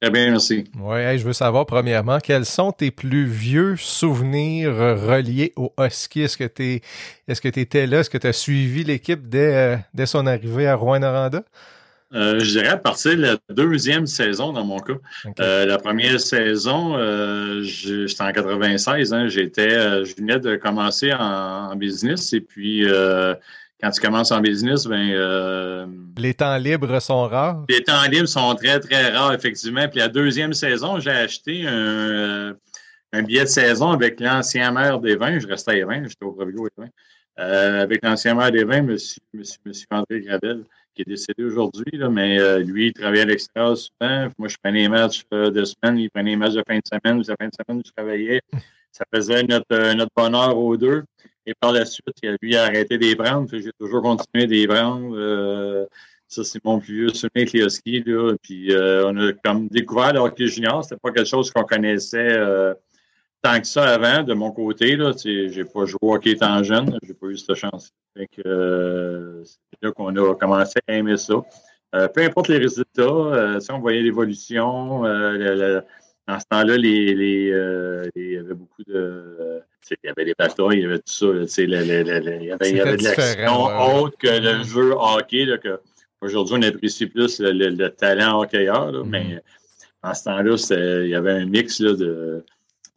Très 0.02 0.10
bien, 0.10 0.32
merci. 0.32 0.64
Oui, 0.80 1.16
je 1.16 1.24
veux 1.24 1.32
savoir 1.32 1.64
premièrement, 1.64 2.18
quels 2.18 2.44
sont 2.44 2.72
tes 2.72 2.90
plus 2.90 3.24
vieux 3.24 3.76
souvenirs 3.76 4.74
reliés 4.74 5.52
au 5.54 5.72
Husky? 5.78 6.22
Est-ce 6.22 6.36
que 6.36 6.42
tu 6.42 6.80
est-ce 7.28 7.40
que 7.40 7.46
étais 7.46 7.86
là? 7.86 8.00
Est-ce 8.00 8.10
que 8.10 8.18
tu 8.18 8.26
as 8.26 8.32
suivi 8.32 8.82
l'équipe 8.82 9.28
dès, 9.28 9.54
euh, 9.54 9.76
dès 9.94 10.06
son 10.06 10.26
arrivée 10.26 10.66
à 10.66 10.74
Rouen-Noranda? 10.74 11.44
Euh, 12.14 12.40
je 12.40 12.50
dirais 12.50 12.70
à 12.70 12.76
partir 12.78 13.16
de 13.16 13.22
la 13.22 13.36
deuxième 13.50 14.08
saison 14.08 14.52
dans 14.52 14.64
mon 14.64 14.80
cas. 14.80 14.94
Euh, 15.38 15.66
la 15.66 15.78
première 15.78 16.18
saison, 16.18 16.98
j'étais 17.62 18.22
en 18.24 18.32
96, 18.32 19.12
hein, 19.12 19.28
j'étais, 19.28 19.70
je 20.04 20.16
venais 20.16 20.40
de 20.40 20.56
commencer 20.56 21.12
en, 21.12 21.76
business 21.76 22.32
et 22.32 22.40
puis 22.40 22.84
quand 23.82 23.90
tu 23.90 24.00
commences 24.00 24.30
en 24.30 24.40
business, 24.40 24.86
ben. 24.86 25.10
Euh, 25.12 25.86
les 26.16 26.34
temps 26.34 26.56
libres 26.56 27.00
sont 27.00 27.26
rares. 27.26 27.64
Les 27.68 27.82
temps 27.82 28.04
libres 28.10 28.28
sont 28.28 28.54
très, 28.54 28.78
très 28.78 29.10
rares, 29.10 29.34
effectivement. 29.34 29.88
Puis 29.88 29.98
la 29.98 30.08
deuxième 30.08 30.52
saison, 30.52 31.00
j'ai 31.00 31.10
acheté 31.10 31.66
un, 31.66 31.72
euh, 31.72 32.54
billet 33.24 33.42
de 33.42 33.46
saison 33.46 33.90
avec 33.90 34.20
l'ancien 34.20 34.70
maire 34.70 35.00
des 35.00 35.16
vins. 35.16 35.38
Je 35.38 35.46
restais 35.48 35.82
à 35.82 35.86
vins, 35.86 36.02
j'étais 36.04 36.24
au 36.24 36.32
Provigo 36.32 36.66
et 36.66 36.70
vins. 36.76 36.88
Euh, 37.40 37.82
avec 37.82 38.04
l'ancien 38.04 38.34
maire 38.34 38.52
des 38.52 38.62
vins, 38.62 38.76
M. 38.76 38.86
Monsieur, 38.86 39.20
monsieur, 39.64 39.86
André 39.90 40.20
Gravel, 40.20 40.64
qui 40.94 41.02
est 41.02 41.08
décédé 41.08 41.42
aujourd'hui, 41.42 41.98
mais 42.10 42.38
euh, 42.38 42.58
lui, 42.60 42.88
il 42.88 42.92
travaillait 42.92 43.22
à 43.22 43.26
l'extérieur 43.26 43.76
souvent. 43.76 44.28
Moi, 44.38 44.48
je 44.48 44.56
prenais 44.62 44.82
les 44.82 44.88
matchs 44.88 45.22
de 45.32 45.64
semaine, 45.64 45.98
il 45.98 46.10
prenait 46.10 46.30
les 46.30 46.36
matchs 46.36 46.54
de 46.54 46.62
fin 46.68 46.76
de 46.76 46.82
semaine. 46.86 47.22
La 47.26 47.36
fin 47.36 47.48
de 47.48 47.54
semaine, 47.66 47.82
je 47.84 47.90
travaillais. 47.90 48.42
Ça 48.92 49.04
faisait 49.12 49.42
notre, 49.44 49.94
notre 49.94 50.12
bonheur 50.14 50.56
aux 50.56 50.76
deux. 50.76 51.02
Et 51.46 51.54
par 51.54 51.72
la 51.72 51.84
suite, 51.84 52.06
lui 52.40 52.56
a 52.56 52.64
arrêté 52.64 52.98
des. 52.98 53.16
J'ai 53.52 53.72
toujours 53.78 54.02
continué 54.02 54.46
des 54.46 54.66
prendre. 54.66 55.88
ça, 56.28 56.44
c'est 56.44 56.64
mon 56.64 56.78
plus 56.78 57.06
vieux 57.06 57.08
souvenir. 57.08 58.02
Là. 58.06 58.34
Puis 58.42 58.72
on 58.74 59.16
a 59.16 59.32
comme 59.44 59.68
découvert 59.68 60.12
le 60.12 60.20
hockey 60.20 60.46
junior. 60.46 60.84
C'était 60.84 61.00
pas 61.02 61.10
quelque 61.10 61.28
chose 61.28 61.50
qu'on 61.50 61.64
connaissait 61.64 62.38
tant 63.42 63.60
que 63.60 63.66
ça 63.66 63.82
avant, 63.84 64.22
de 64.22 64.34
mon 64.34 64.52
côté. 64.52 64.96
Là, 64.96 65.12
j'ai 65.22 65.64
pas 65.64 65.84
joué 65.84 65.98
au 66.00 66.14
hockey 66.14 66.36
tant 66.36 66.62
jeune, 66.62 66.96
j'ai 67.02 67.14
pas 67.14 67.26
eu 67.26 67.36
cette 67.36 67.56
chance. 67.56 67.92
Euh, 68.46 69.42
c'est 69.44 69.82
là 69.82 69.92
qu'on 69.92 70.14
a 70.16 70.34
commencé 70.36 70.78
à 70.86 70.94
aimer 70.94 71.16
ça. 71.16 71.34
Euh, 71.94 72.08
peu 72.08 72.22
importe 72.22 72.48
les 72.48 72.58
résultats, 72.58 73.02
euh, 73.02 73.60
si 73.60 73.70
on 73.70 73.80
voyait 73.80 74.00
l'évolution, 74.00 75.02
dans 76.28 76.38
ce 76.38 76.44
temps-là, 76.50 76.76
les, 76.76 77.14
les, 77.14 78.10
il 78.14 78.32
y 78.32 78.36
avait 78.36 78.54
beaucoup 78.54 78.82
de. 78.86 79.60
il 79.90 79.96
y 80.04 80.08
avait 80.08 80.24
des 80.24 80.34
batailles, 80.38 80.78
il 80.78 80.82
y 80.82 80.84
avait 80.84 80.98
tout 80.98 81.12
ça. 81.46 81.62
il 81.62 81.70
y 81.70 81.74
avait, 81.74 82.00
il 82.02 82.46
y 82.46 82.80
avait 82.80 82.96
de 82.96 83.04
l'action 83.04 83.66
autre 83.96 84.16
que 84.18 84.28
le 84.28 84.62
jeu 84.62 84.92
hockey. 84.92 85.46
Aujourd'hui, 86.20 86.56
on 86.58 86.62
apprécie 86.62 87.06
plus 87.06 87.40
le, 87.40 87.88
talent 87.88 88.40
hockeyeur. 88.40 88.92
Là. 88.92 89.02
Mais 89.04 89.42
en 90.02 90.14
ce 90.14 90.24
temps-là, 90.24 91.02
il 91.02 91.08
y 91.08 91.14
avait 91.14 91.32
un 91.32 91.46
mix 91.46 91.80
là, 91.80 91.94
de 91.94 92.44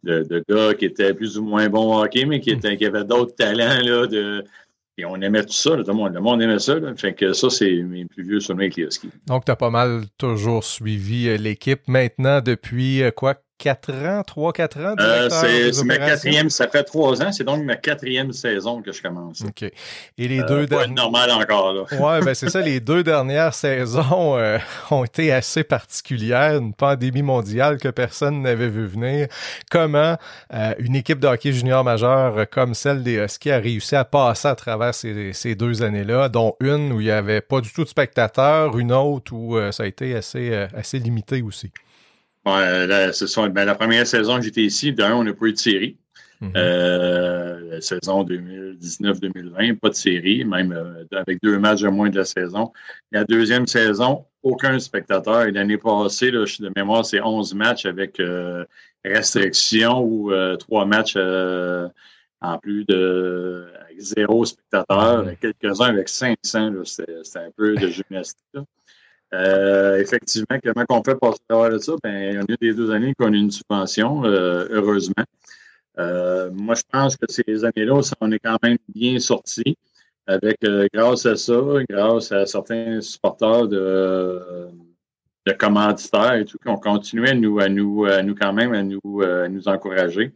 de, 0.06 0.44
gars 0.48 0.74
qui 0.74 0.86
étaient 0.86 1.14
plus 1.14 1.38
ou 1.38 1.44
moins 1.44 1.68
bons 1.68 1.96
au 1.96 2.02
hockey, 2.02 2.24
mais 2.24 2.40
qui, 2.40 2.50
étaient, 2.50 2.76
qui 2.76 2.86
avaient 2.86 3.04
d'autres 3.04 3.34
talents. 3.34 3.80
Là, 3.82 4.06
de, 4.06 4.44
et 4.98 5.04
on 5.04 5.16
aimait 5.20 5.44
tout 5.44 5.52
ça, 5.52 5.76
le, 5.76 5.84
monde, 5.92 6.14
le 6.14 6.20
monde 6.20 6.40
aimait 6.40 6.58
ça. 6.58 6.74
Fait 6.96 7.12
que 7.12 7.32
ça, 7.32 7.50
c'est 7.50 7.82
mes 7.82 8.06
plus 8.06 8.22
vieux 8.22 8.40
souvenirs 8.40 8.72
avec 8.72 8.76
les 8.76 9.10
Donc, 9.26 9.44
tu 9.44 9.52
as 9.52 9.56
pas 9.56 9.70
mal 9.70 10.04
toujours 10.16 10.64
suivi 10.64 11.28
euh, 11.28 11.36
l'équipe. 11.36 11.86
Maintenant, 11.86 12.40
depuis 12.40 13.02
euh, 13.02 13.10
quoi, 13.10 13.34
4 13.58 13.92
ans, 13.92 14.20
3-4 14.20 14.86
ans? 14.86 14.94
Euh, 15.00 15.70
c'est 15.72 15.84
ma 15.84 15.96
quatrième, 15.96 16.50
ça 16.50 16.68
fait 16.68 16.84
trois 16.84 17.22
ans, 17.22 17.32
c'est 17.32 17.44
donc 17.44 17.64
ma 17.64 17.76
quatrième 17.76 18.32
saison 18.32 18.82
que 18.82 18.92
je 18.92 19.00
commence. 19.00 19.42
OK. 19.42 19.62
Et 19.62 20.28
les 20.28 20.40
euh, 20.40 20.46
deux 20.46 20.66
dernières. 20.66 20.90
normal 20.90 21.30
encore, 21.30 21.72
là. 21.72 21.82
ouais, 21.98 22.20
ben 22.20 22.34
c'est 22.34 22.50
ça, 22.50 22.60
les 22.60 22.80
deux 22.80 23.02
dernières 23.02 23.54
saisons 23.54 24.36
euh, 24.36 24.58
ont 24.90 25.04
été 25.04 25.32
assez 25.32 25.64
particulières, 25.64 26.58
une 26.58 26.74
pandémie 26.74 27.22
mondiale 27.22 27.78
que 27.78 27.88
personne 27.88 28.42
n'avait 28.42 28.68
vu 28.68 28.86
venir. 28.86 29.28
Comment 29.70 30.16
une 30.78 30.96
équipe 30.96 31.18
de 31.18 31.26
hockey 31.26 31.52
junior 31.52 31.82
majeur 31.84 32.48
comme 32.50 32.74
celle 32.74 33.02
des 33.02 33.16
Huskies 33.16 33.50
a 33.50 33.58
réussi 33.58 33.96
à 33.96 34.04
passer 34.04 34.48
à 34.48 34.54
travers 34.54 34.94
ces, 34.94 35.32
ces 35.32 35.54
deux 35.54 35.82
années-là, 35.82 36.28
dont 36.28 36.54
une 36.60 36.92
où 36.92 37.00
il 37.00 37.04
n'y 37.04 37.10
avait 37.10 37.40
pas 37.40 37.60
du 37.60 37.72
tout 37.72 37.84
de 37.84 37.88
spectateurs, 37.88 38.78
une 38.78 38.92
autre 38.92 39.32
où 39.32 39.58
ça 39.72 39.84
a 39.84 39.86
été 39.86 40.14
assez, 40.14 40.54
assez 40.74 40.98
limité 40.98 41.42
aussi? 41.42 41.72
Ouais, 42.46 43.12
c'est 43.12 43.48
ben, 43.48 43.64
la 43.64 43.74
première 43.74 44.06
saison 44.06 44.36
que 44.36 44.42
j'étais 44.42 44.62
ici, 44.62 44.92
d'un, 44.92 45.16
on 45.16 45.24
n'a 45.24 45.34
pas 45.34 45.46
eu 45.46 45.52
de 45.52 45.58
série. 45.58 45.96
Mhm. 46.40 46.52
euh, 46.54 47.70
la 47.70 47.80
saison 47.80 48.22
2019-2020, 48.22 49.78
pas 49.78 49.88
de 49.88 49.94
série, 49.94 50.44
même 50.44 50.70
euh, 50.72 51.04
avec 51.12 51.38
deux 51.42 51.58
matchs 51.58 51.80
de 51.80 51.88
moins 51.88 52.10
de 52.10 52.18
la 52.18 52.24
saison. 52.24 52.72
La 53.10 53.24
deuxième 53.24 53.66
saison, 53.66 54.26
aucun 54.42 54.78
spectateur. 54.78 55.42
Et 55.44 55.50
l'année 55.50 55.78
passée, 55.78 56.30
là, 56.30 56.44
de 56.44 56.72
mémoire, 56.76 57.04
c'est 57.04 57.20
11 57.20 57.54
matchs 57.54 57.86
avec 57.86 58.20
euh, 58.20 58.64
restriction 59.04 60.02
ou 60.04 60.30
trois 60.58 60.84
matchs 60.84 61.16
en 61.16 62.58
plus 62.58 62.84
de 62.84 63.66
avec 63.80 64.00
zéro 64.00 64.44
spectateur, 64.44 65.24
mhm. 65.24 65.36
quelques-uns 65.36 65.86
avec 65.88 66.08
500. 66.08 66.84
C'était 66.84 67.38
un 67.38 67.50
peu 67.56 67.74
de 67.74 67.88
gymnastique. 67.88 68.44
Euh, 69.34 69.98
effectivement, 69.98 70.58
comment 70.62 71.00
on 71.00 71.02
fait 71.02 71.16
pour 71.16 71.36
savoir 71.50 71.70
de 71.70 71.78
ça? 71.78 71.94
Ben, 72.02 72.38
on 72.38 72.52
a 72.52 72.56
des 72.60 72.74
deux 72.74 72.90
années 72.90 73.14
qu'on 73.18 73.32
a 73.32 73.36
eu 73.36 73.40
une 73.40 73.50
subvention, 73.50 74.24
euh, 74.24 74.66
heureusement. 74.70 75.24
Euh, 75.98 76.50
moi, 76.52 76.74
je 76.74 76.82
pense 76.90 77.16
que 77.16 77.26
ces 77.28 77.64
années-là, 77.64 78.00
on 78.20 78.32
est 78.32 78.38
quand 78.38 78.58
même 78.62 78.78
bien 78.88 79.18
sortis 79.18 79.76
avec, 80.26 80.58
grâce 80.92 81.26
à 81.26 81.36
ça, 81.36 81.60
grâce 81.88 82.32
à 82.32 82.46
certains 82.46 83.00
supporters 83.00 83.68
de, 83.68 84.68
commanditaires 85.58 86.34
et 86.34 86.44
tout, 86.44 86.58
qui 86.58 86.68
ont 86.68 86.78
continué 86.78 87.30
à 87.30 87.34
nous, 87.34 87.60
à 87.60 87.68
nous, 87.68 88.04
à 88.04 88.22
nous 88.22 88.34
quand 88.34 88.52
même, 88.52 88.74
à 88.74 88.82
nous, 88.82 89.00
nous 89.50 89.68
encourager. 89.68 90.32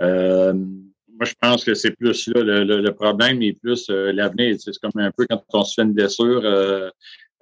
moi, 0.00 1.24
je 1.24 1.34
pense 1.40 1.64
que 1.64 1.74
c'est 1.74 1.90
plus 1.90 2.28
là, 2.28 2.64
le, 2.64 2.90
problème 2.90 3.42
est 3.42 3.60
plus 3.60 3.88
l'avenir. 3.88 4.56
C'est 4.58 4.78
comme 4.78 4.92
un 4.96 5.10
peu 5.10 5.26
quand 5.28 5.42
on 5.52 5.64
se 5.64 5.74
fait 5.74 5.82
une 5.82 5.92
blessure 5.92 6.42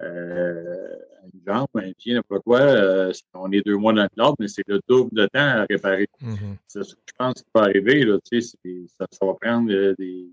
euh, 0.01 0.95
une 1.33 1.41
jambe, 1.45 1.67
un 1.75 1.91
pied, 1.93 2.13
n'importe 2.13 2.43
quoi, 2.43 2.61
euh, 2.61 3.13
on 3.33 3.51
est 3.51 3.65
deux 3.65 3.77
mois 3.77 3.93
dans 3.93 4.07
l'ordre, 4.17 4.35
mais 4.39 4.47
c'est 4.47 4.67
le 4.67 4.81
double 4.87 5.11
de 5.13 5.25
temps 5.27 5.39
à 5.39 5.65
réparer. 5.69 6.07
Mm-hmm. 6.21 6.55
C'est 6.67 6.83
ce 6.83 6.95
que 6.95 7.01
je 7.07 7.13
pense 7.17 7.33
qui 7.35 7.49
va 7.53 7.61
arriver. 7.61 8.03
Là, 8.03 8.17
ça, 8.23 9.05
ça 9.11 9.25
va 9.25 9.33
prendre 9.39 9.71
euh, 9.71 9.95
des, 9.97 10.27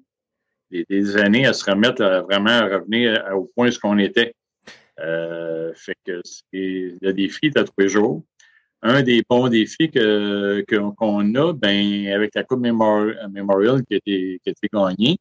des, 0.71 0.85
des, 0.89 1.17
années 1.17 1.47
à 1.47 1.53
se 1.53 1.69
remettre 1.71 2.03
à 2.03 2.23
vraiment 2.23 2.61
revenir 2.69 3.25
au 3.35 3.51
point 3.55 3.71
où 3.71 3.79
on 3.85 3.99
était. 3.99 4.35
Euh, 5.01 5.73
fait 5.75 5.97
que 6.05 6.21
c'est 6.25 6.97
le 7.01 7.13
défi 7.13 7.51
de 7.51 7.63
tous 7.63 7.73
les 7.79 7.89
jours. 7.89 8.23
Un 8.83 9.03
des 9.03 9.23
bons 9.29 9.49
défis 9.49 9.91
que, 9.91 10.65
qu'on 10.67 11.35
a, 11.37 11.53
ben, 11.53 12.09
avec 12.09 12.35
la 12.35 12.43
Coupe 12.43 12.61
Memorial 12.61 13.85
qui 13.85 13.95
a 13.95 13.97
été, 13.99 14.41
qui 14.43 14.49
a 14.49 14.51
été 14.51 14.69
gagnée, 14.73 15.19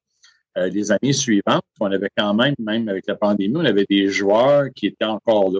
euh, 0.57 0.67
les 0.67 0.91
années 0.91 1.13
suivantes, 1.13 1.63
on 1.79 1.91
avait 1.91 2.09
quand 2.15 2.33
même, 2.33 2.55
même 2.59 2.89
avec 2.89 3.07
la 3.07 3.15
pandémie, 3.15 3.55
on 3.55 3.65
avait 3.65 3.85
des 3.89 4.09
joueurs 4.09 4.65
qui 4.75 4.87
étaient 4.87 5.05
encore 5.05 5.51
là. 5.51 5.59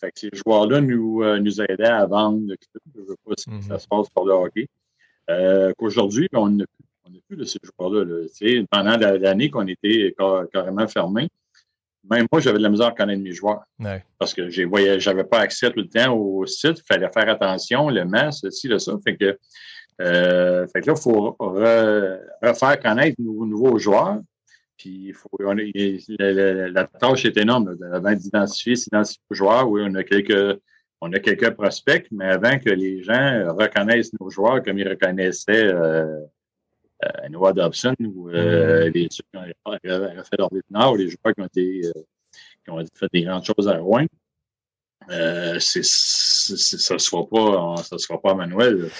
Fait 0.00 0.10
que 0.10 0.18
ces 0.18 0.30
joueurs-là 0.32 0.80
nous, 0.80 1.22
euh, 1.22 1.38
nous 1.38 1.60
aidaient 1.60 1.84
à 1.84 2.06
vendre. 2.06 2.40
Je 2.94 3.00
ne 3.00 3.06
veux 3.06 3.16
pas 3.24 3.34
si 3.36 3.44
ça 3.44 3.74
mhm. 3.74 3.78
se 3.78 3.86
passe 3.86 4.08
pour 4.14 4.26
le 4.26 4.32
hockey. 4.32 4.66
Euh, 5.28 5.72
Qu'aujourd'hui, 5.76 6.28
ben, 6.32 6.40
on 6.40 6.48
n'a 6.48 6.64
plus, 7.04 7.20
plus 7.28 7.36
de 7.36 7.44
ces 7.44 7.58
joueurs-là. 7.62 8.04
Là. 8.04 8.64
Pendant 8.70 8.96
l'année 8.96 9.50
qu'on 9.50 9.66
était 9.66 10.14
carrément 10.52 10.88
fermé, 10.88 11.28
même 12.08 12.26
moi, 12.32 12.40
j'avais 12.40 12.58
de 12.58 12.62
la 12.62 12.70
misère 12.70 12.86
à 12.86 12.92
connaître 12.92 13.22
mes 13.22 13.32
joueurs. 13.32 13.62
Parce 14.18 14.32
que 14.32 14.48
je 14.48 14.62
n'avais 14.62 15.24
pas 15.24 15.40
accès 15.40 15.70
tout 15.70 15.80
le 15.80 15.88
temps 15.88 16.14
au 16.14 16.46
site. 16.46 16.78
Il 16.78 16.84
fallait 16.88 17.10
faire 17.12 17.28
attention, 17.28 17.90
le 17.90 18.04
masque, 18.04 18.40
ceci, 18.44 18.68
le 18.68 18.78
ça. 18.78 18.96
Fait 19.04 19.16
que 19.16 19.38
euh, 20.00 20.66
fait 20.68 20.80
que 20.80 20.86
là, 20.86 20.94
il 20.96 21.00
faut 21.00 21.36
refaire 21.38 22.80
connaître 22.80 23.16
nos 23.18 23.44
nouveaux 23.44 23.78
joueurs. 23.78 24.18
Puis 24.76 25.12
faut, 25.12 25.28
la, 26.18 26.84
tâche 26.86 27.26
est 27.26 27.36
énorme 27.36 27.76
avant 27.92 28.12
d'identifier, 28.14 28.76
s'identifier 28.76 29.22
aux 29.30 29.34
joueurs. 29.34 29.68
Oui, 29.68 29.82
on 29.84 29.94
a 29.94 30.04
quelques 30.04 30.58
on 31.02 31.12
a 31.12 31.18
quelques 31.18 31.50
prospects, 31.50 32.06
mais 32.10 32.26
avant 32.26 32.58
que 32.58 32.70
les 32.70 33.02
gens 33.02 33.54
reconnaissent 33.54 34.12
nos 34.20 34.28
joueurs 34.28 34.62
comme 34.62 34.78
ils 34.78 34.88
reconnaissaient 34.88 35.66
euh, 35.66 36.20
euh 37.04 37.28
Noah 37.30 37.54
Dobson 37.54 37.94
ou 38.00 38.28
euh, 38.28 38.88
mm-hmm. 38.88 38.92
les 38.92 39.08
joueurs 39.10 39.80
qui 39.80 39.90
ont 39.90 40.24
fait 40.24 40.96
les 40.96 41.08
joueurs 41.08 41.34
qui 41.34 41.40
ont 41.40 41.46
été 41.46 41.80
qui 42.64 42.70
ont 42.70 42.84
fait 42.94 43.08
des 43.12 43.22
grandes 43.22 43.44
choses 43.44 43.68
à 43.68 43.78
Rouen. 43.78 44.06
Euh, 45.08 45.56
c'est, 45.58 45.84
ça 45.84 46.94
ne 46.94 46.98
se 46.98 47.08
fera 47.08 47.26
pas, 47.26 47.82
ça 47.82 47.98
se 47.98 48.06
pas 48.22 48.34
Manuel. 48.34 48.90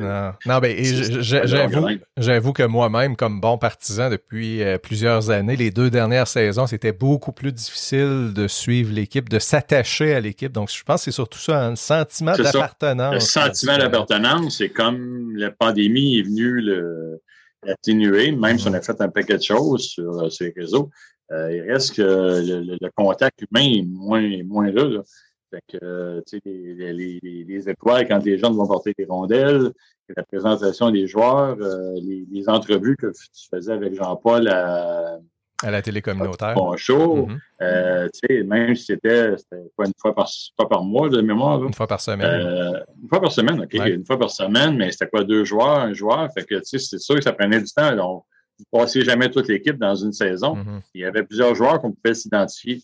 non, 0.00 0.32
non 0.46 0.58
ben, 0.58 0.76
j'avoue, 0.82 1.86
j'avoue 2.16 2.52
que 2.52 2.62
moi-même, 2.62 3.14
comme 3.14 3.40
bon 3.40 3.58
partisan 3.58 4.10
depuis 4.10 4.62
euh, 4.62 4.78
plusieurs 4.78 5.30
années, 5.30 5.56
les 5.56 5.70
deux 5.70 5.90
dernières 5.90 6.26
saisons, 6.26 6.66
c'était 6.66 6.92
beaucoup 6.92 7.32
plus 7.32 7.52
difficile 7.52 8.32
de 8.34 8.48
suivre 8.48 8.92
l'équipe, 8.92 9.28
de 9.28 9.38
s'attacher 9.38 10.14
à 10.14 10.20
l'équipe. 10.20 10.50
Donc, 10.50 10.70
je 10.70 10.82
pense 10.82 11.00
que 11.00 11.04
c'est 11.04 11.14
surtout 11.14 11.38
ça, 11.38 11.64
un 11.64 11.76
sentiment 11.76 12.36
d'appartenance. 12.36 13.14
Le 13.14 13.20
sentiment 13.20 13.78
d'appartenance, 13.78 14.56
c'est 14.58 14.70
comme 14.70 15.36
la 15.36 15.50
pandémie 15.50 16.18
est 16.18 16.22
venue 16.22 16.62
le, 16.62 17.20
l'atténuer, 17.64 18.32
même 18.32 18.58
si 18.58 18.66
on 18.66 18.72
a 18.72 18.80
fait 18.80 19.00
un 19.00 19.08
paquet 19.08 19.36
de 19.36 19.42
choses 19.42 19.88
sur, 19.88 20.10
euh, 20.18 20.30
ces 20.30 20.52
réseaux. 20.56 20.90
il 21.30 21.64
reste 21.70 21.94
que 21.94 22.02
le, 22.02 22.90
contact 22.96 23.42
humain 23.42 23.78
est 23.78 23.84
moins, 23.86 24.42
moins 24.44 24.72
là. 24.72 24.84
là. 24.84 25.02
Fait 25.50 25.62
que, 25.78 26.22
tu 26.26 26.38
sais, 26.38 26.42
les, 26.44 26.92
les, 26.92 27.44
les, 27.44 27.68
étoiles, 27.68 28.06
quand 28.06 28.24
les 28.24 28.38
jeunes 28.38 28.54
vont 28.54 28.66
porter 28.66 28.94
des 28.96 29.04
rondelles, 29.04 29.72
la 30.16 30.22
présentation 30.22 30.90
des 30.90 31.06
joueurs, 31.06 31.56
euh, 31.60 31.94
les, 31.94 32.24
les, 32.30 32.48
entrevues 32.48 32.96
que 32.96 33.08
tu 33.08 33.48
faisais 33.52 33.72
avec 33.72 33.94
Jean-Paul 33.94 34.48
à, 34.48 35.18
à 35.62 35.70
la 35.70 35.82
télé 35.82 36.00
communautaire. 36.00 36.54
Bon 36.54 36.76
show. 36.76 37.26
Mm-hmm. 37.26 37.38
euh, 37.62 38.08
tu 38.14 38.20
sais, 38.36 38.42
même 38.42 38.74
si 38.74 38.86
c'était 38.86 39.34
une 39.78 39.92
fois 39.98 40.14
par, 40.14 40.28
pas 40.56 40.66
par 40.66 40.82
mois 40.82 41.08
de 41.08 41.20
mémoire. 41.20 41.62
Une 41.62 41.74
fois 41.74 41.86
par 41.86 42.00
semaine. 42.00 42.26
Euh, 42.26 42.80
une 43.02 43.08
fois 43.08 43.20
par 43.20 43.32
semaine, 43.32 43.60
OK. 43.60 43.74
Une 43.74 44.06
fois 44.06 44.18
par 44.18 44.30
semaine, 44.30 44.76
mais 44.76 44.90
c'était 44.90 45.08
quoi, 45.08 45.24
deux 45.24 45.44
joueurs, 45.44 45.78
un 45.80 45.92
joueur? 45.92 46.30
Fait 46.32 46.44
que, 46.44 46.54
tu 46.56 46.64
sais, 46.64 46.78
c'est 46.78 46.98
sûr 46.98 47.16
que 47.16 47.22
ça 47.22 47.32
prenait 47.32 47.60
du 47.60 47.70
temps. 47.70 47.94
vous 47.94 48.64
ne 48.72 48.78
passiez 48.78 49.02
jamais 49.02 49.30
toute 49.30 49.48
l'équipe 49.48 49.76
dans 49.76 49.94
une 49.94 50.12
saison. 50.12 50.56
Mm-hmm. 50.56 50.80
Il 50.94 51.00
y 51.02 51.04
avait 51.04 51.24
plusieurs 51.24 51.54
joueurs 51.54 51.78
qu'on 51.80 51.92
pouvait 51.92 52.14
s'identifier. 52.14 52.82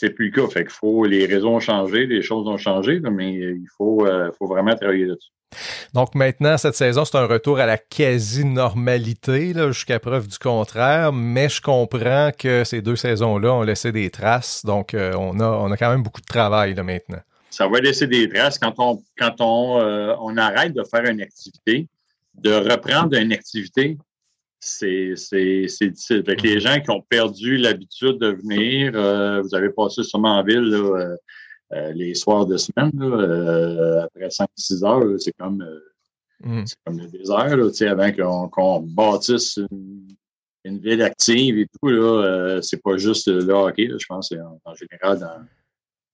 C'est 0.00 0.10
plus 0.10 0.30
le 0.30 0.42
cas. 0.42 0.48
Fait 0.50 0.62
qu'il 0.62 0.72
faut, 0.72 1.04
les 1.04 1.26
réseaux 1.26 1.50
ont 1.50 1.60
changé, 1.60 2.06
les 2.06 2.22
choses 2.22 2.48
ont 2.48 2.56
changé, 2.56 3.00
mais 3.00 3.34
il 3.34 3.68
faut, 3.76 4.06
euh, 4.06 4.30
faut 4.38 4.46
vraiment 4.46 4.74
travailler 4.74 5.04
là-dessus. 5.04 5.30
Donc 5.92 6.14
maintenant, 6.14 6.56
cette 6.56 6.76
saison, 6.76 7.04
c'est 7.04 7.18
un 7.18 7.26
retour 7.26 7.58
à 7.58 7.66
la 7.66 7.76
quasi-normalité, 7.76 9.52
jusqu'à 9.68 9.98
preuve 9.98 10.28
du 10.28 10.38
contraire, 10.38 11.12
mais 11.12 11.48
je 11.48 11.60
comprends 11.60 12.30
que 12.36 12.64
ces 12.64 12.80
deux 12.80 12.96
saisons-là 12.96 13.52
ont 13.52 13.62
laissé 13.62 13.92
des 13.92 14.10
traces, 14.10 14.64
donc 14.64 14.94
euh, 14.94 15.12
on, 15.18 15.38
a, 15.40 15.46
on 15.46 15.70
a 15.70 15.76
quand 15.76 15.90
même 15.90 16.02
beaucoup 16.02 16.20
de 16.20 16.26
travail 16.26 16.74
là, 16.74 16.82
maintenant. 16.82 17.20
Ça 17.50 17.66
va 17.68 17.80
laisser 17.80 18.06
des 18.06 18.28
traces 18.28 18.58
quand 18.58 18.74
on, 18.78 19.02
quand 19.18 19.40
on, 19.40 19.80
euh, 19.80 20.14
on 20.20 20.36
arrête 20.36 20.72
de 20.72 20.84
faire 20.84 21.04
une 21.04 21.20
activité, 21.20 21.88
de 22.36 22.52
reprendre 22.52 23.16
une 23.16 23.32
activité, 23.32 23.98
c'est 24.60 25.14
difficile. 25.80 26.22
Avec 26.26 26.42
les 26.42 26.60
gens 26.60 26.80
qui 26.80 26.90
ont 26.90 27.02
perdu 27.02 27.56
l'habitude 27.56 28.18
de 28.18 28.28
venir, 28.28 28.92
euh, 28.94 29.40
vous 29.40 29.54
avez 29.54 29.70
passé 29.70 30.02
sûrement 30.02 30.38
en 30.38 30.42
ville 30.42 30.60
là, 30.60 31.16
euh, 31.72 31.92
les 31.92 32.14
soirs 32.14 32.46
de 32.46 32.56
semaine, 32.56 32.92
euh, 33.02 34.02
après 34.04 34.28
5-6 34.28 34.84
heures, 34.84 35.20
c'est 35.20 35.32
comme, 35.38 35.64
mm. 36.44 36.64
comme 36.84 36.98
le 36.98 37.06
désert, 37.06 37.56
là, 37.56 37.90
avant 37.90 38.48
qu'on 38.48 38.80
bâtisse 38.80 39.58
une, 40.64 40.78
ville 40.78 41.02
active 41.02 41.58
et 41.58 41.66
tout. 41.66 41.88
Là, 41.88 42.60
c'est 42.60 42.82
pas 42.82 42.96
juste 42.96 43.28
le 43.28 43.52
hockey, 43.52 43.88
je 43.96 44.06
pense, 44.06 44.28
c'est 44.28 44.40
en, 44.40 44.74
général 44.74 45.18
dans, 45.18 45.46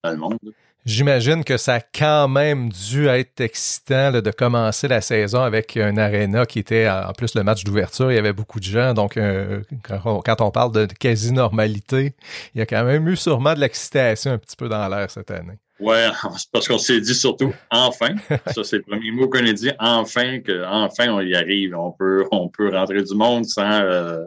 dans 0.04 0.10
le 0.10 0.16
monde. 0.16 0.38
J'imagine 0.86 1.42
que 1.42 1.56
ça 1.56 1.74
a 1.74 1.80
quand 1.80 2.28
même 2.28 2.68
dû 2.68 3.08
être 3.08 3.40
excitant 3.40 4.12
de 4.12 4.30
commencer 4.30 4.86
la 4.86 5.00
saison 5.00 5.42
avec 5.42 5.76
un 5.76 5.96
aréna 5.96 6.46
qui 6.46 6.60
était 6.60 6.88
en 6.88 7.12
plus 7.12 7.34
le 7.34 7.42
match 7.42 7.64
d'ouverture. 7.64 8.12
Il 8.12 8.14
y 8.14 8.18
avait 8.18 8.32
beaucoup 8.32 8.60
de 8.60 8.64
gens. 8.64 8.94
Donc, 8.94 9.16
euh, 9.16 9.62
quand, 9.82 10.40
on, 10.40 10.50
parle 10.52 10.70
de 10.70 10.86
quasi-normalité, 10.86 12.14
il 12.54 12.58
y 12.58 12.62
a 12.62 12.66
quand 12.66 12.84
même 12.84 13.08
eu 13.08 13.16
sûrement 13.16 13.54
de 13.54 13.58
l'excitation 13.58 14.30
un 14.30 14.38
petit 14.38 14.54
peu 14.54 14.68
dans 14.68 14.88
l'air 14.88 15.10
cette 15.10 15.32
année. 15.32 15.58
Ouais, 15.80 16.06
c'est 16.36 16.52
parce 16.52 16.68
qu'on 16.68 16.78
s'est 16.78 17.00
dit 17.00 17.16
surtout 17.16 17.52
enfin. 17.72 18.14
ça, 18.54 18.62
c'est 18.62 18.76
le 18.76 18.84
premier 18.84 19.10
mot 19.10 19.28
qu'on 19.28 19.44
a 19.44 19.52
dit. 19.52 19.72
Enfin, 19.80 20.38
que 20.38 20.64
enfin 20.66 21.08
on 21.08 21.20
y 21.20 21.34
arrive. 21.34 21.74
On 21.76 21.90
peut, 21.90 22.26
on 22.30 22.48
peut 22.48 22.68
rentrer 22.72 23.02
du 23.02 23.14
monde 23.16 23.44
sans. 23.44 23.80
Euh, 23.82 24.20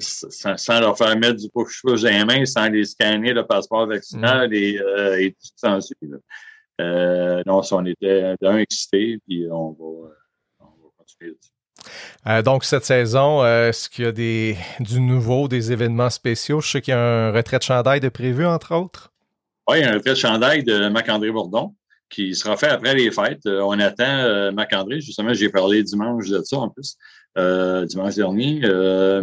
sans, 0.00 0.80
leur 0.80 0.96
faire 0.96 1.16
mettre 1.16 1.36
du 1.36 1.48
push-push 1.48 2.02
dans 2.02 2.08
les 2.08 2.24
mains, 2.24 2.44
sans 2.44 2.68
les 2.68 2.84
scanner 2.84 3.32
le 3.32 3.46
passeport 3.46 3.86
vaccinal 3.86 4.50
mm. 4.50 4.54
et, 4.54 4.80
euh, 4.80 5.20
et, 5.20 5.32
tout 5.32 5.48
ça 5.56 5.78
euh, 6.80 7.42
non, 7.46 7.60
on 7.72 7.84
était 7.84 8.34
d'un 8.40 8.56
excité, 8.56 9.18
puis 9.26 9.46
on 9.50 9.70
va, 9.72 10.08
euh, 10.08 10.14
on 10.60 10.64
va 10.64 10.90
continuer 10.96 11.36
euh, 12.26 12.42
donc, 12.42 12.64
cette 12.64 12.84
saison, 12.84 13.44
est-ce 13.44 13.88
qu'il 13.88 14.04
y 14.04 14.08
a 14.08 14.12
des, 14.12 14.56
du 14.80 15.00
nouveau, 15.00 15.48
des 15.48 15.72
événements 15.72 16.10
spéciaux? 16.10 16.60
Je 16.60 16.70
sais 16.70 16.80
qu'il 16.82 16.92
y 16.92 16.94
a 16.94 17.00
un 17.00 17.32
retrait 17.32 17.58
de 17.58 17.62
chandail 17.62 18.00
de 18.00 18.10
prévu, 18.10 18.44
entre 18.44 18.74
autres. 18.74 19.10
Oui, 19.66 19.78
il 19.78 19.80
y 19.80 19.84
a 19.84 19.90
un 19.90 19.94
retrait 19.94 20.10
de 20.10 20.18
chandail 20.18 20.62
de 20.62 20.88
Macandré 20.90 21.30
Bourdon 21.30 21.74
qui 22.10 22.34
sera 22.34 22.58
fait 22.58 22.68
après 22.68 22.94
les 22.94 23.10
fêtes. 23.10 23.46
on 23.46 23.78
attend 23.78 24.52
Macandré, 24.52 25.00
justement, 25.00 25.32
j'ai 25.32 25.48
parlé 25.48 25.82
dimanche 25.82 26.28
de 26.28 26.42
ça 26.42 26.58
en 26.58 26.68
plus. 26.68 26.96
Euh, 27.38 27.84
dimanche 27.86 28.16
dernier. 28.16 28.60
Euh, 28.64 29.22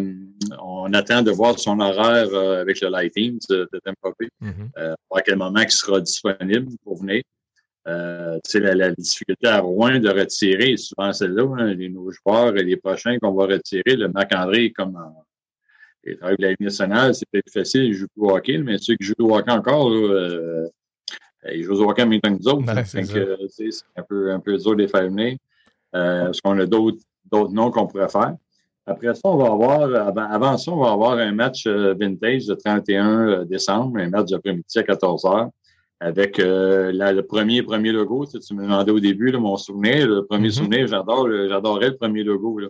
on 0.62 0.94
attend 0.94 1.24
de 1.24 1.32
voir 1.32 1.60
son 1.60 1.80
horaire 1.80 2.30
euh, 2.34 2.62
avec 2.62 2.80
le 2.80 2.88
Lighting 2.88 3.38
de, 3.50 3.68
de 3.72 3.80
Tampa 3.84 4.16
mm-hmm. 4.42 4.96
à 5.14 5.22
quel 5.22 5.36
moment 5.36 5.60
il 5.60 5.72
sera 5.72 6.00
disponible 6.00 6.68
pour 6.84 7.02
venir. 7.02 7.22
Euh, 7.88 8.40
la, 8.54 8.76
la, 8.76 8.92
difficulté 8.92 9.48
à 9.48 9.60
Rouen 9.60 10.00
de 10.00 10.10
retirer, 10.10 10.76
souvent 10.78 11.14
celle-là, 11.14 11.48
hein, 11.58 11.74
les 11.74 11.88
nouveaux 11.90 12.12
joueurs 12.12 12.58
et 12.58 12.64
les 12.64 12.76
prochains 12.76 13.18
qu'on 13.18 13.34
va 13.34 13.46
retirer, 13.46 13.96
le 13.96 14.10
Marc-André 14.10 14.72
comme 14.72 14.96
en, 14.98 15.24
avec 16.22 16.40
la 16.40 16.50
Ligue 16.50 16.62
nationale, 16.62 17.16
c'est 17.16 17.26
peut-être 17.32 17.52
facile, 17.52 17.84
il 17.84 17.94
joue 17.94 18.08
au 18.18 18.32
hockey, 18.32 18.58
mais 18.58 18.78
ceux 18.78 18.96
qui 18.96 19.06
jouent 19.08 19.14
au 19.20 19.38
hockey 19.38 19.52
encore, 19.52 19.90
là, 19.90 21.54
ils 21.54 21.64
jouent 21.64 21.82
au 21.82 21.90
hockey 21.90 22.04
en 22.04 22.08
même 22.08 22.22
temps 22.22 22.36
que 22.36 22.42
nous 22.42 22.48
autres. 22.50 22.86
c'est 23.50 23.70
un 23.96 24.04
peu, 24.04 24.32
un 24.32 24.40
peu 24.40 24.58
dur 24.58 24.76
de 24.76 24.82
les 24.82 24.88
faire 24.88 25.04
venir. 25.04 25.38
parce 25.92 26.42
qu'on 26.42 26.60
a 26.60 26.66
d'autres 26.66 27.00
d'autres 27.32 27.54
noms 27.54 27.72
qu'on 27.72 27.88
pourrait 27.88 28.10
faire. 28.10 28.36
Après 28.88 29.14
ça, 29.14 29.22
on 29.26 29.36
va 29.36 29.48
avoir, 29.48 30.18
avant, 30.32 30.58
ça, 30.58 30.72
on 30.72 30.82
va 30.82 30.92
avoir 30.92 31.18
un 31.18 31.34
match 31.34 31.68
euh, 31.68 31.94
vintage 32.00 32.48
le 32.48 32.56
31 32.56 33.28
euh, 33.28 33.46
décembre, 33.46 34.00
un 34.00 34.10
match 34.10 34.30
d'après-midi 34.30 34.80
à 34.80 34.84
14 34.84 35.24
h 35.26 35.50
avec 36.00 36.40
euh, 36.40 36.92
le 36.94 37.22
premier 37.22 37.64
premier 37.64 37.92
logo. 37.92 38.26
Tu, 38.26 38.54
me 38.54 38.64
demandais 38.64 38.92
au 38.92 39.00
début 39.00 39.32
mon 39.34 39.58
souvenir. 39.58 40.08
Le 40.08 40.26
premier 40.26 40.48
mm-hmm. 40.48 40.52
souvenir, 40.52 40.88
j'adore, 40.88 41.28
j'adorais 41.50 41.90
le 41.90 41.98
premier 41.98 42.24
logo. 42.24 42.62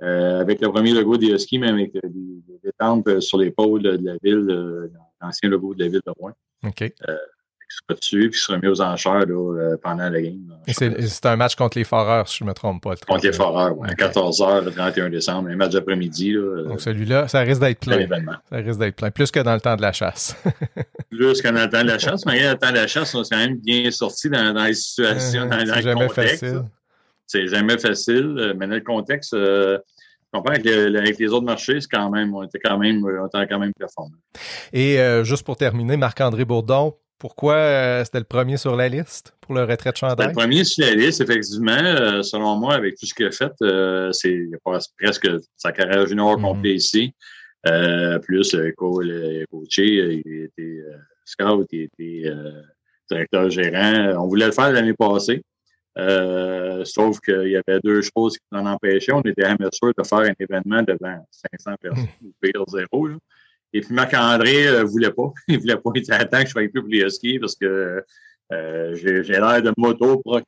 avec 0.00 0.62
le 0.62 0.68
premier 0.70 0.92
logo 0.92 1.18
des 1.18 1.36
skis, 1.38 1.58
même 1.58 1.74
avec 1.74 1.92
des, 1.92 2.72
tentes 2.78 3.20
sur 3.20 3.36
l'épaule 3.36 3.82
de, 3.82 3.98
la 4.02 4.16
ville, 4.22 4.88
l'ancien 5.20 5.50
logo 5.50 5.74
de 5.74 5.84
la 5.84 5.90
ville 5.90 6.00
de 6.06 6.12
Rouen. 6.16 6.32
OK 6.64 6.90
sera 7.70 7.98
dessus 7.98 8.30
puis 8.30 8.38
qui 8.38 8.44
sera 8.44 8.58
mis 8.58 8.68
aux 8.68 8.80
enchères 8.80 9.26
là, 9.26 9.26
euh, 9.26 9.76
pendant 9.82 10.08
la 10.08 10.20
game. 10.20 10.54
C'est 10.68 11.26
un 11.26 11.36
match 11.36 11.54
contre 11.54 11.78
les 11.78 11.84
Foreurs, 11.84 12.28
si 12.28 12.38
je 12.38 12.44
ne 12.44 12.48
me 12.48 12.54
trompe 12.54 12.82
pas. 12.82 12.94
Contre 12.96 13.24
les 13.24 13.32
Foreurs, 13.32 13.78
oui. 13.78 13.88
14h 13.90 14.64
le 14.64 14.70
31 14.70 15.10
décembre, 15.10 15.48
un 15.48 15.56
match 15.56 15.72
d'après-midi. 15.72 16.34
Euh, 16.34 16.64
Donc 16.64 16.80
celui-là, 16.80 17.28
ça 17.28 17.40
risque 17.40 17.60
d'être 17.60 17.80
plein. 17.80 18.06
Ça 18.50 18.56
risque 18.56 18.78
d'être 18.78 18.96
plein, 18.96 19.10
plus 19.10 19.30
que 19.30 19.40
dans 19.40 19.54
le 19.54 19.60
temps 19.60 19.76
de 19.76 19.82
la 19.82 19.92
chasse. 19.92 20.36
plus 21.10 21.40
que 21.40 21.48
dans 21.48 21.62
le 21.62 21.70
temps 21.70 21.82
de 21.82 21.88
la 21.88 21.98
chasse, 21.98 22.26
mais 22.26 22.42
dans 22.42 22.52
le 22.52 22.58
temps 22.58 22.70
de 22.70 22.76
la 22.76 22.86
chasse, 22.86 23.14
on 23.14 23.22
s'est 23.22 23.34
quand 23.34 23.40
même 23.40 23.58
bien 23.58 23.90
sorti 23.90 24.28
dans, 24.28 24.52
dans 24.52 24.64
les 24.64 24.74
situations, 24.74 25.46
dans, 25.46 25.64
dans 25.64 25.74
le 25.74 26.08
contexte. 26.08 26.46
C'est 27.26 27.46
jamais 27.46 27.78
facile, 27.78 28.36
euh, 28.38 28.54
mais 28.56 28.66
dans 28.66 28.74
le 28.74 28.80
contexte, 28.80 29.34
euh, 29.34 29.78
avec, 30.32 30.66
avec, 30.66 31.18
les 31.18 31.28
autres 31.28 31.44
marchés, 31.44 31.80
c'est 31.80 31.88
quand 31.88 32.10
même, 32.10 32.34
on 32.34 32.42
était 32.42 32.58
quand 32.58 32.78
même, 32.78 33.04
on 33.04 33.26
était 33.26 33.46
quand 33.48 33.60
même 33.60 33.72
performant. 33.72 34.16
Et 34.72 34.98
juste 35.22 35.44
pour 35.44 35.56
terminer, 35.56 35.96
Marc-André 35.96 36.44
Bourdon, 36.44 36.94
pourquoi 37.20 37.54
euh, 37.54 38.02
c'était 38.04 38.18
le 38.18 38.24
premier 38.24 38.56
sur 38.56 38.74
la 38.74 38.88
liste 38.88 39.34
pour 39.42 39.54
le 39.54 39.64
retrait 39.64 39.92
de 39.92 39.96
chandail? 39.96 40.28
Le 40.28 40.32
premier 40.32 40.64
sur 40.64 40.86
la 40.86 40.94
liste, 40.94 41.20
effectivement, 41.20 41.70
euh, 41.72 42.22
selon 42.22 42.56
moi, 42.56 42.74
avec 42.74 42.96
tout 42.96 43.04
ce 43.04 43.12
qu'il 43.12 43.26
a 43.26 43.30
fait, 43.30 43.52
euh, 43.62 44.10
c'est 44.10 44.48
presque 44.98 45.28
sa 45.56 45.70
carrière 45.70 46.06
junior 46.06 46.38
mm 46.38 46.42
complet 46.42 46.74
ici. 46.74 47.14
plus 48.22 48.54
le, 48.54 48.72
coaché, 48.72 50.22
il 50.24 50.44
était 50.44 50.80
scout, 51.26 51.68
il 51.72 51.82
était 51.82 52.32
directeur 53.10 53.50
gérant. 53.50 54.24
On 54.24 54.26
voulait 54.26 54.46
le 54.46 54.52
faire 54.52 54.72
l'année 54.72 54.94
passée. 54.94 55.42
sauf 56.84 57.20
qu'il 57.20 57.50
y 57.50 57.56
avait 57.56 57.80
deux 57.84 58.00
choses 58.00 58.38
qui 58.38 58.44
nous 58.50 58.60
en 58.60 58.66
empêchaient. 58.66 59.12
On 59.12 59.20
était 59.20 59.42
jamais 59.42 59.68
sûr 59.72 59.92
de 59.96 60.02
faire 60.04 60.20
un 60.20 60.32
événement 60.40 60.82
devant 60.82 61.22
500 61.30 61.76
personnes, 61.82 62.08
ou 62.24 62.32
pire 62.40 62.64
zéro. 62.66 63.08
Là. 63.08 63.16
Et 63.72 63.80
puis 63.80 63.94
Marc-André 63.94 64.64
ne 64.64 64.70
euh, 64.70 64.84
voulait 64.84 65.12
pas. 65.12 65.32
Il 65.48 65.60
voulait 65.60 65.76
pas. 65.76 65.90
Il 65.94 66.12
Attends 66.12 66.40
que 66.40 66.46
je 66.46 66.50
sois 66.50 66.62
plus 66.68 66.80
pour 66.80 66.90
les 66.90 67.08
skis 67.10 67.38
parce 67.38 67.54
que 67.54 68.04
euh, 68.52 68.94
j'ai 68.94 69.22
l'air 69.22 69.62
de 69.62 69.72
moto 69.76 70.18
pour 70.18 70.34
ouais. 70.34 70.42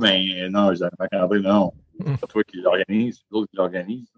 mais 0.00 0.48
non, 0.48 0.68
je 0.68 0.74
disais 0.74 0.88
Marc-André, 0.98 1.40
non. 1.40 1.72
C'est 1.98 2.20
pas 2.20 2.26
toi 2.26 2.42
qui 2.44 2.58
l'organise, 2.58 3.16
c'est 3.18 3.30
d'autres 3.30 3.50
qui 3.50 3.56
l'organisent. 3.56 4.12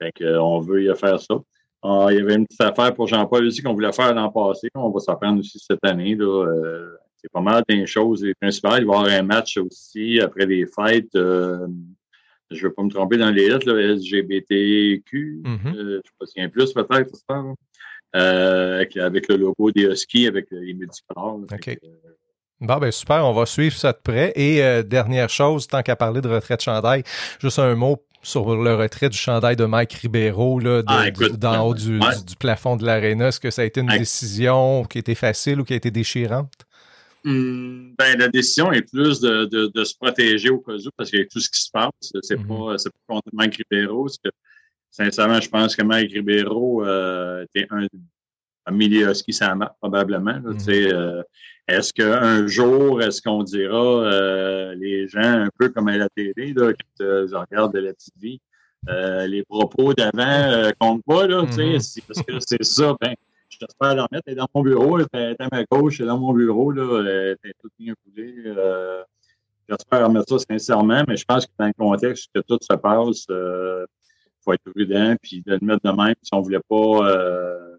Fait 0.00 0.12
qu'on 0.12 0.60
veut 0.60 0.84
y 0.84 0.96
faire 0.96 1.20
ça. 1.20 1.34
Ah, 1.82 2.08
il 2.10 2.16
y 2.16 2.20
avait 2.20 2.34
une 2.34 2.46
petite 2.46 2.60
affaire 2.60 2.94
pour 2.94 3.06
Jean-Paul 3.06 3.46
aussi 3.46 3.62
qu'on 3.62 3.74
voulait 3.74 3.92
faire 3.92 4.14
l'an 4.14 4.30
passé. 4.30 4.68
On 4.74 4.90
va 4.90 5.00
s'en 5.00 5.16
prendre 5.16 5.40
aussi 5.40 5.58
cette 5.58 5.84
année. 5.84 6.14
Là. 6.14 6.46
Euh, 6.46 6.96
c'est 7.16 7.30
pas 7.30 7.40
mal 7.40 7.62
des 7.68 7.86
choses. 7.86 8.24
Les 8.24 8.34
principales, 8.34 8.82
il 8.82 8.86
va 8.86 8.94
y 8.94 8.96
avoir 8.96 9.12
un 9.12 9.22
match 9.22 9.56
aussi 9.56 10.20
après 10.20 10.46
les 10.46 10.66
fêtes. 10.66 11.16
Je 12.50 12.56
ne 12.56 12.68
vais 12.68 12.74
pas 12.74 12.82
me 12.82 12.90
tromper 12.90 13.16
dans 13.16 13.30
les 13.30 13.48
lettres, 13.48 13.66
là, 13.66 13.74
LGBTQ, 13.74 15.42
mm 15.44 15.56
-hmm. 15.56 15.76
euh, 15.76 16.00
je 16.36 16.42
ne 16.42 16.48
plus 16.48 16.72
peut-être, 16.72 17.10
euh, 18.14 18.84
avec, 19.00 19.28
le 19.28 19.36
logo 19.36 19.70
des 19.72 19.84
Huskies, 19.84 20.26
avec 20.26 20.46
les 20.50 20.74
multicolores. 20.74 21.40
OK. 21.52 21.68
Euh, 21.68 21.76
bon, 22.60 22.76
ben 22.78 22.92
super, 22.92 23.26
on 23.26 23.32
va 23.32 23.46
suivre 23.46 23.76
ça 23.76 23.92
de 23.92 23.98
près. 24.02 24.32
Et 24.36 24.82
dernière 24.84 25.28
chose, 25.28 25.66
tant 25.66 25.82
qu'à 25.82 25.96
parler 25.96 26.20
de 26.20 26.28
retrait 26.28 26.56
de 26.56 26.62
chandail, 26.62 27.02
juste 27.40 27.58
un 27.58 27.74
mot 27.74 27.96
sur 28.22 28.56
le 28.56 28.74
retrait 28.74 29.08
du 29.08 29.16
chandail 29.16 29.54
de 29.54 29.64
Mike 29.66 29.92
Ribeiro 29.92 30.58
là, 30.58 30.82
ah, 30.86 31.10
d'en 31.36 31.66
haut 31.66 31.74
du, 31.74 32.00
du, 32.00 32.36
plafond 32.38 32.76
de 32.76 32.84
l'aréna. 32.84 33.28
Est-ce 33.28 33.38
que 33.38 33.50
ça 33.50 33.62
a 33.62 33.64
été 33.64 33.80
une 33.80 33.86
décision 33.86 34.84
qui 34.84 34.98
a 34.98 35.00
été 35.00 35.14
facile 35.14 35.60
ou 35.60 35.64
qui 35.64 35.74
a 35.74 35.76
été 35.76 35.92
déchirante? 35.92 36.65
Hmm, 37.26 37.92
ben, 37.98 38.16
la 38.18 38.28
décision 38.28 38.70
est 38.70 38.88
plus 38.88 39.20
de, 39.20 39.46
de, 39.46 39.66
de, 39.74 39.84
se 39.84 39.96
protéger 39.96 40.48
au 40.48 40.60
cas 40.60 40.74
où, 40.74 40.90
parce 40.96 41.10
qu'il 41.10 41.18
y 41.18 41.22
a 41.22 41.26
tout 41.26 41.40
ce 41.40 41.50
qui 41.50 41.60
se 41.60 41.70
passe. 41.72 41.90
C'est 42.22 42.36
mm 42.36 42.44
-hmm. 42.44 42.76
pas, 42.76 42.90
pas 43.08 43.14
contre 43.14 43.30
Mike 43.32 43.56
Ribeiro. 43.56 44.06
Que, 44.22 44.30
sincèrement, 44.92 45.40
je 45.40 45.50
pense 45.50 45.74
que 45.74 45.82
Mike 45.82 46.12
Ribeiro 46.12 46.84
euh, 46.84 47.44
était 47.46 47.66
un, 47.70 47.84
un 48.66 48.72
milieu 48.82 49.12
ski 49.12 49.32
Sama, 49.32 49.66
probablement. 49.80 50.38
Mm 50.40 50.56
-hmm. 50.56 50.92
euh, 50.92 51.22
est-ce 51.68 51.92
qu'un 51.92 52.46
jour, 52.46 53.02
est-ce 53.02 53.20
qu'on 53.20 53.42
dira 53.42 53.86
euh, 54.04 54.74
les 54.76 55.08
gens, 55.08 55.32
un 55.46 55.50
peu 55.58 55.68
comme 55.70 55.88
à 55.88 55.96
la 55.96 56.08
télé, 56.08 56.52
là, 56.54 56.72
quand 56.72 57.04
euh, 57.04 57.26
je 57.28 57.34
regarde 57.34 57.74
de 57.74 57.80
la 57.80 57.92
TV, 57.92 58.40
euh, 58.88 59.26
les 59.26 59.42
propos 59.44 59.92
d'avant 59.98 60.70
comptent 60.78 61.04
pas, 61.04 61.26
là, 61.26 61.38
parce 61.44 62.22
que 62.26 62.38
c'est 62.50 62.62
ça, 62.62 62.88
ben, 63.00 63.14
J'espère 63.60 63.94
l'en 63.94 64.06
mettre. 64.10 64.24
Elle 64.26 64.34
est 64.34 64.36
dans 64.36 64.48
mon 64.54 64.62
bureau. 64.62 64.98
Elle 64.98 65.30
est 65.32 65.40
à 65.40 65.48
ma 65.50 65.64
gauche. 65.64 66.00
Elle 66.00 66.06
est 66.06 66.08
dans 66.08 66.18
mon 66.18 66.32
bureau. 66.32 66.70
Là. 66.72 67.00
Elle 67.00 67.50
est 67.50 67.54
toute 67.60 67.72
bien 67.78 67.94
coulée. 68.04 68.34
Euh, 68.46 69.02
J'espère 69.68 70.06
remettre 70.06 70.28
ça 70.28 70.38
sincèrement, 70.48 71.02
mais 71.08 71.16
je 71.16 71.24
pense 71.24 71.46
que 71.46 71.52
dans 71.58 71.66
le 71.66 71.72
contexte 71.72 72.30
que 72.32 72.40
tout 72.40 72.58
se 72.60 72.76
passe, 72.76 73.26
il 73.28 73.34
euh, 73.34 73.86
faut 74.40 74.52
être 74.52 74.70
prudent 74.70 75.16
puis 75.20 75.42
de 75.42 75.52
le 75.52 75.58
mettre 75.60 75.80
de 75.84 75.96
même 75.96 76.14
si 76.22 76.32
on 76.32 76.38
ne 76.38 76.44
voulait 76.44 76.60
pas. 76.68 77.10
Euh, 77.10 77.76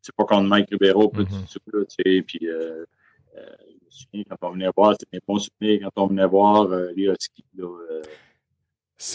c'est 0.00 0.14
pas 0.16 0.24
contre 0.24 0.48
Mike 0.48 0.68
Ribeiro, 0.70 1.10
mm 1.12 1.22
-hmm. 1.22 1.46
tu 1.46 1.86
sais, 1.88 2.22
puis 2.22 2.48
euh, 2.48 2.84
euh, 3.36 4.24
quand 4.28 4.48
on 4.48 4.52
venait 4.52 4.70
voir, 4.74 4.94
c'était 4.98 5.16
un 5.16 5.26
bon 5.26 5.38
souvenir 5.38 5.80
quand 5.82 6.02
on 6.02 6.06
venait 6.06 6.26
voir 6.26 6.68
les 6.96 7.04
Huskies, 7.04 7.44
là, 7.56 7.68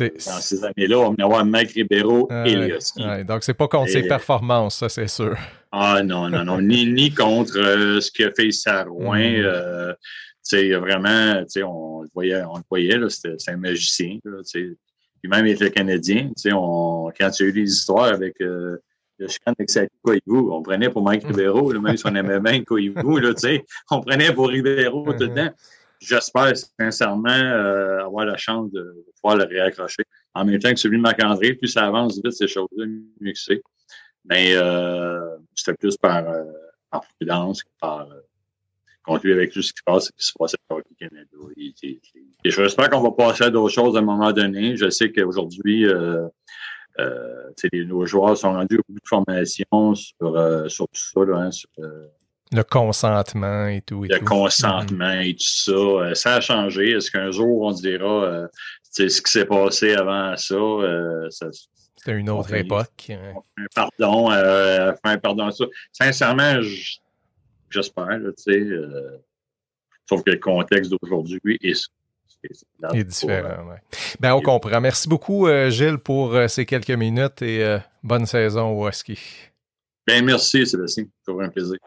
euh, 0.01 0.09
dans 0.25 0.41
ces 0.41 0.63
années-là, 0.63 0.99
on 0.99 1.11
venait 1.11 1.23
voir 1.27 1.45
Mike 1.45 1.71
Ribeiro 1.71 2.29
et 2.45 2.55
les 2.55 2.75
Huskies. 2.75 3.03
Ouais, 3.03 3.23
donc, 3.23 3.43
c'est 3.43 3.53
pas 3.53 3.67
contre 3.67 3.89
ses 3.89 4.03
performances, 4.03 4.77
ça, 4.77 4.89
c'est 4.89 5.07
sûr. 5.07 5.37
Ah 5.71 6.01
non, 6.03 6.29
non, 6.29 6.43
non, 6.43 6.61
ni, 6.61 6.85
ni 6.85 7.13
contre 7.13 7.57
euh, 7.57 8.01
ce 8.01 8.23
a 8.23 8.31
fait 8.31 8.51
Sarouin. 8.51 9.19
Mm 9.19 9.45
-hmm. 9.45 9.95
sais, 10.41 10.71
vraiment, 10.75 11.43
on 11.65 12.01
le 12.03 12.09
voyait, 12.13 12.43
on 12.43 12.57
le 12.57 12.63
voyait, 12.69 12.99
c'est 13.09 13.51
un 13.51 13.57
magicien. 13.57 14.19
Là, 14.25 14.41
puis 15.21 15.29
même 15.29 15.45
il 15.47 15.53
était 15.53 15.71
canadien. 15.71 16.31
On, 16.53 17.11
quand 17.17 17.29
il 17.39 17.43
y 17.43 17.45
a 17.45 17.49
eu 17.49 17.53
des 17.53 17.69
histoires 17.69 18.13
avec 18.13 18.35
le 19.19 19.27
chicane 19.27 19.53
avec 19.57 19.69
sa 19.69 19.85
Koivu. 20.01 20.51
On 20.51 20.61
prenait 20.61 20.89
pour 20.89 21.03
Mike 21.03 21.25
Ribeiro, 21.25 21.73
même 21.73 21.97
si 21.97 22.05
on 22.05 22.15
aimait 22.15 22.39
bien 22.39 22.63
Koivu, 22.63 22.93
là, 22.95 23.33
on 23.91 24.01
prenait 24.01 24.33
pour 24.33 24.47
Ribeiro 24.47 25.13
tout 25.13 25.23
le 25.23 25.33
temps. 25.35 25.53
J'espère 25.99 26.53
sincèrement 26.55 27.29
euh, 27.29 28.05
avoir 28.05 28.25
la 28.25 28.37
chance 28.37 28.71
de 28.71 29.05
pouvoir 29.15 29.37
le 29.37 29.43
réaccrocher. 29.43 30.03
En 30.33 30.45
même 30.45 30.59
temps 30.59 30.71
que 30.71 30.79
celui 30.79 30.97
de 30.97 31.01
Marc-André, 31.01 31.55
plus 31.55 31.67
ça 31.67 31.85
avance 31.85 32.15
vite, 32.15 32.31
ces 32.31 32.47
choses-là, 32.47 32.85
mieux 33.19 33.33
que. 33.33 33.61
Mais 34.23 34.55
euh, 34.55 35.37
c'était 35.55 35.73
plus 35.73 35.97
par, 35.97 36.27
euh, 36.29 36.43
par 36.89 37.01
prudence 37.15 37.63
que 37.63 37.69
par 37.81 38.01
euh, 38.01 38.19
conclure 39.03 39.35
avec 39.35 39.51
tout 39.51 39.61
ce 39.61 39.73
qui 39.73 39.79
se 39.79 39.83
passe, 39.85 40.05
ce 40.05 40.11
qui 40.11 40.25
se 40.25 40.33
passe 40.37 40.55
avec 40.69 40.85
le 40.89 41.07
Canada. 41.07 41.29
Et, 41.57 41.73
et, 41.83 42.01
et 42.45 42.49
j'espère 42.49 42.89
qu'on 42.89 43.01
va 43.01 43.11
passer 43.11 43.45
à 43.45 43.49
d'autres 43.49 43.73
choses 43.73 43.95
à 43.97 43.99
un 43.99 44.03
moment 44.03 44.31
donné. 44.31 44.77
Je 44.77 44.89
sais 44.89 45.11
qu'aujourd'hui, 45.11 45.85
euh, 45.85 46.27
euh, 46.99 47.51
nos 47.73 48.05
joueurs 48.05 48.37
sont 48.37 48.53
rendus 48.53 48.77
au 48.77 48.83
bout 48.87 48.99
de 48.99 49.07
formation 49.07 49.95
sur, 49.95 50.69
sur 50.69 50.87
tout 50.87 51.01
ça. 51.01 51.25
Là, 51.25 51.37
hein, 51.37 51.49
le 52.51 52.63
consentement 52.63 53.67
et 53.67 53.81
tout. 53.81 54.05
Et 54.05 54.07
le 54.07 54.19
tout. 54.19 54.25
consentement 54.25 55.19
et 55.19 55.33
tout 55.33 55.43
ça. 55.43 55.71
Euh, 55.71 56.13
ça 56.13 56.35
a 56.35 56.41
changé. 56.41 56.91
Est-ce 56.91 57.11
qu'un 57.11 57.31
jour, 57.31 57.61
on 57.61 57.71
dira 57.71 58.23
euh, 58.23 58.47
ce 58.91 59.03
qui 59.21 59.31
s'est 59.31 59.45
passé 59.45 59.93
avant 59.93 60.35
ça? 60.37 60.55
Euh, 60.55 61.29
ça 61.29 61.47
C'était 61.51 62.17
une 62.17 62.29
autre 62.29 62.53
époque. 62.53 63.11
Un 63.11 63.65
pardon, 63.75 64.31
euh, 64.31 64.93
un 65.03 65.17
pardon 65.17 65.51
ça. 65.51 65.65
Sincèrement, 65.91 66.59
j'espère, 67.69 68.19
tu 68.19 68.33
sais. 68.37 68.67
sauf 70.07 70.23
que 70.23 70.31
le 70.31 70.39
contexte 70.39 70.91
d'aujourd'hui 70.91 71.57
est 71.61 71.89
est 72.93 73.03
différent, 73.03 73.67
ouais. 73.69 73.81
Ben, 74.19 74.33
on 74.33 74.41
comprend. 74.41 74.79
Merci 74.79 75.09
beaucoup, 75.09 75.47
euh, 75.47 75.69
Gilles, 75.69 75.97
pour 75.97 76.33
euh, 76.33 76.47
ces 76.47 76.65
quelques 76.65 76.89
minutes 76.91 77.41
et 77.41 77.63
euh, 77.63 77.79
bonne 78.03 78.25
saison 78.25 78.69
au 78.69 78.87
Husky. 78.87 79.19
Ben, 80.07 80.23
merci, 80.23 80.65
Sébastien. 80.65 81.05
Toujours 81.25 81.41
un 81.41 81.49
plaisir. 81.49 81.77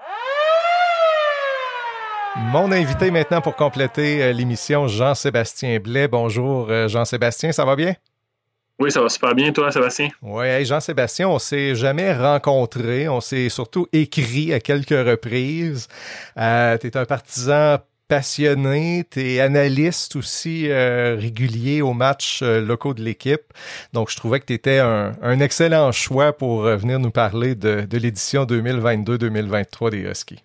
Mon 2.37 2.73
invité 2.73 3.11
maintenant 3.11 3.41
pour 3.41 3.57
compléter 3.57 4.33
l'émission, 4.33 4.89
Jean-Sébastien 4.89 5.79
Blais. 5.81 6.09
Bonjour, 6.09 6.69
Jean-Sébastien, 6.89 7.53
ça 7.53 7.65
va 7.65 7.77
bien? 7.77 7.95
Oui, 8.79 8.91
ça 8.91 9.01
va 9.01 9.09
super 9.09 9.35
bien, 9.35 9.53
toi, 9.53 9.71
Sébastien? 9.71 10.09
Oui, 10.23 10.47
hey, 10.47 10.65
Jean-Sébastien, 10.65 11.29
on 11.29 11.39
s'est 11.39 11.75
jamais 11.75 12.13
rencontrés, 12.13 13.09
on 13.09 13.21
s'est 13.21 13.49
surtout 13.49 13.87
écrit 13.93 14.53
à 14.53 14.61
quelques 14.61 14.91
reprises. 14.91 15.89
Euh, 16.39 16.79
tu 16.79 16.87
es 16.87 16.97
un 16.97 17.05
partisan 17.05 17.79
passionné, 18.09 19.07
tu 19.11 19.21
es 19.21 19.41
analyste 19.41 20.17
aussi 20.17 20.69
euh, 20.69 21.17
régulier 21.19 21.81
aux 21.81 21.93
matchs 21.93 22.41
euh, 22.43 22.61
locaux 22.61 22.93
de 22.93 23.03
l'équipe. 23.03 23.55
Donc, 23.93 24.11
je 24.11 24.17
trouvais 24.17 24.41
que 24.41 24.47
tu 24.47 24.53
étais 24.53 24.81
un, 24.81 25.13
un, 25.23 25.41
excellent 25.41 25.93
choix 25.93 26.33
pour 26.33 26.67
euh, 26.67 26.77
venir 26.77 26.99
nous 26.99 27.11
parler 27.11 27.55
de, 27.55 27.87
de 27.89 27.99
l'édition 27.99 28.45
2022-2023 28.45 29.91
des 29.91 30.01
Huskies. 30.01 30.43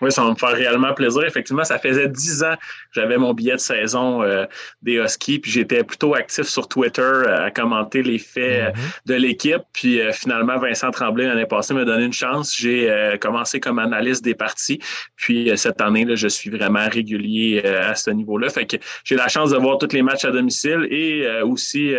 Oui, 0.00 0.10
ça 0.10 0.22
va 0.24 0.30
me 0.30 0.34
faire 0.34 0.50
réellement 0.50 0.94
plaisir. 0.94 1.24
Effectivement, 1.24 1.64
ça 1.64 1.78
faisait 1.78 2.08
dix 2.08 2.42
ans 2.42 2.54
que 2.56 3.00
j'avais 3.00 3.18
mon 3.18 3.34
billet 3.34 3.54
de 3.54 3.58
saison 3.58 4.22
euh, 4.22 4.46
des 4.82 4.94
Huskies, 4.94 5.38
puis 5.38 5.50
j'étais 5.50 5.84
plutôt 5.84 6.14
actif 6.14 6.46
sur 6.46 6.68
Twitter 6.68 7.02
euh, 7.02 7.46
à 7.46 7.50
commenter 7.50 8.02
les 8.02 8.18
faits 8.18 8.74
mm 8.74 8.78
-hmm. 8.78 9.08
de 9.10 9.14
l'équipe. 9.14 9.62
Puis 9.72 10.00
euh, 10.00 10.12
finalement, 10.12 10.58
Vincent 10.58 10.90
Tremblay 10.90 11.26
l'année 11.26 11.46
passée 11.46 11.74
m'a 11.74 11.84
donné 11.84 12.04
une 12.04 12.12
chance. 12.12 12.56
J'ai 12.56 12.90
euh, 12.90 13.16
commencé 13.18 13.60
comme 13.60 13.78
analyste 13.78 14.24
des 14.24 14.34
parties. 14.34 14.78
Puis 15.16 15.50
cette 15.56 15.80
année, 15.80 16.04
là, 16.04 16.14
je 16.14 16.28
suis 16.28 16.50
vraiment 16.50 16.86
régulier 16.88 17.62
à 17.62 17.94
ce 17.94 18.10
niveau-là. 18.10 18.48
Fait 18.48 18.66
que 18.66 18.76
j'ai 19.04 19.16
la 19.16 19.28
chance 19.28 19.50
de 19.50 19.58
voir 19.64 19.78
tous 19.78 19.92
les 19.92 20.02
matchs 20.02 20.24
à 20.24 20.30
domicile 20.30 20.86
et 20.90 21.12
aussi 21.42 21.94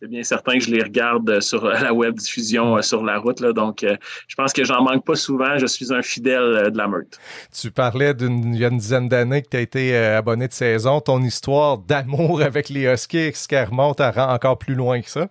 c'est 0.00 0.08
bien 0.08 0.22
certain 0.22 0.54
que 0.54 0.64
je 0.64 0.70
les 0.70 0.82
regarde 0.82 1.40
sur 1.40 1.66
la 1.66 1.92
web 1.92 2.14
diffusion 2.14 2.76
euh, 2.76 2.82
sur 2.82 3.04
la 3.04 3.18
route. 3.18 3.42
Donc, 3.42 3.84
euh, 3.84 3.96
je 4.28 4.34
pense 4.34 4.52
que 4.52 4.64
j'en 4.64 4.82
manque 4.82 5.04
pas 5.04 5.14
souvent. 5.14 5.58
Je 5.58 5.66
suis 5.66 5.92
un 5.92 6.00
fidèle 6.00 6.40
euh, 6.40 6.70
de 6.70 6.78
la 6.78 6.88
meute. 6.88 7.18
Tu 7.52 7.70
parlais 7.70 8.14
d'une 8.14 8.78
dizaine 8.78 9.08
d'années 9.08 9.42
que 9.42 9.48
tu 9.50 9.56
as 9.58 9.60
été 9.60 9.96
abonné 9.96 10.48
de 10.48 10.52
saison. 10.52 11.00
Ton 11.00 11.22
histoire 11.22 11.78
d'amour 11.78 12.40
avec 12.42 12.70
les 12.70 12.84
Huskies, 12.84 13.18
est-ce 13.18 13.46
qu'elle 13.46 13.68
remonte 13.68 14.00
à 14.00 14.32
encore 14.32 14.58
plus 14.58 14.74
loin 14.74 15.02
que 15.02 15.10
ça? 15.10 15.28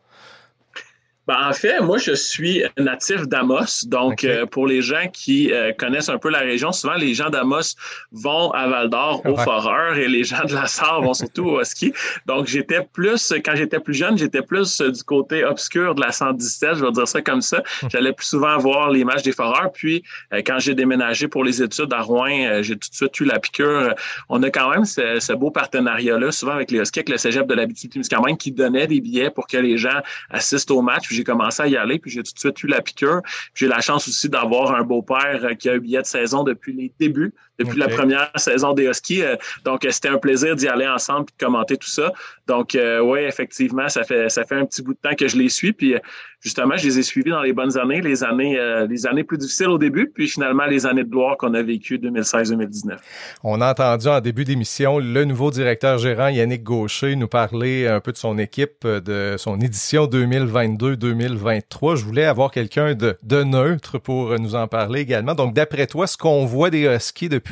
Ben, 1.30 1.48
en 1.48 1.54
fait, 1.54 1.80
moi, 1.82 2.00
je 2.00 2.14
suis 2.14 2.64
natif 2.76 3.28
d'Amos. 3.28 3.86
Donc, 3.86 4.14
okay. 4.14 4.30
euh, 4.32 4.46
pour 4.48 4.66
les 4.66 4.82
gens 4.82 5.08
qui 5.14 5.54
euh, 5.54 5.72
connaissent 5.78 6.10
un 6.10 6.18
peu 6.18 6.32
la 6.32 6.40
région, 6.40 6.72
souvent, 6.72 6.96
les 6.96 7.14
gens 7.14 7.30
d'Amos 7.30 7.76
vont 8.12 8.50
à 8.50 8.68
Val-d'Or 8.68 9.22
au 9.26 9.38
ouais. 9.38 9.44
Foreur 9.44 9.96
et 9.96 10.08
les 10.08 10.24
gens 10.24 10.44
de 10.46 10.56
la 10.56 10.66
Sarre 10.66 11.04
vont 11.04 11.14
surtout 11.14 11.46
au 11.46 11.64
ski. 11.64 11.94
Donc, 12.26 12.48
j'étais 12.48 12.82
plus, 12.82 13.32
quand 13.46 13.52
j'étais 13.54 13.80
plus 13.80 13.94
jeune, 13.94 14.18
j'étais 14.18 14.42
plus 14.42 14.82
du 14.82 15.04
côté 15.04 15.46
obscur 15.46 15.94
de 15.94 16.02
la 16.02 16.12
117, 16.12 16.78
je 16.78 16.86
vais 16.86 16.92
dire 16.92 17.08
ça 17.08 17.22
comme 17.22 17.42
ça. 17.42 17.62
J'allais 17.92 18.14
plus 18.14 18.26
souvent 18.26 18.58
voir 18.58 18.90
les 18.90 19.04
matchs 19.04 19.22
des 19.22 19.32
Foreurs. 19.32 19.72
Puis, 19.72 20.02
euh, 20.34 20.42
quand 20.44 20.58
j'ai 20.58 20.74
déménagé 20.74 21.28
pour 21.28 21.44
les 21.44 21.62
études 21.62 21.94
à 21.94 22.02
Rouen, 22.02 22.64
j'ai 22.64 22.74
tout 22.74 22.90
de 22.90 22.96
suite 22.96 23.20
eu 23.20 23.26
la 23.26 23.38
piqûre. 23.38 23.94
On 24.30 24.42
a 24.42 24.50
quand 24.50 24.72
même 24.72 24.86
ce, 24.86 25.20
ce 25.20 25.34
beau 25.34 25.52
partenariat-là, 25.52 26.32
souvent 26.32 26.54
avec 26.54 26.72
les 26.72 26.80
Huskies, 26.80 27.02
avec 27.02 27.10
le 27.10 27.18
cégep 27.18 27.46
de 27.46 27.54
l'Abitibi-Témiscamingue, 27.54 28.38
qui 28.38 28.52
donnait 28.52 28.88
des 28.88 29.00
billets 29.00 29.30
pour 29.30 29.46
que 29.46 29.58
les 29.58 29.78
gens 29.78 30.02
assistent 30.32 30.72
au 30.72 30.82
match. 30.82 31.08
Puis 31.08 31.19
j'ai 31.20 31.24
commencé 31.26 31.62
à 31.62 31.68
y 31.68 31.76
aller, 31.76 32.00
puis 32.00 32.10
j'ai 32.10 32.24
tout 32.24 32.34
de 32.34 32.40
suite 32.40 32.64
eu 32.64 32.68
la 32.68 32.82
piqûre. 32.82 33.22
J'ai 33.54 33.68
la 33.68 33.82
chance 33.82 34.08
aussi 34.08 34.30
d'avoir 34.30 34.74
un 34.74 34.84
beau-père 34.84 35.58
qui 35.58 35.70
a 35.70 35.74
un 35.74 35.78
billet 35.78 36.02
de 36.02 36.08
saison 36.08 36.44
depuis 36.44 36.74
les 36.74 36.94
débuts, 36.98 37.34
depuis 37.60 37.82
okay. 37.82 37.89
la 37.91 37.95
première 37.95 38.32
saison 38.36 38.74
des 38.74 38.88
Huskies. 38.88 39.24
Donc, 39.66 39.86
c'était 39.89 40.10
un 40.10 40.18
plaisir 40.18 40.55
d'y 40.55 40.68
aller 40.68 40.88
ensemble 40.88 41.26
et 41.30 41.39
de 41.39 41.45
commenter 41.45 41.78
tout 41.78 41.89
ça. 41.89 42.12
Donc, 42.47 42.74
euh, 42.76 42.99
oui, 42.99 43.20
effectivement, 43.20 43.89
ça 43.89 44.03
fait, 44.03 44.30
ça 44.30 44.43
fait 44.43 44.55
un 44.55 44.66
petit 44.66 44.82
bout 44.82 44.93
de 44.93 44.99
temps 44.99 45.16
que 45.16 45.28
je 45.28 45.38
les 45.38 45.49
suis. 45.49 45.72
Puis, 45.72 45.95
justement, 46.41 46.78
je 46.78 46.86
les 46.86 46.99
ai 46.99 47.03
suivis 47.03 47.32
dans 47.32 47.41
les 47.41 47.53
bonnes 47.53 47.78
années, 47.78 48.01
les 48.01 48.24
années, 48.24 48.57
euh, 48.57 48.88
les 48.88 49.05
années 49.05 49.24
plus 49.24 49.38
difficiles 49.38 49.68
au 49.68 49.78
début, 49.78 50.10
puis 50.10 50.28
finalement, 50.28 50.66
les 50.66 50.86
années 50.86 51.03
de 51.03 51.10
gloire 51.10 51.38
qu'on 51.38 51.53
a 51.53 51.62
vécues 51.62 51.97
2016-2019. 51.97 52.97
On 53.43 53.62
a 53.62 53.72
entendu 53.72 54.07
en 54.07 54.22
début 54.22 54.45
d'émission 54.45 54.99
le 54.99 55.26
nouveau 55.26 55.51
directeur 55.51 55.97
gérant 55.97 56.30
Yannick 56.30 56.64
Gaucher 56.64 57.16
nous 57.16 57.28
parler 57.28 57.88
un 57.88 57.99
peu 57.99 58.12
de 58.12 58.18
son 58.18 58.38
équipe, 58.38 58.86
de 58.86 59.36
son 59.38 59.60
édition 59.60 60.05
2022-2023. 60.05 61.97
Je 61.97 62.05
voulais 62.05 62.26
avoir 62.26 62.51
quelqu'un 62.51 62.95
de, 62.95 63.18
de 63.24 63.43
neutre 63.43 63.99
pour 63.99 64.39
nous 64.39 64.55
en 64.55 64.68
parler 64.68 65.01
également. 65.01 65.36
Donc, 65.36 65.53
d'après 65.53 65.88
toi, 65.88 66.07
ce 66.07 66.18
qu'on 66.18 66.45
voit 66.45 66.70
des 66.70 66.86
Huskies 66.86 67.30
depuis 67.30 67.49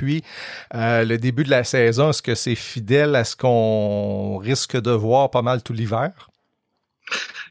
euh, 0.73 1.03
le 1.03 1.17
début 1.17 1.43
de 1.43 1.49
la 1.49 1.63
saison, 1.63 2.09
est-ce 2.09 2.21
que 2.21 2.35
c'est 2.35 2.55
fidèle 2.55 3.15
à 3.15 3.23
ce 3.23 3.35
qu'on 3.35 4.37
risque 4.37 4.79
de 4.79 4.91
voir 4.91 5.29
pas 5.31 5.41
mal 5.41 5.63
tout 5.63 5.73
l'hiver? 5.73 6.29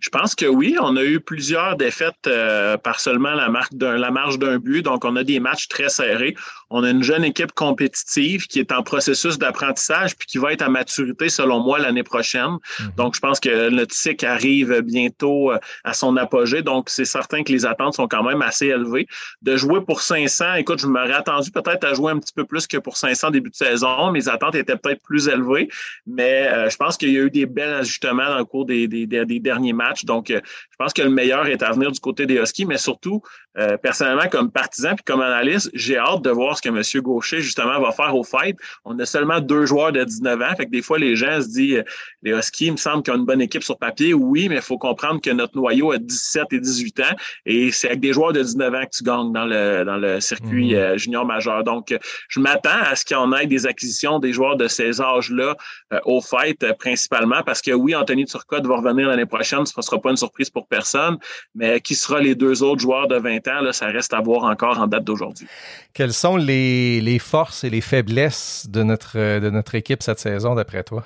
Je 0.06 0.10
pense 0.10 0.36
que 0.36 0.46
oui. 0.46 0.76
On 0.80 0.96
a 0.96 1.02
eu 1.02 1.18
plusieurs 1.18 1.76
défaites 1.76 2.28
euh, 2.28 2.76
par 2.76 3.00
seulement 3.00 3.34
la, 3.34 3.48
marque 3.48 3.72
la 3.80 4.12
marge 4.12 4.38
d'un 4.38 4.58
but. 4.58 4.82
Donc, 4.82 5.04
on 5.04 5.16
a 5.16 5.24
des 5.24 5.40
matchs 5.40 5.66
très 5.66 5.88
serrés. 5.88 6.36
On 6.70 6.84
a 6.84 6.90
une 6.90 7.02
jeune 7.02 7.24
équipe 7.24 7.50
compétitive 7.50 8.46
qui 8.46 8.60
est 8.60 8.70
en 8.70 8.84
processus 8.84 9.36
d'apprentissage 9.36 10.16
puis 10.16 10.28
qui 10.28 10.38
va 10.38 10.52
être 10.52 10.62
à 10.62 10.68
maturité, 10.68 11.28
selon 11.28 11.58
moi, 11.58 11.80
l'année 11.80 12.04
prochaine. 12.04 12.54
-hmm. 12.56 12.94
Donc, 12.96 13.16
je 13.16 13.20
pense 13.20 13.40
que 13.40 13.48
le 13.48 13.84
TIC 13.84 14.22
arrive 14.22 14.80
bientôt 14.82 15.50
euh, 15.50 15.58
à 15.82 15.92
son 15.92 16.16
apogée. 16.16 16.62
Donc, 16.62 16.88
c'est 16.88 17.10
certain 17.18 17.42
que 17.42 17.50
les 17.50 17.66
attentes 17.66 17.94
sont 17.94 18.06
quand 18.06 18.22
même 18.22 18.42
assez 18.42 18.66
élevées. 18.66 19.08
De 19.42 19.56
jouer 19.56 19.80
pour 19.80 20.02
500, 20.02 20.54
écoute, 20.62 20.78
je 20.78 20.86
m'aurais 20.86 21.18
attendu 21.22 21.50
peut-être 21.50 21.84
à 21.84 21.94
jouer 21.94 22.12
un 22.12 22.20
petit 22.20 22.36
peu 22.38 22.44
plus 22.44 22.68
que 22.68 22.76
pour 22.76 22.96
500 22.96 23.30
début 23.30 23.50
de 23.50 23.56
saison. 23.56 24.12
Mes 24.12 24.28
attentes 24.28 24.54
étaient 24.54 24.76
peut-être 24.76 25.02
plus 25.02 25.26
élevées, 25.26 25.68
mais 26.06 26.36
euh, 26.46 26.70
je 26.70 26.76
pense 26.76 26.96
qu'il 26.96 27.10
y 27.10 27.18
a 27.20 27.22
eu 27.22 27.30
des 27.30 27.46
bels 27.46 27.74
ajustements 27.82 28.28
dans 28.34 28.38
le 28.38 28.44
cours 28.44 28.66
des, 28.66 28.86
des, 28.86 29.06
des 29.06 29.40
derniers 29.40 29.72
matchs. 29.72 29.95
Donc, 30.04 30.30
euh, 30.30 30.40
je 30.44 30.76
pense 30.78 30.92
que 30.92 31.02
le 31.02 31.10
meilleur 31.10 31.46
est 31.46 31.62
à 31.62 31.72
venir 31.72 31.90
du 31.90 32.00
côté 32.00 32.26
des 32.26 32.36
Huskies, 32.36 32.66
mais 32.66 32.78
surtout, 32.78 33.22
euh, 33.58 33.76
personnellement, 33.76 34.28
comme 34.30 34.50
partisan 34.50 34.94
puis 34.94 35.04
comme 35.04 35.20
analyste, 35.20 35.70
j'ai 35.74 35.96
hâte 35.96 36.22
de 36.22 36.30
voir 36.30 36.56
ce 36.56 36.62
que 36.62 36.68
M. 36.68 36.82
Gaucher, 37.02 37.40
justement, 37.40 37.80
va 37.80 37.92
faire 37.92 38.14
au 38.14 38.24
fight. 38.24 38.56
On 38.84 38.98
a 38.98 39.06
seulement 39.06 39.40
deux 39.40 39.66
joueurs 39.66 39.92
de 39.92 40.04
19 40.04 40.40
ans. 40.42 40.56
Fait 40.56 40.66
que 40.66 40.70
des 40.70 40.82
fois, 40.82 40.98
les 40.98 41.16
gens 41.16 41.40
se 41.40 41.48
disent, 41.48 41.84
les 42.22 42.32
Huskies, 42.32 42.66
il 42.66 42.72
me 42.72 42.76
semble 42.76 43.02
qu'ils 43.02 43.14
ont 43.14 43.16
une 43.16 43.24
bonne 43.24 43.40
équipe 43.40 43.62
sur 43.62 43.78
papier. 43.78 44.14
Oui, 44.14 44.48
mais 44.48 44.56
il 44.56 44.62
faut 44.62 44.78
comprendre 44.78 45.20
que 45.20 45.30
notre 45.30 45.56
noyau 45.56 45.92
a 45.92 45.98
17 45.98 46.52
et 46.52 46.60
18 46.60 47.00
ans 47.00 47.16
et 47.44 47.70
c'est 47.70 47.88
avec 47.88 48.00
des 48.00 48.12
joueurs 48.12 48.32
de 48.32 48.42
19 48.42 48.74
ans 48.74 48.82
que 48.84 48.96
tu 48.96 49.04
gagnes 49.04 49.32
dans 49.32 49.44
le, 49.44 49.84
dans 49.84 49.96
le 49.96 50.20
circuit 50.20 50.74
mmh. 50.74 50.76
euh, 50.76 50.98
junior 50.98 51.24
majeur. 51.24 51.64
Donc, 51.64 51.96
je 52.28 52.40
m'attends 52.40 52.70
à 52.82 52.96
ce 52.96 53.04
qu'il 53.04 53.16
y 53.16 53.20
en 53.20 53.32
ait 53.32 53.46
des 53.46 53.66
acquisitions 53.66 54.18
des 54.18 54.32
joueurs 54.32 54.56
de 54.56 54.68
ces 54.68 55.00
âges-là 55.00 55.56
euh, 55.92 56.00
au 56.04 56.20
fight, 56.20 56.62
euh, 56.62 56.72
principalement, 56.74 57.42
parce 57.44 57.62
que 57.62 57.72
oui, 57.72 57.94
Anthony 57.94 58.24
Turcotte 58.24 58.66
va 58.66 58.76
revenir 58.76 59.08
l'année 59.08 59.26
prochaine. 59.26 59.64
Ça 59.76 59.80
ne 59.80 59.84
sera 59.84 60.00
pas 60.00 60.10
une 60.10 60.16
surprise 60.16 60.50
pour 60.50 60.66
personne. 60.66 61.18
Mais 61.54 61.80
qui 61.80 61.94
sera 61.94 62.20
les 62.20 62.34
deux 62.34 62.62
autres 62.62 62.80
joueurs 62.80 63.08
de 63.08 63.16
20 63.16 63.48
ans, 63.48 63.72
ça 63.72 63.86
reste 63.86 64.14
à 64.14 64.20
voir 64.20 64.44
encore 64.44 64.78
en 64.78 64.86
date 64.86 65.04
d'aujourd'hui. 65.04 65.46
Quelles 65.92 66.12
sont 66.12 66.36
les, 66.36 67.18
forces 67.18 67.64
et 67.64 67.70
les 67.70 67.80
faiblesses 67.80 68.66
de 68.68 68.82
notre 68.82 69.74
équipe 69.74 70.02
cette 70.02 70.18
saison, 70.18 70.54
d'après 70.54 70.82
toi? 70.82 71.04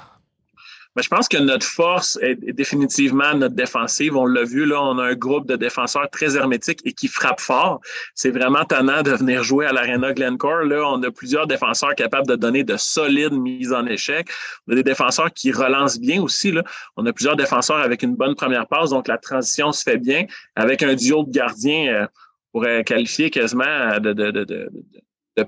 Je 0.97 1.09
pense 1.09 1.29
que 1.29 1.39
notre 1.39 1.67
force 1.67 2.19
est, 2.21 2.35
définitivement 2.53 3.35
notre 3.35 3.55
défensive. 3.55 4.17
On 4.17 4.27
l'a 4.27 4.45
vu, 4.45 4.67
là, 4.67 4.83
on 4.83 4.99
a 4.99 5.05
un 5.05 5.15
groupe 5.15 5.47
de 5.47 5.57
défenseurs 5.57 6.11
très 6.11 6.37
hermétiques 6.37 6.81
et 6.85 6.93
qui 6.93 7.07
frappent 7.07 7.41
fort. 7.41 7.81
C'est 8.15 8.31
vraiment 8.31 8.65
tannant 8.65 9.03
de 9.03 9.13
venir 9.13 9.45
jouer 9.45 9.67
à 9.67 9.73
l'Arena 9.73 10.13
Glencore. 10.13 10.65
Là, 10.65 10.83
on 10.87 11.03
a 11.03 11.11
plusieurs 11.11 11.47
défenseurs 11.47 11.95
capables 11.95 12.27
de 12.27 12.37
donner 12.37 12.65
de 12.65 12.77
solides 12.77 13.33
mises 13.33 13.73
en 13.73 13.87
échec. 13.87 14.29
On 14.67 14.73
a 14.73 14.75
des 14.75 14.83
défenseurs 14.83 15.33
qui 15.33 15.53
relancent 15.53 16.01
bien 16.01 16.21
aussi. 16.21 16.51
Là. 16.51 16.65
On 16.97 17.07
a 17.07 17.13
plusieurs 17.13 17.37
défenseurs 17.37 17.79
avec 17.79 18.03
une 18.03 18.17
bonne 18.17 18.35
première 18.35 18.67
passe, 18.67 18.91
donc 18.91 19.07
la 19.07 19.19
transition 19.19 19.71
se 19.73 19.83
fait 19.83 19.99
bien. 19.99 20.25
Avec 20.57 20.83
un 20.83 20.95
duo 20.95 21.25
de 21.25 21.31
gardiens, 21.31 21.93
euh, 21.93 22.07
pourrait 22.53 22.83
qualifier 22.83 23.31
quasiment 23.31 23.99
de, 24.01 24.13
de, 24.13 24.31
de 24.31 24.71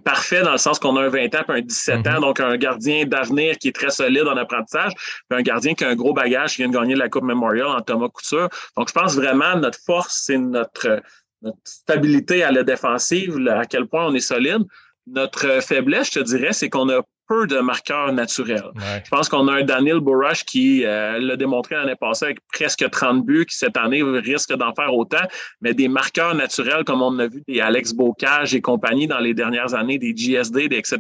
parfait 0.05 0.43
dans 0.43 0.53
le 0.53 0.59
sens 0.59 0.79
qu'on 0.79 0.97
a 0.97 1.03
un 1.03 1.09
20 1.09 1.35
ans 1.35 1.43
puis 1.47 1.59
un 1.59 1.61
17 1.61 2.07
ans, 2.07 2.15
mhm. 2.15 2.21
donc 2.21 2.41
un 2.41 2.57
gardien 2.57 3.05
d'avenir 3.05 3.59
qui 3.59 3.69
est 3.69 3.73
très 3.75 3.91
solide 3.91 4.27
en 4.27 4.37
apprentissage, 4.37 4.93
puis 5.29 5.39
un 5.39 5.43
gardien 5.43 5.75
qui 5.75 5.85
a 5.85 5.89
un 5.89 5.95
gros 5.95 6.13
bagage, 6.13 6.53
qui 6.53 6.63
vient 6.63 6.69
de 6.69 6.77
gagner 6.77 6.95
la 6.95 7.09
Coupe 7.09 7.25
Memorial 7.25 7.67
en 7.67 7.81
Thomas 7.81 8.09
Couture. 8.09 8.49
Donc, 8.77 8.89
je 8.89 8.95
pense 8.95 9.15
vraiment 9.15 9.57
notre 9.57 9.79
force, 9.85 10.23
c'est 10.27 10.39
notre, 10.39 11.03
notre 11.43 11.59
stabilité 11.65 12.43
à 12.43 12.53
la 12.53 12.63
défensive, 12.63 13.37
à 13.49 13.67
quel 13.67 13.87
point 13.87 14.07
on 14.07 14.15
est 14.15 14.21
solide. 14.21 14.63
Notre 15.07 15.61
faiblesse, 15.63 16.13
je 16.13 16.21
te 16.21 16.25
dirais, 16.25 16.53
c'est 16.53 16.71
qu'on 16.71 16.89
a 16.89 17.03
peu 17.29 17.47
de 17.47 17.59
marqueurs 17.59 18.13
naturels. 18.13 18.71
Je 19.05 19.11
pense 19.11 19.29
qu'on 19.29 19.49
a 19.49 19.55
un 19.55 19.63
Daniel 19.63 20.01
Bourash 20.01 20.45
qui 20.45 20.85
euh, 20.85 21.19
l'a 21.19 21.37
démontré 21.37 21.75
l'année 21.75 21.97
passée 21.97 22.27
avec 22.27 22.39
presque 22.53 22.89
30 22.91 23.25
buts, 23.25 23.47
qui 23.47 23.57
cette 23.57 23.77
année 23.77 24.03
risque 24.03 24.53
d'en 24.55 24.75
faire 24.75 24.95
autant, 24.95 25.25
mais 25.61 25.75
des 25.75 25.89
marqueurs 25.89 26.35
naturels 26.35 26.85
comme 26.85 27.03
on 27.03 27.19
a 27.19 27.27
vu 27.27 27.43
des 27.47 27.61
Alex 27.61 27.93
Bocage 27.93 28.55
et 28.55 28.61
compagnie 28.61 29.07
dans 29.07 29.19
les 29.19 29.35
dernières 29.35 29.75
années, 29.75 29.99
des 29.99 30.15
GSD, 30.15 30.69
des 30.69 30.77
etc. 30.77 30.99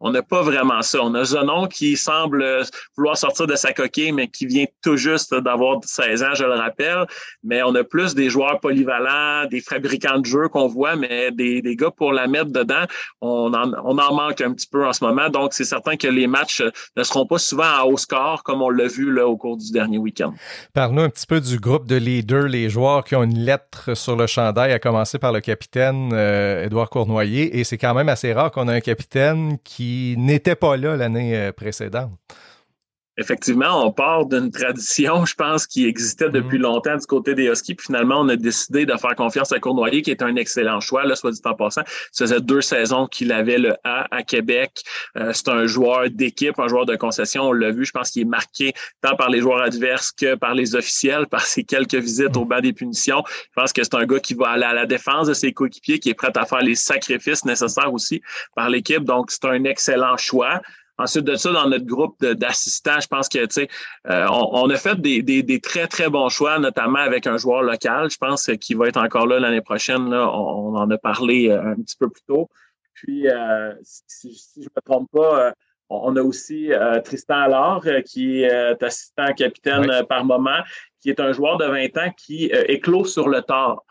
On 0.00 0.10
n'a 0.10 0.22
pas 0.22 0.42
vraiment 0.42 0.82
ça. 0.82 1.00
On 1.02 1.14
a 1.14 1.24
Zenon 1.24 1.66
qui 1.66 1.96
semble 1.96 2.62
vouloir 2.96 3.16
sortir 3.16 3.46
de 3.46 3.54
sa 3.54 3.72
coquille, 3.72 4.12
mais 4.12 4.28
qui 4.28 4.46
vient 4.46 4.64
tout 4.82 4.96
juste 4.96 5.34
d'avoir 5.34 5.78
16 5.82 6.22
ans, 6.22 6.34
je 6.34 6.44
le 6.44 6.54
rappelle. 6.54 7.06
Mais 7.42 7.62
on 7.62 7.74
a 7.74 7.84
plus 7.84 8.14
des 8.14 8.30
joueurs 8.30 8.60
polyvalents, 8.60 9.46
des 9.46 9.60
fabricants 9.60 10.18
de 10.18 10.26
jeux 10.26 10.48
qu'on 10.48 10.66
voit, 10.66 10.96
mais 10.96 11.30
des, 11.32 11.62
des 11.62 11.76
gars 11.76 11.90
pour 11.90 12.12
la 12.12 12.26
mettre 12.26 12.50
dedans, 12.50 12.84
on 13.20 13.52
en, 13.52 13.72
on 13.84 13.98
en 13.98 14.14
manque 14.14 14.40
un 14.40 14.52
petit 14.52 14.66
peu 14.66 14.86
en 14.86 14.92
ce 14.92 15.04
moment. 15.04 15.28
Donc, 15.28 15.49
c'est 15.50 15.64
certain 15.64 15.96
que 15.96 16.06
les 16.06 16.26
matchs 16.26 16.60
euh, 16.60 16.70
ne 16.96 17.02
seront 17.02 17.26
pas 17.26 17.38
souvent 17.38 17.64
à 17.64 17.84
haut 17.84 17.96
score 17.96 18.42
comme 18.42 18.62
on 18.62 18.70
l'a 18.70 18.86
vu 18.86 19.20
au 19.20 19.36
cours 19.36 19.56
du 19.56 19.70
dernier 19.72 19.98
week-end. 19.98 20.34
Parle-nous 20.72 21.02
un 21.02 21.08
petit 21.08 21.26
peu 21.26 21.40
du 21.40 21.58
groupe 21.58 21.86
de 21.86 21.96
leaders, 21.96 22.48
les 22.48 22.70
joueurs 22.70 23.04
qui 23.04 23.14
ont 23.16 23.22
une 23.22 23.38
lettre 23.38 23.94
sur 23.94 24.16
le 24.16 24.26
chandail, 24.26 24.72
à 24.72 24.78
commencer 24.78 25.18
par 25.18 25.32
le 25.32 25.40
capitaine 25.40 26.10
euh, 26.12 26.64
Édouard 26.64 26.90
Cournoyer. 26.90 27.58
Et 27.58 27.64
c'est 27.64 27.78
quand 27.78 27.94
même 27.94 28.08
assez 28.08 28.32
rare 28.32 28.50
qu'on 28.50 28.68
ait 28.68 28.76
un 28.76 28.80
capitaine 28.80 29.58
qui 29.64 30.14
n'était 30.18 30.56
pas 30.56 30.76
là 30.76 30.96
l'année 30.96 31.36
euh, 31.36 31.52
précédente 31.52 32.12
effectivement, 33.20 33.86
on 33.86 33.92
part 33.92 34.26
d'une 34.26 34.50
tradition, 34.50 35.26
je 35.26 35.34
pense, 35.34 35.66
qui 35.66 35.86
existait 35.86 36.30
depuis 36.30 36.56
mhm. 36.56 36.64
longtemps 36.64 36.96
du 36.96 37.06
côté 37.06 37.34
des 37.34 37.48
Huskies. 37.48 37.74
Puis 37.74 37.86
finalement, 37.86 38.20
on 38.20 38.28
a 38.30 38.36
décidé 38.36 38.86
de 38.86 38.96
faire 38.96 39.14
confiance 39.14 39.52
à 39.52 39.60
Cournoyer, 39.60 40.02
qui 40.02 40.10
est 40.10 40.22
un 40.22 40.34
excellent 40.36 40.80
choix, 40.80 41.04
là, 41.04 41.14
soit 41.14 41.30
dit 41.30 41.40
en 41.44 41.54
passant. 41.54 41.82
Ça 42.12 42.24
faisait 42.24 42.40
deux 42.40 42.62
saisons 42.62 43.06
qu'il 43.06 43.30
avait 43.32 43.58
le 43.58 43.74
A 43.84 44.06
à 44.10 44.22
Québec. 44.22 44.82
Euh, 45.16 45.32
c'est 45.34 45.48
un 45.48 45.66
joueur 45.66 46.10
d'équipe, 46.10 46.58
un 46.58 46.68
joueur 46.68 46.86
de 46.86 46.96
concession. 46.96 47.44
On 47.44 47.52
l'a 47.52 47.70
vu, 47.70 47.84
je 47.84 47.92
pense 47.92 48.10
qu'il 48.10 48.22
est 48.22 48.30
marqué 48.30 48.72
tant 49.02 49.16
par 49.16 49.28
les 49.28 49.40
joueurs 49.40 49.62
adverses 49.62 50.12
que 50.12 50.34
par 50.34 50.54
les 50.54 50.74
officiels, 50.74 51.26
par 51.26 51.42
ses 51.42 51.62
quelques 51.62 51.94
visites 51.94 52.36
au 52.36 52.46
bas 52.46 52.62
des 52.62 52.72
punitions. 52.72 53.22
Je 53.26 53.60
pense 53.60 53.72
que 53.72 53.84
c'est 53.84 53.94
un 53.94 54.06
gars 54.06 54.20
qui 54.20 54.34
va 54.34 54.48
aller 54.48 54.64
à 54.64 54.72
la 54.72 54.86
défense 54.86 55.28
de 55.28 55.34
ses 55.34 55.52
coéquipiers, 55.52 55.98
qui 55.98 56.08
est 56.08 56.14
prêt 56.14 56.32
à 56.34 56.46
faire 56.46 56.62
les 56.62 56.74
sacrifices 56.74 57.44
nécessaires 57.44 57.92
aussi 57.92 58.22
par 58.56 58.70
l'équipe. 58.70 59.04
Donc, 59.04 59.30
c'est 59.30 59.44
un 59.44 59.64
excellent 59.64 60.16
choix. 60.16 60.60
Ensuite 61.00 61.24
de 61.24 61.34
ça, 61.34 61.50
dans 61.50 61.66
notre 61.66 61.86
groupe 61.86 62.22
d'assistants, 62.22 63.00
je 63.00 63.06
pense 63.06 63.28
que 63.28 63.38
euh, 63.38 64.26
on, 64.30 64.68
a 64.68 64.76
fait 64.76 65.00
des, 65.00 65.60
très, 65.60 65.86
très 65.86 66.10
bons 66.10 66.28
choix, 66.28 66.58
notamment 66.58 66.98
avec 66.98 67.26
un 67.26 67.38
joueur 67.38 67.62
local, 67.62 68.10
je 68.10 68.18
pense, 68.18 68.50
qui 68.60 68.74
va 68.74 68.88
être 68.88 68.98
encore 68.98 69.26
là 69.26 69.40
l'année 69.40 69.62
prochaine. 69.62 70.10
Là, 70.10 70.30
on, 70.30 70.76
en 70.76 70.90
a 70.90 70.98
parlé 70.98 71.48
euh, 71.48 71.72
un 71.72 71.76
petit 71.76 71.96
peu 71.96 72.10
plus 72.10 72.22
tôt. 72.26 72.50
Puis, 72.92 73.28
euh, 73.28 73.72
si, 73.82 74.38
je 74.56 74.60
ne 74.60 74.64
me 74.64 74.80
trompe 74.84 75.10
pas, 75.10 75.54
on 75.88 76.14
a 76.16 76.22
aussi 76.22 76.70
Tristan 77.04 77.36
Allard, 77.36 77.84
qui 78.04 78.42
est 78.42 78.82
assistant 78.82 79.32
capitaine 79.32 79.90
par 80.08 80.24
moment, 80.24 80.60
qui 81.00 81.08
est 81.08 81.18
un 81.18 81.32
joueur 81.32 81.56
de 81.56 81.64
20 81.64 81.96
ans 81.96 82.12
qui 82.16 82.44
éclose 82.68 83.12
sur 83.12 83.28
le 83.28 83.40
tard. 83.40 83.82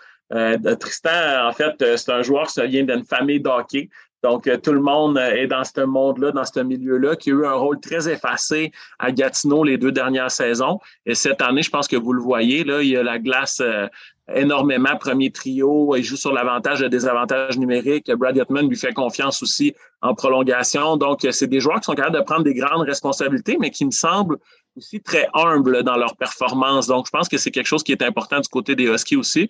Tristan, 0.79 1.47
en 1.47 1.51
fait, 1.51 1.97
c'est 1.97 2.11
un 2.11 2.21
joueur 2.21 2.47
qui 2.47 2.65
vient 2.67 2.83
d'une 2.83 3.03
famille 3.03 3.41
d'hockey. 3.41 3.89
Donc, 4.23 4.47
euh, 4.47 4.57
tout 4.57 4.73
le 4.73 4.81
monde 4.81 5.17
euh, 5.17 5.35
est 5.35 5.47
dans 5.47 5.63
ce 5.63 5.81
monde-là, 5.81 6.31
dans 6.31 6.43
ce 6.43 6.59
milieu-là, 6.59 7.15
qui 7.15 7.31
a 7.31 7.33
eu 7.33 7.45
un 7.45 7.53
rôle 7.53 7.79
très 7.79 8.09
effacé 8.09 8.71
à 8.99 9.11
Gatineau 9.11 9.63
les 9.63 9.77
deux 9.77 9.91
dernières 9.91 10.31
saisons. 10.31 10.79
Et 11.05 11.15
cette 11.15 11.41
année, 11.41 11.63
je 11.63 11.69
pense 11.69 11.87
que 11.87 11.95
vous 11.95 12.13
le 12.13 12.21
voyez, 12.21 12.63
là, 12.63 12.81
il 12.81 12.89
y 12.89 12.97
a 12.97 13.03
la 13.03 13.19
glace 13.19 13.61
euh, 13.61 13.87
énormément, 14.35 14.95
premier 14.97 15.31
trio, 15.31 15.95
il 15.95 16.03
joue 16.03 16.17
sur 16.17 16.33
l'avantage 16.33 16.81
et 16.81 16.83
le 16.83 16.89
désavantage 16.89 17.57
numérique. 17.57 18.11
Brad 18.11 18.35
Yatman 18.35 18.67
lui 18.67 18.77
fait 18.77 18.93
confiance 18.93 19.41
aussi 19.41 19.73
en 20.01 20.13
prolongation. 20.13 20.97
Donc, 20.97 21.25
c'est 21.31 21.47
des 21.47 21.59
joueurs 21.59 21.79
qui 21.79 21.85
sont 21.85 21.95
capables 21.95 22.17
de 22.17 22.21
prendre 22.21 22.43
des 22.43 22.53
grandes 22.53 22.85
responsabilités, 22.85 23.57
mais 23.59 23.71
qui 23.71 23.85
me 23.85 23.91
semblent 23.91 24.37
aussi 24.75 25.01
très 25.01 25.27
humbles 25.33 25.83
dans 25.83 25.97
leur 25.97 26.15
performance. 26.15 26.87
Donc, 26.87 27.07
je 27.07 27.11
pense 27.11 27.27
que 27.27 27.37
c'est 27.37 27.51
quelque 27.51 27.67
chose 27.67 27.83
qui 27.83 27.91
est 27.91 28.03
important 28.03 28.39
du 28.39 28.47
côté 28.47 28.75
des 28.75 28.85
Huskies 28.85 29.15
aussi. 29.15 29.49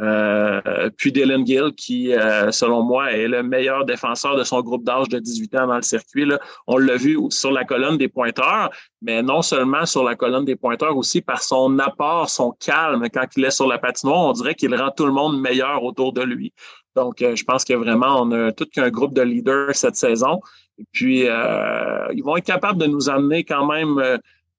Euh, 0.00 0.90
puis 0.96 1.12
Dylan 1.12 1.46
Gill, 1.46 1.72
qui, 1.76 2.14
euh, 2.14 2.50
selon 2.50 2.82
moi, 2.82 3.12
est 3.12 3.28
le 3.28 3.42
meilleur 3.42 3.84
défenseur 3.84 4.36
de 4.36 4.44
son 4.44 4.60
groupe 4.62 4.84
d'âge 4.84 5.08
de 5.08 5.18
18 5.18 5.54
ans 5.56 5.66
dans 5.66 5.76
le 5.76 5.82
circuit. 5.82 6.26
On 6.66 6.78
l'a 6.78 6.96
vu 6.96 7.18
sur 7.28 7.52
la 7.52 7.64
colonne 7.64 7.98
des 7.98 8.08
pointeurs, 8.08 8.70
mais 9.02 9.22
non 9.22 9.42
seulement 9.42 9.84
sur 9.84 10.02
la 10.02 10.14
colonne 10.14 10.44
des 10.44 10.56
pointeurs, 10.56 10.96
aussi 10.96 11.20
par 11.20 11.42
son 11.42 11.78
apport, 11.78 12.30
son 12.30 12.52
calme 12.52 13.06
quand 13.12 13.26
il 13.36 13.44
est 13.44 13.50
sur 13.50 13.66
la 13.66 13.78
patinoire. 13.78 14.28
On 14.28 14.32
dirait 14.32 14.54
qu'il 14.54 14.74
rend 14.74 14.90
tout 14.90 15.06
le 15.06 15.12
monde 15.12 15.40
meilleur 15.40 15.84
autour 15.84 16.12
de 16.12 16.22
lui. 16.22 16.52
Donc, 16.96 17.22
euh, 17.22 17.36
je 17.36 17.44
pense 17.44 17.64
que 17.64 17.74
vraiment, 17.74 18.22
on 18.22 18.30
a 18.32 18.52
tout 18.52 18.66
qu'un 18.66 18.90
groupe 18.90 19.14
de 19.14 19.22
leaders 19.22 19.74
cette 19.74 19.96
saison. 19.96 20.40
Et 20.78 20.84
puis, 20.90 21.20
ils 21.20 22.22
vont 22.24 22.36
être 22.36 22.46
capables 22.46 22.80
de 22.80 22.86
nous 22.86 23.10
amener 23.10 23.44
quand 23.44 23.66
même 23.66 24.18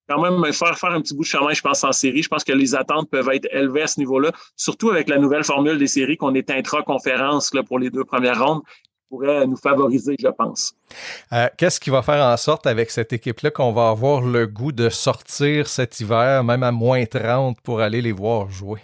quand 0.10 0.22
même 0.22 0.52
faire, 0.54 0.78
faire 0.78 0.92
un 0.92 1.02
petit 1.02 1.16
bout 1.16 1.24
de 1.24 1.28
chemin, 1.28 1.54
je 1.54 1.62
pense, 1.62 1.84
en 1.84 1.92
série. 1.92 2.24
Je 2.24 2.28
pense 2.28 2.44
que 2.44 2.54
les 2.54 2.76
attentes 2.76 3.10
peuvent 3.10 3.30
être 3.34 3.48
élevées 3.52 3.84
à 3.84 3.88
ce 3.88 4.00
niveau-là, 4.00 4.32
surtout 4.56 4.90
avec 4.90 5.10
la 5.10 5.18
nouvelle 5.18 5.44
formule 5.44 5.78
des 5.78 5.88
séries 5.88 6.18
qu'on 6.18 6.34
est 6.36 6.50
intra-conférence 6.52 7.52
pour 7.68 7.80
les 7.80 7.90
deux 7.90 8.04
premières 8.04 8.44
rondes 8.44 8.62
pourrait 9.14 9.46
nous 9.46 9.58
favoriser, 9.58 10.16
je 10.20 10.28
pense. 10.28 10.74
Euh, 11.34 11.48
qu'est-ce 11.56 11.80
qui 11.80 11.92
va 11.92 12.02
faire 12.02 12.26
en 12.26 12.36
sorte 12.36 12.66
avec 12.66 12.90
cette 12.90 13.14
équipe-là 13.14 13.52
qu'on 13.52 13.72
va 13.72 13.90
avoir 13.90 14.22
le 14.22 14.48
goût 14.48 14.72
de 14.72 14.90
sortir 14.90 15.68
cet 15.68 16.00
hiver, 16.00 16.44
même 16.44 16.64
à 16.64 16.72
moins 16.72 17.06
30, 17.06 17.62
pour 17.62 17.82
aller 17.82 18.02
les 18.02 18.12
voir 18.12 18.50
jouer? 18.50 18.80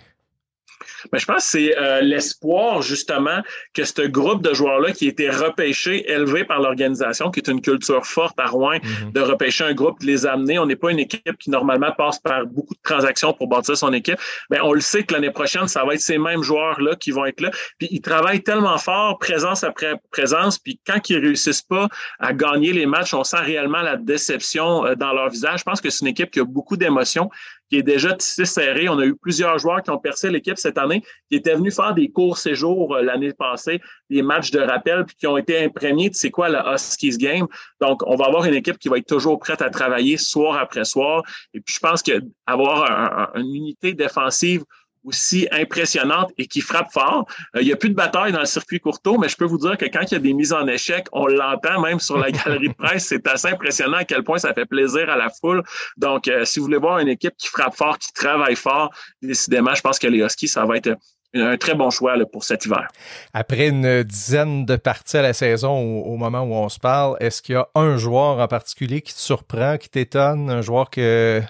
Mais 1.12 1.20
je 1.20 1.26
pense 1.26 1.44
que 1.44 1.50
c'est 1.52 1.78
euh, 1.78 2.02
l'espoir, 2.02 2.82
justement, 2.82 3.42
que 3.74 3.84
ce 3.84 4.08
groupe 4.08 4.42
de 4.42 4.54
joueurs-là 4.54 4.92
qui 4.92 5.06
a 5.06 5.10
été 5.10 5.30
repêché, 5.30 6.10
élevé 6.12 6.44
par 6.44 6.60
l'organisation, 6.60 7.32
qui 7.32 7.40
est 7.40 7.48
une 7.48 7.62
culture 7.62 8.06
forte 8.06 8.40
à 8.40 8.48
Rouen, 8.48 8.78
mhm. 8.82 9.12
de 9.12 9.20
repêcher 9.20 9.64
un 9.64 9.74
groupe, 9.74 10.00
de 10.02 10.06
les 10.06 10.26
amener. 10.26 10.60
On 10.60 10.66
n'est 10.66 10.76
pas 10.76 10.92
une 10.92 11.00
équipe 11.00 11.38
qui, 11.38 11.50
normalement, 11.50 11.92
passe 11.98 12.20
par 12.20 12.46
beaucoup 12.46 12.74
de 12.74 12.80
transactions 12.84 13.34
pour 13.34 13.48
bâtir 13.48 13.78
son 13.78 13.94
équipe. 13.94 14.20
Mais 14.50 14.60
on 14.62 14.74
le 14.74 14.82
sait 14.82 15.04
que 15.04 15.14
l'année 15.14 15.32
prochaine, 15.32 15.68
ça 15.68 15.84
va 15.84 15.94
être 15.94 16.02
ces 16.02 16.18
mêmes 16.18 16.44
joueurs-là 16.44 16.96
qui 16.96 17.12
vont 17.12 17.26
être 17.26 17.42
là. 17.42 17.52
Puis 17.78 17.88
ils 17.92 18.02
travaillent 18.02 18.44
tellement 18.44 18.78
fort, 18.78 19.18
présence 19.20 19.64
après 19.64 19.96
présence, 20.12 20.58
puis 20.58 20.80
quand 20.86 21.10
ils 21.10 21.20
réussissent 21.20 21.62
pas 21.62 21.88
à 22.20 22.34
gagner 22.34 22.74
les 22.74 22.86
matchs, 22.86 23.14
on 23.14 23.24
sent 23.24 23.38
réellement 23.38 23.82
la 23.82 23.98
déception 23.98 24.86
euh, 24.86 24.96
dans 24.96 25.14
leur 25.14 25.30
visage. 25.30 25.60
Je 25.60 25.64
pense 25.64 25.82
que 25.82 25.90
c'est 25.90 26.02
une 26.02 26.12
équipe 26.12 26.32
qui 26.32 26.40
a 26.40 26.44
beaucoup 26.44 26.78
d'émotions 26.78 27.30
qui 27.70 27.78
est 27.78 27.84
déjà 27.84 28.14
tissé 28.14 28.46
serré. 28.46 28.90
On 28.90 29.00
a 29.00 29.06
eu 29.06 29.16
plusieurs 29.16 29.58
joueurs 29.60 29.82
qui 29.84 29.92
ont 29.92 29.98
percé 29.98 30.30
l'équipe 30.30 30.58
cette 30.58 30.78
année, 30.78 31.04
qui 31.30 31.38
étaient 31.38 31.56
venus 31.56 31.76
faire 31.76 31.94
des 31.94 32.10
courts 32.10 32.38
séjours 32.38 32.96
euh, 32.96 33.02
l'année 33.02 33.34
passée, 33.34 33.80
des 34.10 34.22
matchs 34.22 34.52
de 34.52 34.60
rappel, 34.60 35.06
puis 35.06 35.16
qui 35.16 35.28
ont 35.28 35.38
été 35.38 35.64
imprégnés 35.64 36.10
de 36.10 36.16
c'est 36.16 36.32
quoi 36.32 36.50
la 36.50 36.74
Huskies 36.74 37.18
Game. 37.18 37.48
Donc, 37.80 38.02
on 38.08 38.16
va 38.16 38.26
avoir 38.26 38.46
une 38.46 38.56
équipe 38.56 38.78
qui 38.78 38.90
va 38.90 38.98
être 38.98 39.08
toujours 39.08 39.40
prête 39.40 39.62
à 39.62 39.70
travailler 39.70 40.18
soir 40.18 40.58
après 40.58 40.86
soir. 40.86 41.24
Et 41.54 41.62
puis, 41.62 41.76
je 41.76 41.80
pense 41.80 42.02
qu'avoir 42.02 43.32
une 43.36 43.56
unité 43.56 43.94
défensive 43.94 44.64
aussi 45.06 45.48
impressionnante 45.52 46.32
et 46.38 46.48
qui 46.48 46.62
frappe 46.62 46.92
fort. 46.92 47.26
Euh, 47.56 47.62
il 47.62 47.68
n'y 47.68 47.74
a 47.74 47.76
plus 47.76 47.90
de 47.90 47.96
bataille 47.96 48.32
dans 48.32 48.40
le 48.40 48.46
circuit 48.46 48.80
courto, 48.80 49.18
mais 49.18 49.30
je 49.30 49.38
peux 49.38 49.46
vous 49.46 49.58
dire 49.58 49.78
que 49.78 49.86
quand 49.86 50.02
il 50.04 50.14
y 50.14 50.18
a 50.18 50.20
des 50.20 50.34
mises 50.34 50.54
en 50.54 50.68
échec, 50.68 51.08
on 51.12 51.28
l'entend 51.28 51.82
même 51.82 52.00
sur 52.00 52.18
la 52.18 52.32
galerie 52.32 52.70
de 52.70 52.74
presse. 52.74 53.06
C'est 53.08 53.28
assez 53.28 53.48
impressionnant 53.48 53.98
à 53.98 54.06
quel 54.06 54.24
point 54.24 54.38
ça 54.38 54.54
fait 54.54 54.66
plaisir 54.66 55.10
à 55.10 55.18
la 55.18 55.30
foule. 55.30 55.64
Donc, 55.98 56.28
euh, 56.28 56.46
si 56.46 56.60
vous 56.60 56.66
voulez 56.66 56.78
voir 56.78 57.00
une 57.00 57.10
équipe 57.10 57.34
qui 57.38 57.48
frappe 57.48 57.76
fort, 57.76 57.98
qui 57.98 58.12
travaille 58.14 58.56
fort, 58.56 58.92
décidément, 59.22 59.74
je 59.74 59.82
pense 59.82 60.00
que 60.00 60.08
les 60.08 60.20
Huskies, 60.20 60.48
ça 60.48 60.66
va 60.66 60.78
être 60.78 60.96
un 61.36 61.58
très 61.58 61.76
bon 61.76 61.90
choix 61.90 62.16
pour 62.32 62.44
cet 62.44 62.66
hiver. 62.66 62.88
Après 63.34 63.68
une 63.68 64.04
dizaine 64.04 64.66
de 64.66 64.76
parties 64.76 65.18
à 65.18 65.22
la 65.22 65.34
saison 65.34 66.02
au, 66.04 66.18
moment 66.18 66.42
où 66.42 66.54
on 66.54 66.70
se 66.70 66.80
parle, 66.80 67.18
est-ce 67.20 67.42
qu'il 67.42 67.54
y 67.54 67.58
a 67.58 67.68
un 67.76 67.98
joueur 67.98 68.40
en 68.40 68.48
particulier 68.48 69.02
qui 69.02 69.14
te 69.14 69.20
surprend, 69.20 69.78
qui 69.78 69.90
t'étonne, 69.90 70.50
un 70.50 70.62
joueur 70.62 70.90
que 70.90 71.42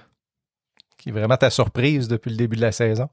qui 0.99 1.09
est 1.09 1.11
vraiment 1.11 1.37
ta 1.37 1.49
surprise 1.49 2.07
depuis 2.07 2.29
le 2.29 2.37
début 2.37 2.57
de 2.57 2.61
la 2.61 2.71
saison? 2.71 3.09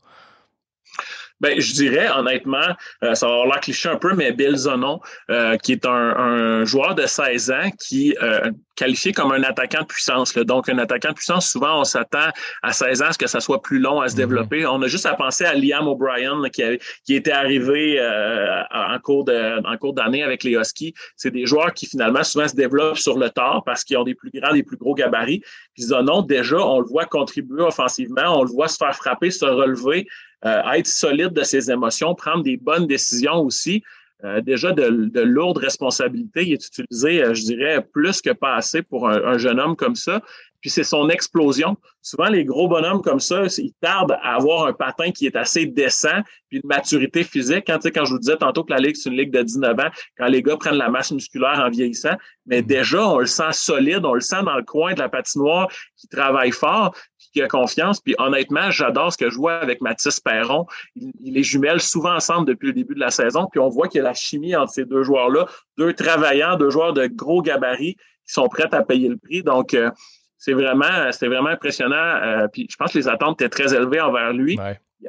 Ben, 1.41 1.61
je 1.61 1.72
dirais 1.74 2.09
honnêtement, 2.09 2.68
euh, 3.05 3.14
ça 3.14 3.26
va 3.26 3.32
avoir 3.32 3.47
l'air 3.47 3.61
cliché 3.61 3.89
un 3.89 3.97
peu, 3.97 4.14
mais 4.14 4.32
Bill 4.32 4.57
Zonon, 4.57 5.01
euh, 5.30 5.57
qui 5.59 5.72
est 5.72 5.84
un, 5.84 6.64
joueur 6.64 6.95
de 6.95 7.07
16 7.07 7.51
ans 7.51 7.70
qui 7.78 8.16
euh, 8.22 8.51
qualifié 8.76 9.12
comme 9.12 9.32
un 9.32 9.43
attaquant 9.43 9.80
de 9.80 9.87
puissance. 9.87 10.34
Donc, 10.34 10.68
un 10.68 10.78
attaquant 10.78 11.09
de 11.09 11.14
puissance, 11.14 11.51
souvent, 11.51 11.80
on 11.80 11.84
s'attend 11.84 12.28
à 12.62 12.72
16 12.72 13.03
ans 13.03 13.07
à 13.07 13.12
ce 13.12 13.18
que 13.18 13.26
ça 13.26 13.41
soit 13.41 13.62
plus 13.62 13.78
long 13.78 14.01
à 14.01 14.09
se 14.09 14.14
mhm. 14.14 14.18
développer. 14.18 14.66
On 14.66 14.80
a 14.82 14.87
juste 14.87 15.07
à 15.07 15.14
penser 15.14 15.45
à 15.45 15.55
Liam 15.55 15.89
O'Brien 15.89 16.41
qui, 16.53 16.62
qui 17.05 17.14
était 17.14 17.32
arrivé 17.32 17.99
euh, 17.99 18.62
en 18.72 18.99
cours 18.99 19.24
de, 19.24 19.66
en 19.66 19.76
cours 19.78 19.95
d'année 19.95 20.22
avec 20.22 20.45
les 20.45 20.53
Huskies. 20.53 20.95
C'est 21.16 21.30
des 21.30 21.47
joueurs 21.47 21.72
qui 21.72 21.87
finalement 21.87 22.22
souvent 22.22 22.47
se 22.47 22.55
développent 22.55 22.99
sur 22.99 23.18
le 23.18 23.30
tard 23.30 23.62
parce 23.64 23.82
qu'ils 23.82 23.97
ont 23.97 24.05
des 24.05 24.14
plus 24.14 24.30
grands, 24.30 24.53
des 24.53 24.62
plus 24.62 24.76
gros 24.76 24.95
gabarits. 24.95 25.43
Puis 25.74 25.84
Zonon, 25.84 26.22
déjà, 26.22 26.59
on 26.59 26.80
le 26.80 26.87
voit 26.87 27.07
contribuer 27.07 27.62
offensivement, 27.62 28.39
on 28.39 28.45
le 28.45 28.51
voit 28.51 28.68
se 28.68 28.76
faire 28.76 28.95
frapper, 28.95 29.30
se 29.30 29.45
relever, 29.45 30.07
euh, 30.45 30.72
être 30.72 30.87
solide 30.87 31.32
de 31.32 31.43
ses 31.43 31.70
émotions, 31.70 32.14
prendre 32.14 32.43
des 32.43 32.57
bonnes 32.57 32.87
décisions 32.87 33.41
aussi. 33.41 33.82
Euh, 34.24 34.41
déjà 34.41 34.72
de, 34.72 35.20
lourdes 35.20 35.59
responsabilités. 35.59 36.43
Il 36.47 36.53
est 36.55 36.66
utilisé, 36.66 37.22
euh, 37.22 37.34
je 37.34 37.43
dirais, 37.43 37.87
plus 37.93 38.22
que 38.22 38.30
pas 38.30 38.55
assez 38.55 38.80
pour 38.80 39.09
un, 39.09 39.37
jeune 39.37 39.61
homme 39.61 39.76
comme 39.76 39.95
ça. 39.95 40.22
Puis 40.62 40.70
c'est 40.70 40.84
son 40.84 41.11
explosion. 41.11 41.76
Souvent, 42.01 42.28
les 42.28 42.45
gros 42.47 42.66
bonhommes 42.66 43.03
comme 43.03 43.20
ça, 43.20 43.43
ils 43.59 43.74
tardent 43.80 44.16
à 44.22 44.37
avoir 44.37 44.66
un 44.66 44.72
patin 44.72 45.11
qui 45.11 45.26
est 45.26 45.37
assez 45.37 45.66
décent, 45.66 46.22
puis 46.49 46.61
une 46.62 46.66
maturité 46.68 47.24
physique. 47.24 47.64
Quand, 47.66 47.78
quand 47.84 48.07
je 48.07 48.12
vous 48.12 48.18
disais 48.18 48.39
tantôt 48.39 48.64
que 48.64 48.72
la 48.72 48.78
Ligue, 48.78 48.97
c'est 48.97 49.11
une 49.11 49.16
Ligue 49.16 49.32
de 49.32 49.43
19 49.43 49.78
ans, 49.78 49.91
quand 50.16 50.26
les 50.26 50.43
gars 50.43 50.57
prennent 50.57 50.76
la 50.76 50.89
masse 50.89 51.12
musculaire 51.12 51.62
en 51.64 51.68
vieillissant, 51.68 52.16
mais 52.47 52.62
mm. 52.62 52.66
déjà, 52.66 53.07
on 53.07 53.18
le 53.18 53.26
sent 53.26 53.53
solide, 53.53 54.05
on 54.05 54.14
le 54.14 54.20
sent 54.20 54.43
dans 54.45 54.57
le 54.57 54.64
coin 54.64 54.95
de 54.95 55.01
la 55.01 55.11
patinoire, 55.11 55.68
qui 55.97 56.09
travaille 56.09 56.53
fort 56.53 56.97
qui 57.37 57.43
a 57.43 57.49
confiance. 57.49 58.01
Puis 58.01 58.14
honnêtement, 58.18 58.70
j'adore 58.70 59.12
ce 59.12 59.18
que 59.18 59.28
je 59.28 59.37
vois 59.37 59.59
avec 59.59 59.82
Mathis 59.82 60.20
Perron. 60.20 60.66
Il, 60.95 61.34
les 61.34 61.43
jumelle 61.43 61.80
souvent 61.80 62.14
ensemble 62.14 62.49
depuis 62.49 62.68
le 62.68 62.72
début 62.72 62.95
de 62.95 63.01
la 63.01 63.11
saison. 63.11 63.47
Puis 63.51 63.61
on 63.61 63.68
voit 63.68 63.89
qu'il 63.89 63.99
y 63.99 64.01
a 64.01 64.05
la 64.05 64.14
chimie 64.14 64.57
entre 64.57 64.72
ces 64.72 64.87
deux 64.87 65.03
joueurs-là, 65.03 65.47
deux 65.76 65.93
travaillants, 65.93 66.57
deux 66.57 66.70
joueurs 66.70 66.95
de 66.95 67.07
gros 67.07 67.43
gabarits 67.43 67.95
qui 67.95 68.32
sont 68.32 68.49
prêts 68.49 68.72
à 68.72 68.82
payer 68.82 69.11
le 69.11 69.18
prix. 69.18 69.43
Donc, 69.43 69.74
euh, 69.74 69.91
c'est 70.39 70.55
vraiment, 70.55 71.12
c'est 71.12 71.26
vraiment 71.26 71.51
impressionnant. 71.51 71.97
Euh, 71.97 72.49
puis 72.49 72.66
je 72.70 72.76
pense 72.76 72.93
que 72.93 72.99
les 72.99 73.09
attentes 73.09 73.43
étaient 73.43 73.51
très 73.51 73.74
élevées 73.74 74.01
envers 74.01 74.32
lui. 74.32 74.59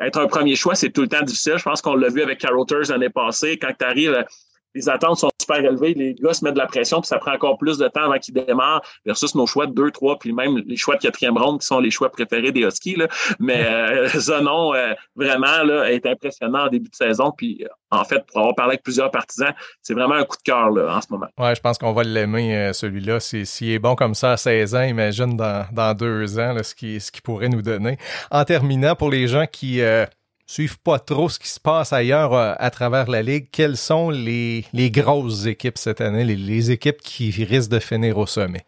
Être 0.01 0.19
un 0.19 0.28
premier 0.28 0.57
choix, 0.57 0.75
c'est 0.75 0.89
tout 0.89 1.01
le 1.01 1.07
temps 1.07 1.21
difficile. 1.21 1.53
Je 1.55 1.63
pense 1.63 1.82
qu'on 1.82 1.95
l'a 1.95 2.09
vu 2.09 2.21
avec 2.21 2.39
Carothers 2.39 2.89
l'année 2.89 3.09
passée. 3.09 3.57
Quand 3.57 3.71
tu 3.78 3.86
arrives 3.86 4.25
les 4.78 4.89
attentes 4.89 5.17
sont 5.17 5.30
super 5.41 5.63
élevées, 5.63 5.93
les 5.93 6.13
gars 6.13 6.34
se 6.34 6.43
mettent 6.43 6.53
de 6.53 6.59
la 6.59 6.67
pression, 6.67 7.01
puis 7.01 7.07
ça 7.07 7.17
prend 7.17 7.34
encore 7.34 7.57
plus 7.57 7.78
de 7.78 7.88
temps 7.88 8.03
avant 8.03 8.17
qu'ils 8.19 8.34
démarrent, 8.34 8.82
versus 9.05 9.34
nos 9.36 9.47
choix 9.47 9.65
de 9.65 9.73
2, 9.73 9.91
3, 9.91 10.19
puis 10.19 10.34
même 10.34 10.57
les 10.65 10.78
choix 10.78 10.95
de 10.95 11.01
quatrième 11.01 11.38
ronde 11.38 11.61
qui 11.61 11.67
sont 11.67 11.80
les 11.80 11.91
choix 11.91 12.09
préférés 12.09 12.51
des 12.51 12.61
Huskies. 12.61 12.97
Mais 13.39 13.65
euh, 13.65 14.07
euh, 14.30 14.93
vraiment, 15.15 15.63
là, 15.63 15.91
est 15.91 16.05
impressionnant 16.05 16.65
en 16.65 16.67
début 16.67 16.89
de 16.89 16.95
saison. 16.95 17.32
Puis 17.36 17.65
en 17.91 18.03
fait, 18.03 18.23
pour 18.28 18.39
avoir 18.39 18.55
parlé 18.55 18.71
avec 18.73 18.84
plusieurs 18.84 19.11
partisans, 19.11 19.53
c'est 19.82 19.93
vraiment 19.93 20.15
un 20.15 20.23
coup 20.23 20.38
de 20.38 20.43
cœur 20.43 20.67
en 20.67 21.01
ce 21.01 21.07
moment. 21.09 21.28
Ouais, 21.38 21.55
je 21.55 21.61
pense 21.61 21.78
qu'on 21.78 21.93
va 21.93 22.03
l'aimer, 22.03 22.55
euh, 22.55 22.73
celui-là. 22.73 23.19
S'il 23.19 23.71
est 23.71 23.80
bon 23.80 23.95
comme 23.95 24.13
ça 24.13 24.34
à 24.34 24.38
16 24.38 24.75
ans, 24.75 24.84
imagine 24.84 25.36
dans, 25.36 25.65
dans 25.71 25.93
deux 25.93 26.39
ans 26.39 26.55
ce 26.61 26.75
qu'il 26.75 27.01
ce 27.01 27.11
qui 27.11 27.21
pourrait 27.21 27.49
nous 27.49 27.61
donner. 27.61 27.97
En 28.32 28.43
terminant, 28.43 28.95
pour 28.95 29.09
les 29.09 29.28
gens 29.28 29.45
qui 29.49 29.82
suivent 30.48 30.80
pas 30.80 30.98
trop 30.98 31.30
ce 31.30 31.38
qui 31.38 31.50
se 31.50 31.60
passe 31.60 31.93
ailleurs 31.93 32.34
euh, 32.34 32.54
à 32.58 32.72
travers 32.72 33.10
la 33.10 33.22
Ligue, 33.22 33.50
quelles 33.52 33.78
sont 33.78 34.10
les, 34.10 34.66
les 34.74 34.89
grosses 34.89 35.45
équipes 35.45 35.78
cette 35.78 36.02
année, 36.02 36.24
les, 36.24 36.72
équipes 36.72 37.02
qui 37.02 37.30
risquent 37.43 37.72
de 37.72 37.80
finir 37.80 38.18
au 38.18 38.26
sommet? 38.26 38.66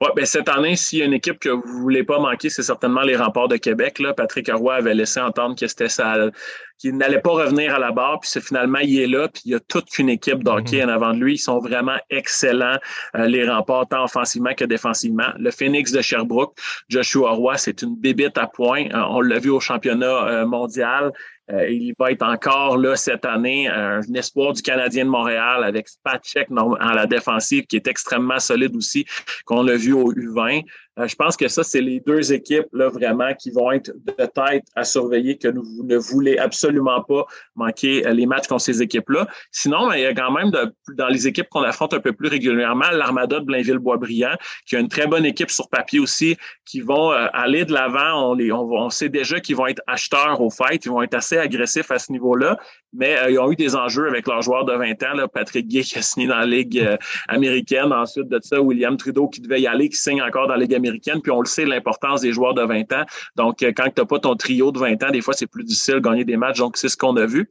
Ouais, 0.00 0.10
ben 0.14 0.24
cette 0.26 0.48
année, 0.48 0.76
s'il 0.76 1.00
y 1.00 1.02
a 1.02 1.06
une 1.06 1.14
équipe 1.14 1.40
que 1.40 1.48
vous 1.48 1.78
ne 1.78 1.82
voulez 1.82 2.04
pas 2.04 2.20
manquer, 2.20 2.50
c'est 2.50 2.62
certainement 2.62 3.00
les 3.02 3.16
remparts 3.16 3.48
de 3.48 3.56
Québec. 3.56 3.98
Là. 3.98 4.14
Patrick 4.14 4.48
Roy 4.52 4.76
avait 4.76 4.94
laissé 4.94 5.18
entendre 5.18 5.56
que 5.56 5.66
c'était 5.66 5.88
ça, 5.88 6.30
qu'il 6.78 6.96
n'allait 6.96 7.20
pas 7.20 7.30
revenir 7.30 7.74
à 7.74 7.78
la 7.78 7.92
barre, 7.92 8.20
puis 8.20 8.30
c'est 8.30 8.40
finalement 8.40 8.78
il 8.78 9.00
est 9.00 9.06
là, 9.06 9.28
puis 9.28 9.42
il 9.46 9.52
y 9.52 9.54
a 9.54 9.60
toute 9.60 9.98
une 9.98 10.08
équipe 10.08 10.44
d'hockey 10.44 10.82
mhm. 10.82 10.88
en 10.88 10.92
avant 10.92 11.12
de 11.12 11.18
lui. 11.18 11.34
Ils 11.34 11.38
sont 11.38 11.58
vraiment 11.58 11.96
excellents, 12.10 12.78
euh, 13.16 13.26
les 13.26 13.48
remparts, 13.48 13.88
tant 13.88 14.04
offensivement 14.04 14.54
que 14.54 14.64
défensivement. 14.64 15.28
Le 15.38 15.50
Phoenix 15.50 15.92
de 15.92 16.00
Sherbrooke, 16.00 16.56
Joshua 16.88 17.32
Roy, 17.32 17.56
c'est 17.56 17.82
une 17.82 17.96
bébite 17.96 18.38
à 18.38 18.46
point. 18.46 18.86
Euh, 18.86 19.02
on 19.10 19.20
l'a 19.20 19.38
vu 19.38 19.50
au 19.50 19.60
championnat 19.60 20.28
euh, 20.28 20.46
mondial. 20.46 21.12
Euh, 21.50 21.68
il 21.68 21.94
va 21.98 22.10
être 22.10 22.22
encore 22.22 22.76
là 22.76 22.94
cette 22.94 23.24
année, 23.24 23.68
un 23.68 24.02
espoir 24.14 24.52
du 24.52 24.60
Canadien 24.60 25.06
de 25.06 25.10
Montréal 25.10 25.64
avec 25.64 25.88
Spatchek 25.88 26.48
à 26.80 26.94
la 26.94 27.06
défensive 27.06 27.64
qui 27.66 27.76
est 27.76 27.86
extrêmement 27.86 28.38
solide 28.38 28.76
aussi, 28.76 29.06
qu'on 29.46 29.66
a 29.68 29.74
vu 29.74 29.94
au 29.94 30.12
U20. 30.12 30.64
Euh, 30.98 31.06
je 31.06 31.14
pense 31.14 31.36
que 31.36 31.48
ça, 31.48 31.62
c'est 31.62 31.80
les 31.80 32.00
deux 32.00 32.32
équipes 32.32 32.68
là, 32.72 32.88
vraiment 32.88 33.32
qui 33.34 33.50
vont 33.50 33.70
être 33.70 33.92
de 33.92 34.12
tête 34.12 34.64
à 34.74 34.84
surveiller, 34.84 35.38
que 35.38 35.48
nous 35.48 35.64
ne 35.84 35.96
voulez 35.96 36.38
absolument 36.38 37.02
pas 37.02 37.26
manquer 37.54 38.06
euh, 38.06 38.12
les 38.12 38.26
matchs 38.26 38.46
contre 38.48 38.62
ces 38.62 38.82
équipes-là. 38.82 39.28
Sinon, 39.52 39.88
ben, 39.88 39.96
il 39.96 40.02
y 40.02 40.06
a 40.06 40.14
quand 40.14 40.32
même 40.32 40.50
dans 40.50 41.08
les 41.08 41.26
équipes 41.26 41.48
qu'on 41.48 41.62
affronte 41.62 41.94
un 41.94 42.00
peu 42.00 42.12
plus 42.12 42.28
régulièrement, 42.28 42.90
l'Armada 42.92 43.40
de 43.40 43.44
Blainville-Boisbriand, 43.44 44.36
qui 44.66 44.76
a 44.76 44.80
une 44.80 44.88
très 44.88 45.06
bonne 45.06 45.24
équipe 45.24 45.50
sur 45.50 45.68
papier 45.68 46.00
aussi, 46.00 46.36
qui 46.64 46.80
vont 46.80 47.12
euh, 47.12 47.26
aller 47.32 47.64
de 47.64 47.72
l'avant. 47.72 48.34
On, 48.36 48.90
sait 48.90 49.08
déjà 49.08 49.40
qu'ils 49.40 49.56
vont 49.56 49.66
être 49.66 49.82
acheteurs 49.86 50.40
au 50.40 50.50
fait, 50.50 50.84
ils 50.84 50.88
vont 50.88 51.02
être 51.02 51.14
assez 51.14 51.36
agressifs 51.36 51.90
à 51.90 51.98
ce 51.98 52.10
niveau-là, 52.10 52.58
mais 52.92 53.16
ils 53.28 53.38
ont 53.38 53.52
eu 53.52 53.56
des 53.56 53.76
enjeux 53.76 54.08
avec 54.08 54.26
leurs 54.26 54.40
joueurs 54.42 54.64
de 54.64 54.72
20 54.72 55.02
ans. 55.02 55.28
Patrick 55.32 55.68
Gay 55.68 55.82
qui 55.82 55.98
a 55.98 56.02
signé 56.02 56.26
dans 56.26 56.38
la 56.38 56.46
Ligue 56.46 56.98
américaine. 57.28 57.92
Ensuite 57.92 58.28
de 58.28 58.38
ça, 58.42 58.60
William 58.62 58.96
Trudeau 58.96 59.28
qui 59.28 59.40
devait 59.40 59.60
y 59.60 59.66
aller, 59.66 59.90
qui 59.90 59.96
signe 59.96 60.22
encore 60.22 60.46
dans 60.46 60.54
la 60.54 60.60
Ligue 60.60 60.74
américaine 60.74 60.87
puis 61.22 61.30
on 61.30 61.40
le 61.40 61.46
sait, 61.46 61.64
l'importance 61.64 62.20
des 62.20 62.32
joueurs 62.32 62.54
de 62.54 62.62
20 62.62 62.92
ans. 62.92 63.04
Donc, 63.36 63.62
euh, 63.62 63.72
quand 63.76 63.84
tu 63.84 64.00
n'as 64.00 64.06
pas 64.06 64.18
ton 64.18 64.36
trio 64.36 64.72
de 64.72 64.78
20 64.78 65.02
ans, 65.02 65.10
des 65.10 65.20
fois, 65.20 65.34
c'est 65.34 65.46
plus 65.46 65.64
difficile 65.64 65.94
de 65.94 66.00
gagner 66.00 66.24
des 66.24 66.36
matchs. 66.36 66.58
Donc, 66.58 66.76
c'est 66.76 66.88
ce 66.88 66.96
qu'on 66.96 67.16
a 67.16 67.26
vu. 67.26 67.48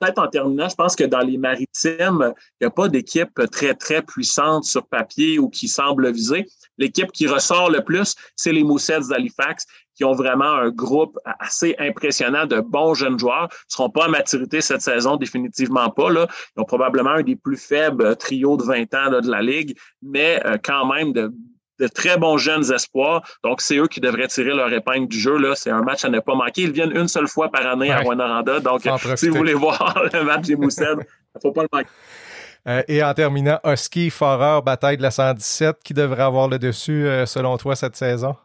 Peut-être 0.00 0.18
en 0.18 0.28
terminant, 0.28 0.66
je 0.66 0.74
pense 0.74 0.96
que 0.96 1.04
dans 1.04 1.20
les 1.20 1.36
maritimes, 1.36 2.32
il 2.58 2.62
n'y 2.62 2.66
a 2.66 2.70
pas 2.70 2.88
d'équipe 2.88 3.38
très, 3.52 3.74
très 3.74 4.00
puissante 4.00 4.64
sur 4.64 4.86
papier 4.86 5.38
ou 5.38 5.50
qui 5.50 5.68
semble 5.68 6.10
viser. 6.10 6.46
L'équipe 6.78 7.12
qui 7.12 7.26
ressort 7.26 7.70
le 7.70 7.84
plus, 7.84 8.14
c'est 8.34 8.52
les 8.52 8.64
Moussets 8.64 9.08
d'Halifax, 9.10 9.66
qui 9.94 10.04
ont 10.04 10.14
vraiment 10.14 10.50
un 10.54 10.70
groupe 10.70 11.18
assez 11.38 11.76
impressionnant 11.78 12.46
de 12.46 12.60
bons 12.60 12.94
jeunes 12.94 13.18
joueurs. 13.18 13.48
Ils 13.50 13.68
ne 13.68 13.74
seront 13.76 13.90
pas 13.90 14.06
à 14.06 14.08
maturité 14.08 14.62
cette 14.62 14.80
saison, 14.80 15.18
définitivement 15.18 15.90
pas. 15.90 16.10
Ils 16.10 16.26
ont 16.56 16.64
probablement 16.64 17.10
un 17.10 17.22
des 17.22 17.36
plus 17.36 17.58
faibles 17.58 18.16
trios 18.16 18.56
de 18.56 18.62
20 18.62 18.94
ans 18.94 19.20
de 19.20 19.30
la 19.30 19.42
Ligue, 19.42 19.76
mais 20.00 20.40
euh, 20.46 20.56
quand 20.64 20.86
même 20.86 21.12
de 21.12 21.30
de 21.80 21.88
très 21.88 22.16
bons 22.16 22.38
jeunes 22.38 22.70
espoirs. 22.72 23.22
Donc, 23.42 23.60
c'est 23.60 23.76
eux 23.76 23.88
qui 23.88 24.00
devraient 24.00 24.28
tirer 24.28 24.54
leur 24.54 24.72
épingle 24.72 25.08
du 25.08 25.18
jeu. 25.18 25.36
Là. 25.38 25.54
C'est 25.56 25.70
un 25.70 25.82
match 25.82 26.04
à 26.04 26.08
ne 26.08 26.20
pas 26.20 26.34
manquer. 26.34 26.62
Ils 26.62 26.72
viennent 26.72 26.94
une 26.94 27.08
seule 27.08 27.28
fois 27.28 27.50
par 27.50 27.66
année 27.66 27.90
à 27.90 28.00
Rwanda. 28.00 28.42
Donc, 28.60 28.82
si 29.16 29.28
vous 29.28 29.36
voulez 29.36 29.54
voir 29.54 30.02
le 30.12 30.22
match 30.22 30.46
des 30.46 30.56
Moussed, 30.56 30.86
il 30.86 30.96
ne 30.96 31.40
faut 31.42 31.52
pas 31.52 31.62
le 31.62 31.68
manquer. 31.72 31.88
Euh, 32.68 32.82
et 32.88 33.02
en 33.02 33.14
terminant, 33.14 33.58
Husky, 33.64 34.10
Forer, 34.10 34.60
bataille 34.62 34.98
de 34.98 35.02
la 35.02 35.10
117, 35.10 35.78
qui 35.82 35.94
devrait 35.94 36.22
avoir 36.22 36.46
le 36.46 36.58
dessus 36.58 37.06
euh, 37.06 37.24
selon 37.24 37.56
toi 37.56 37.74
cette 37.74 37.96
saison? 37.96 38.36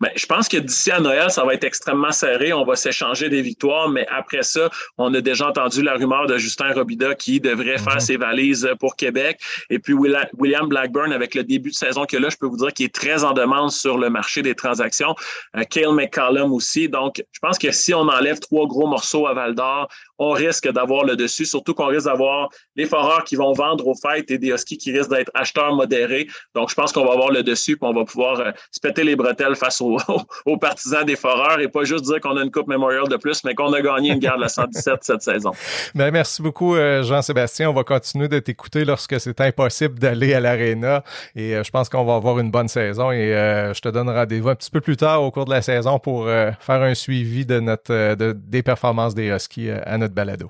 Ben, 0.00 0.10
je 0.16 0.24
pense 0.24 0.48
que 0.48 0.56
d'ici 0.56 0.90
à 0.90 0.98
Noël, 0.98 1.30
ça 1.30 1.44
va 1.44 1.54
être 1.54 1.64
extrêmement 1.64 2.10
serré. 2.10 2.52
On 2.54 2.64
va 2.64 2.74
s'échanger 2.74 3.28
des 3.28 3.42
victoires, 3.42 3.88
mais 3.90 4.06
après 4.08 4.42
ça, 4.42 4.70
on 4.96 5.12
a 5.12 5.20
déjà 5.20 5.48
entendu 5.48 5.82
la 5.82 5.94
rumeur 5.94 6.26
de 6.26 6.38
Justin 6.38 6.72
Robida 6.72 7.14
qui 7.14 7.38
devrait 7.38 7.76
faire 7.76 7.94
mhm. 7.94 8.00
ses 8.00 8.16
valises 8.16 8.68
pour 8.78 8.96
Québec. 8.96 9.40
Et 9.68 9.78
puis 9.78 9.92
William 9.92 10.68
Blackburn, 10.68 11.12
avec 11.12 11.34
le 11.34 11.44
début 11.44 11.70
de 11.70 11.74
saison 11.74 12.06
que 12.06 12.16
là, 12.16 12.30
je 12.30 12.36
peux 12.36 12.46
vous 12.46 12.56
dire 12.56 12.72
qu'il 12.72 12.86
est 12.86 12.94
très 12.94 13.24
en 13.24 13.32
demande 13.32 13.70
sur 13.70 13.98
le 13.98 14.08
marché 14.08 14.40
des 14.40 14.54
transactions. 14.54 15.14
Euh, 15.56 15.64
Kale 15.64 15.92
McCallum 15.92 16.52
aussi. 16.52 16.88
Donc, 16.88 17.22
je 17.32 17.38
pense 17.40 17.58
que 17.58 17.70
si 17.70 17.92
on 17.92 18.08
enlève 18.08 18.38
trois 18.40 18.66
gros 18.66 18.86
morceaux 18.86 19.26
à 19.26 19.34
Val 19.34 19.54
d'Or, 19.54 19.88
on 20.20 20.32
risque 20.32 20.70
d'avoir 20.70 21.04
le 21.04 21.16
dessus, 21.16 21.46
surtout 21.46 21.74
qu'on 21.74 21.86
risque 21.86 22.04
d'avoir 22.04 22.50
les 22.76 22.84
foreurs 22.84 23.24
qui 23.24 23.36
vont 23.36 23.52
vendre 23.54 23.86
aux 23.86 23.94
fêtes 23.94 24.30
et 24.30 24.38
des 24.38 24.48
huskies 24.48 24.76
qui 24.76 24.92
risquent 24.92 25.10
d'être 25.10 25.30
acheteurs 25.34 25.74
modérés. 25.74 26.28
Donc, 26.54 26.68
je 26.68 26.74
pense 26.74 26.92
qu'on 26.92 27.06
va 27.06 27.12
avoir 27.12 27.30
le 27.30 27.42
dessus, 27.42 27.78
puis 27.78 27.88
on 27.88 27.94
va 27.94 28.04
pouvoir 28.04 28.38
euh, 28.38 28.50
se 28.70 28.80
péter 28.80 29.02
les 29.02 29.16
bretelles 29.16 29.56
face 29.56 29.80
aux, 29.80 29.96
partisans 30.60 31.04
des 31.04 31.16
foreurs 31.16 31.58
et 31.60 31.68
pas 31.68 31.84
juste 31.84 32.04
dire 32.04 32.20
qu'on 32.20 32.36
a 32.36 32.42
une 32.42 32.50
Coupe 32.50 32.68
Memorial 32.68 33.08
de 33.08 33.16
plus, 33.16 33.42
mais 33.44 33.54
qu'on 33.54 33.72
a 33.72 33.80
gagné 33.80 34.12
une 34.12 34.18
guerre 34.18 34.36
de 34.36 34.42
la 34.42 34.48
117 34.48 34.98
cette 35.00 35.22
saison. 35.22 35.52
Ben, 35.94 36.10
merci 36.10 36.42
beaucoup, 36.42 36.76
euh, 36.76 37.02
Jean-Sébastien. 37.02 37.70
On 37.70 37.72
va 37.72 37.84
continuer 37.84 38.28
de 38.28 38.38
t'écouter 38.38 38.84
lorsque 38.84 39.18
c'est 39.18 39.40
impossible 39.40 39.98
d'aller 39.98 40.34
à 40.34 40.40
l'aréna 40.40 41.02
et 41.34 41.56
euh, 41.56 41.64
je 41.64 41.70
pense 41.70 41.88
qu'on 41.88 42.04
va 42.04 42.14
avoir 42.14 42.38
une 42.38 42.50
bonne 42.50 42.68
saison 42.68 43.10
et 43.10 43.30
je 43.74 43.80
te 43.80 43.88
donne 43.88 44.08
rendez-vous 44.08 44.50
un 44.50 44.54
petit 44.54 44.70
peu 44.70 44.80
plus 44.80 44.96
tard 44.96 45.22
au 45.22 45.30
cours 45.30 45.46
de 45.46 45.50
la 45.50 45.62
saison 45.62 45.98
pour 45.98 46.26
faire 46.26 46.82
un 46.82 46.94
suivi 46.94 47.46
de 47.46 47.60
notre 47.60 48.14
des 48.14 48.62
performances 48.62 49.14
des 49.14 49.28
Huskies 49.28 49.70
à 49.70 49.98
notre 49.98 50.09
balado. 50.12 50.48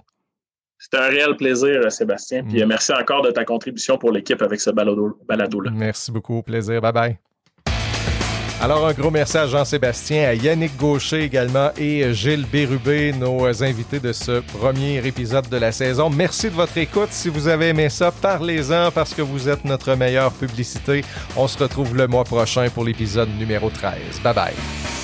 C'est 0.79 0.99
un 0.99 1.09
réel 1.09 1.37
plaisir, 1.37 1.93
Sébastien. 1.93 2.43
Puis 2.43 2.63
mm. 2.63 2.67
merci 2.67 2.93
encore 2.93 3.23
de 3.23 3.31
ta 3.31 3.45
contribution 3.45 3.99
pour 3.99 4.13
l'équipe 4.13 4.41
avec 4.41 4.61
ce 4.61 4.71
balado-là. 4.71 5.71
Merci 5.73 6.11
beaucoup. 6.11 6.43
Plaisir. 6.43 6.81
Bye 6.81 6.93
bye. 6.93 7.19
Alors, 8.63 8.87
un 8.87 8.93
gros 8.93 9.11
merci 9.11 9.39
à 9.39 9.47
Jean-Sébastien, 9.47 10.29
à 10.29 10.35
Yannick 10.35 10.77
Gaucher 10.77 11.23
également 11.23 11.71
et 11.79 12.13
Gilles 12.13 12.45
Bérubé, 12.45 13.11
nos 13.11 13.65
invités 13.65 14.01
de 14.01 14.13
ce 14.13 14.41
premier 14.41 14.99
épisode 15.07 15.49
de 15.49 15.57
la 15.57 15.73
saison. 15.73 16.11
Merci 16.11 16.51
de 16.51 16.55
votre 16.55 16.77
écoute. 16.77 17.09
Si 17.11 17.31
vous 17.31 17.49
avez 17.49 17.69
aimé 17.69 17.89
ça, 17.89 18.13
parlez-en 18.13 18.91
parce 18.91 19.15
que 19.15 19.23
vous 19.23 19.49
êtes 19.49 19.65
notre 19.65 19.95
meilleure 19.95 20.33
publicité. 20.33 21.03
On 21.39 21.49
se 21.49 21.57
retrouve 21.57 21.97
le 21.97 22.07
mois 22.07 22.25
prochain 22.25 22.69
pour 22.69 22.85
l'épisode 22.85 23.31
numéro 23.39 23.71
13. 23.71 24.21
Bye 24.23 24.35
bye. 24.35 25.00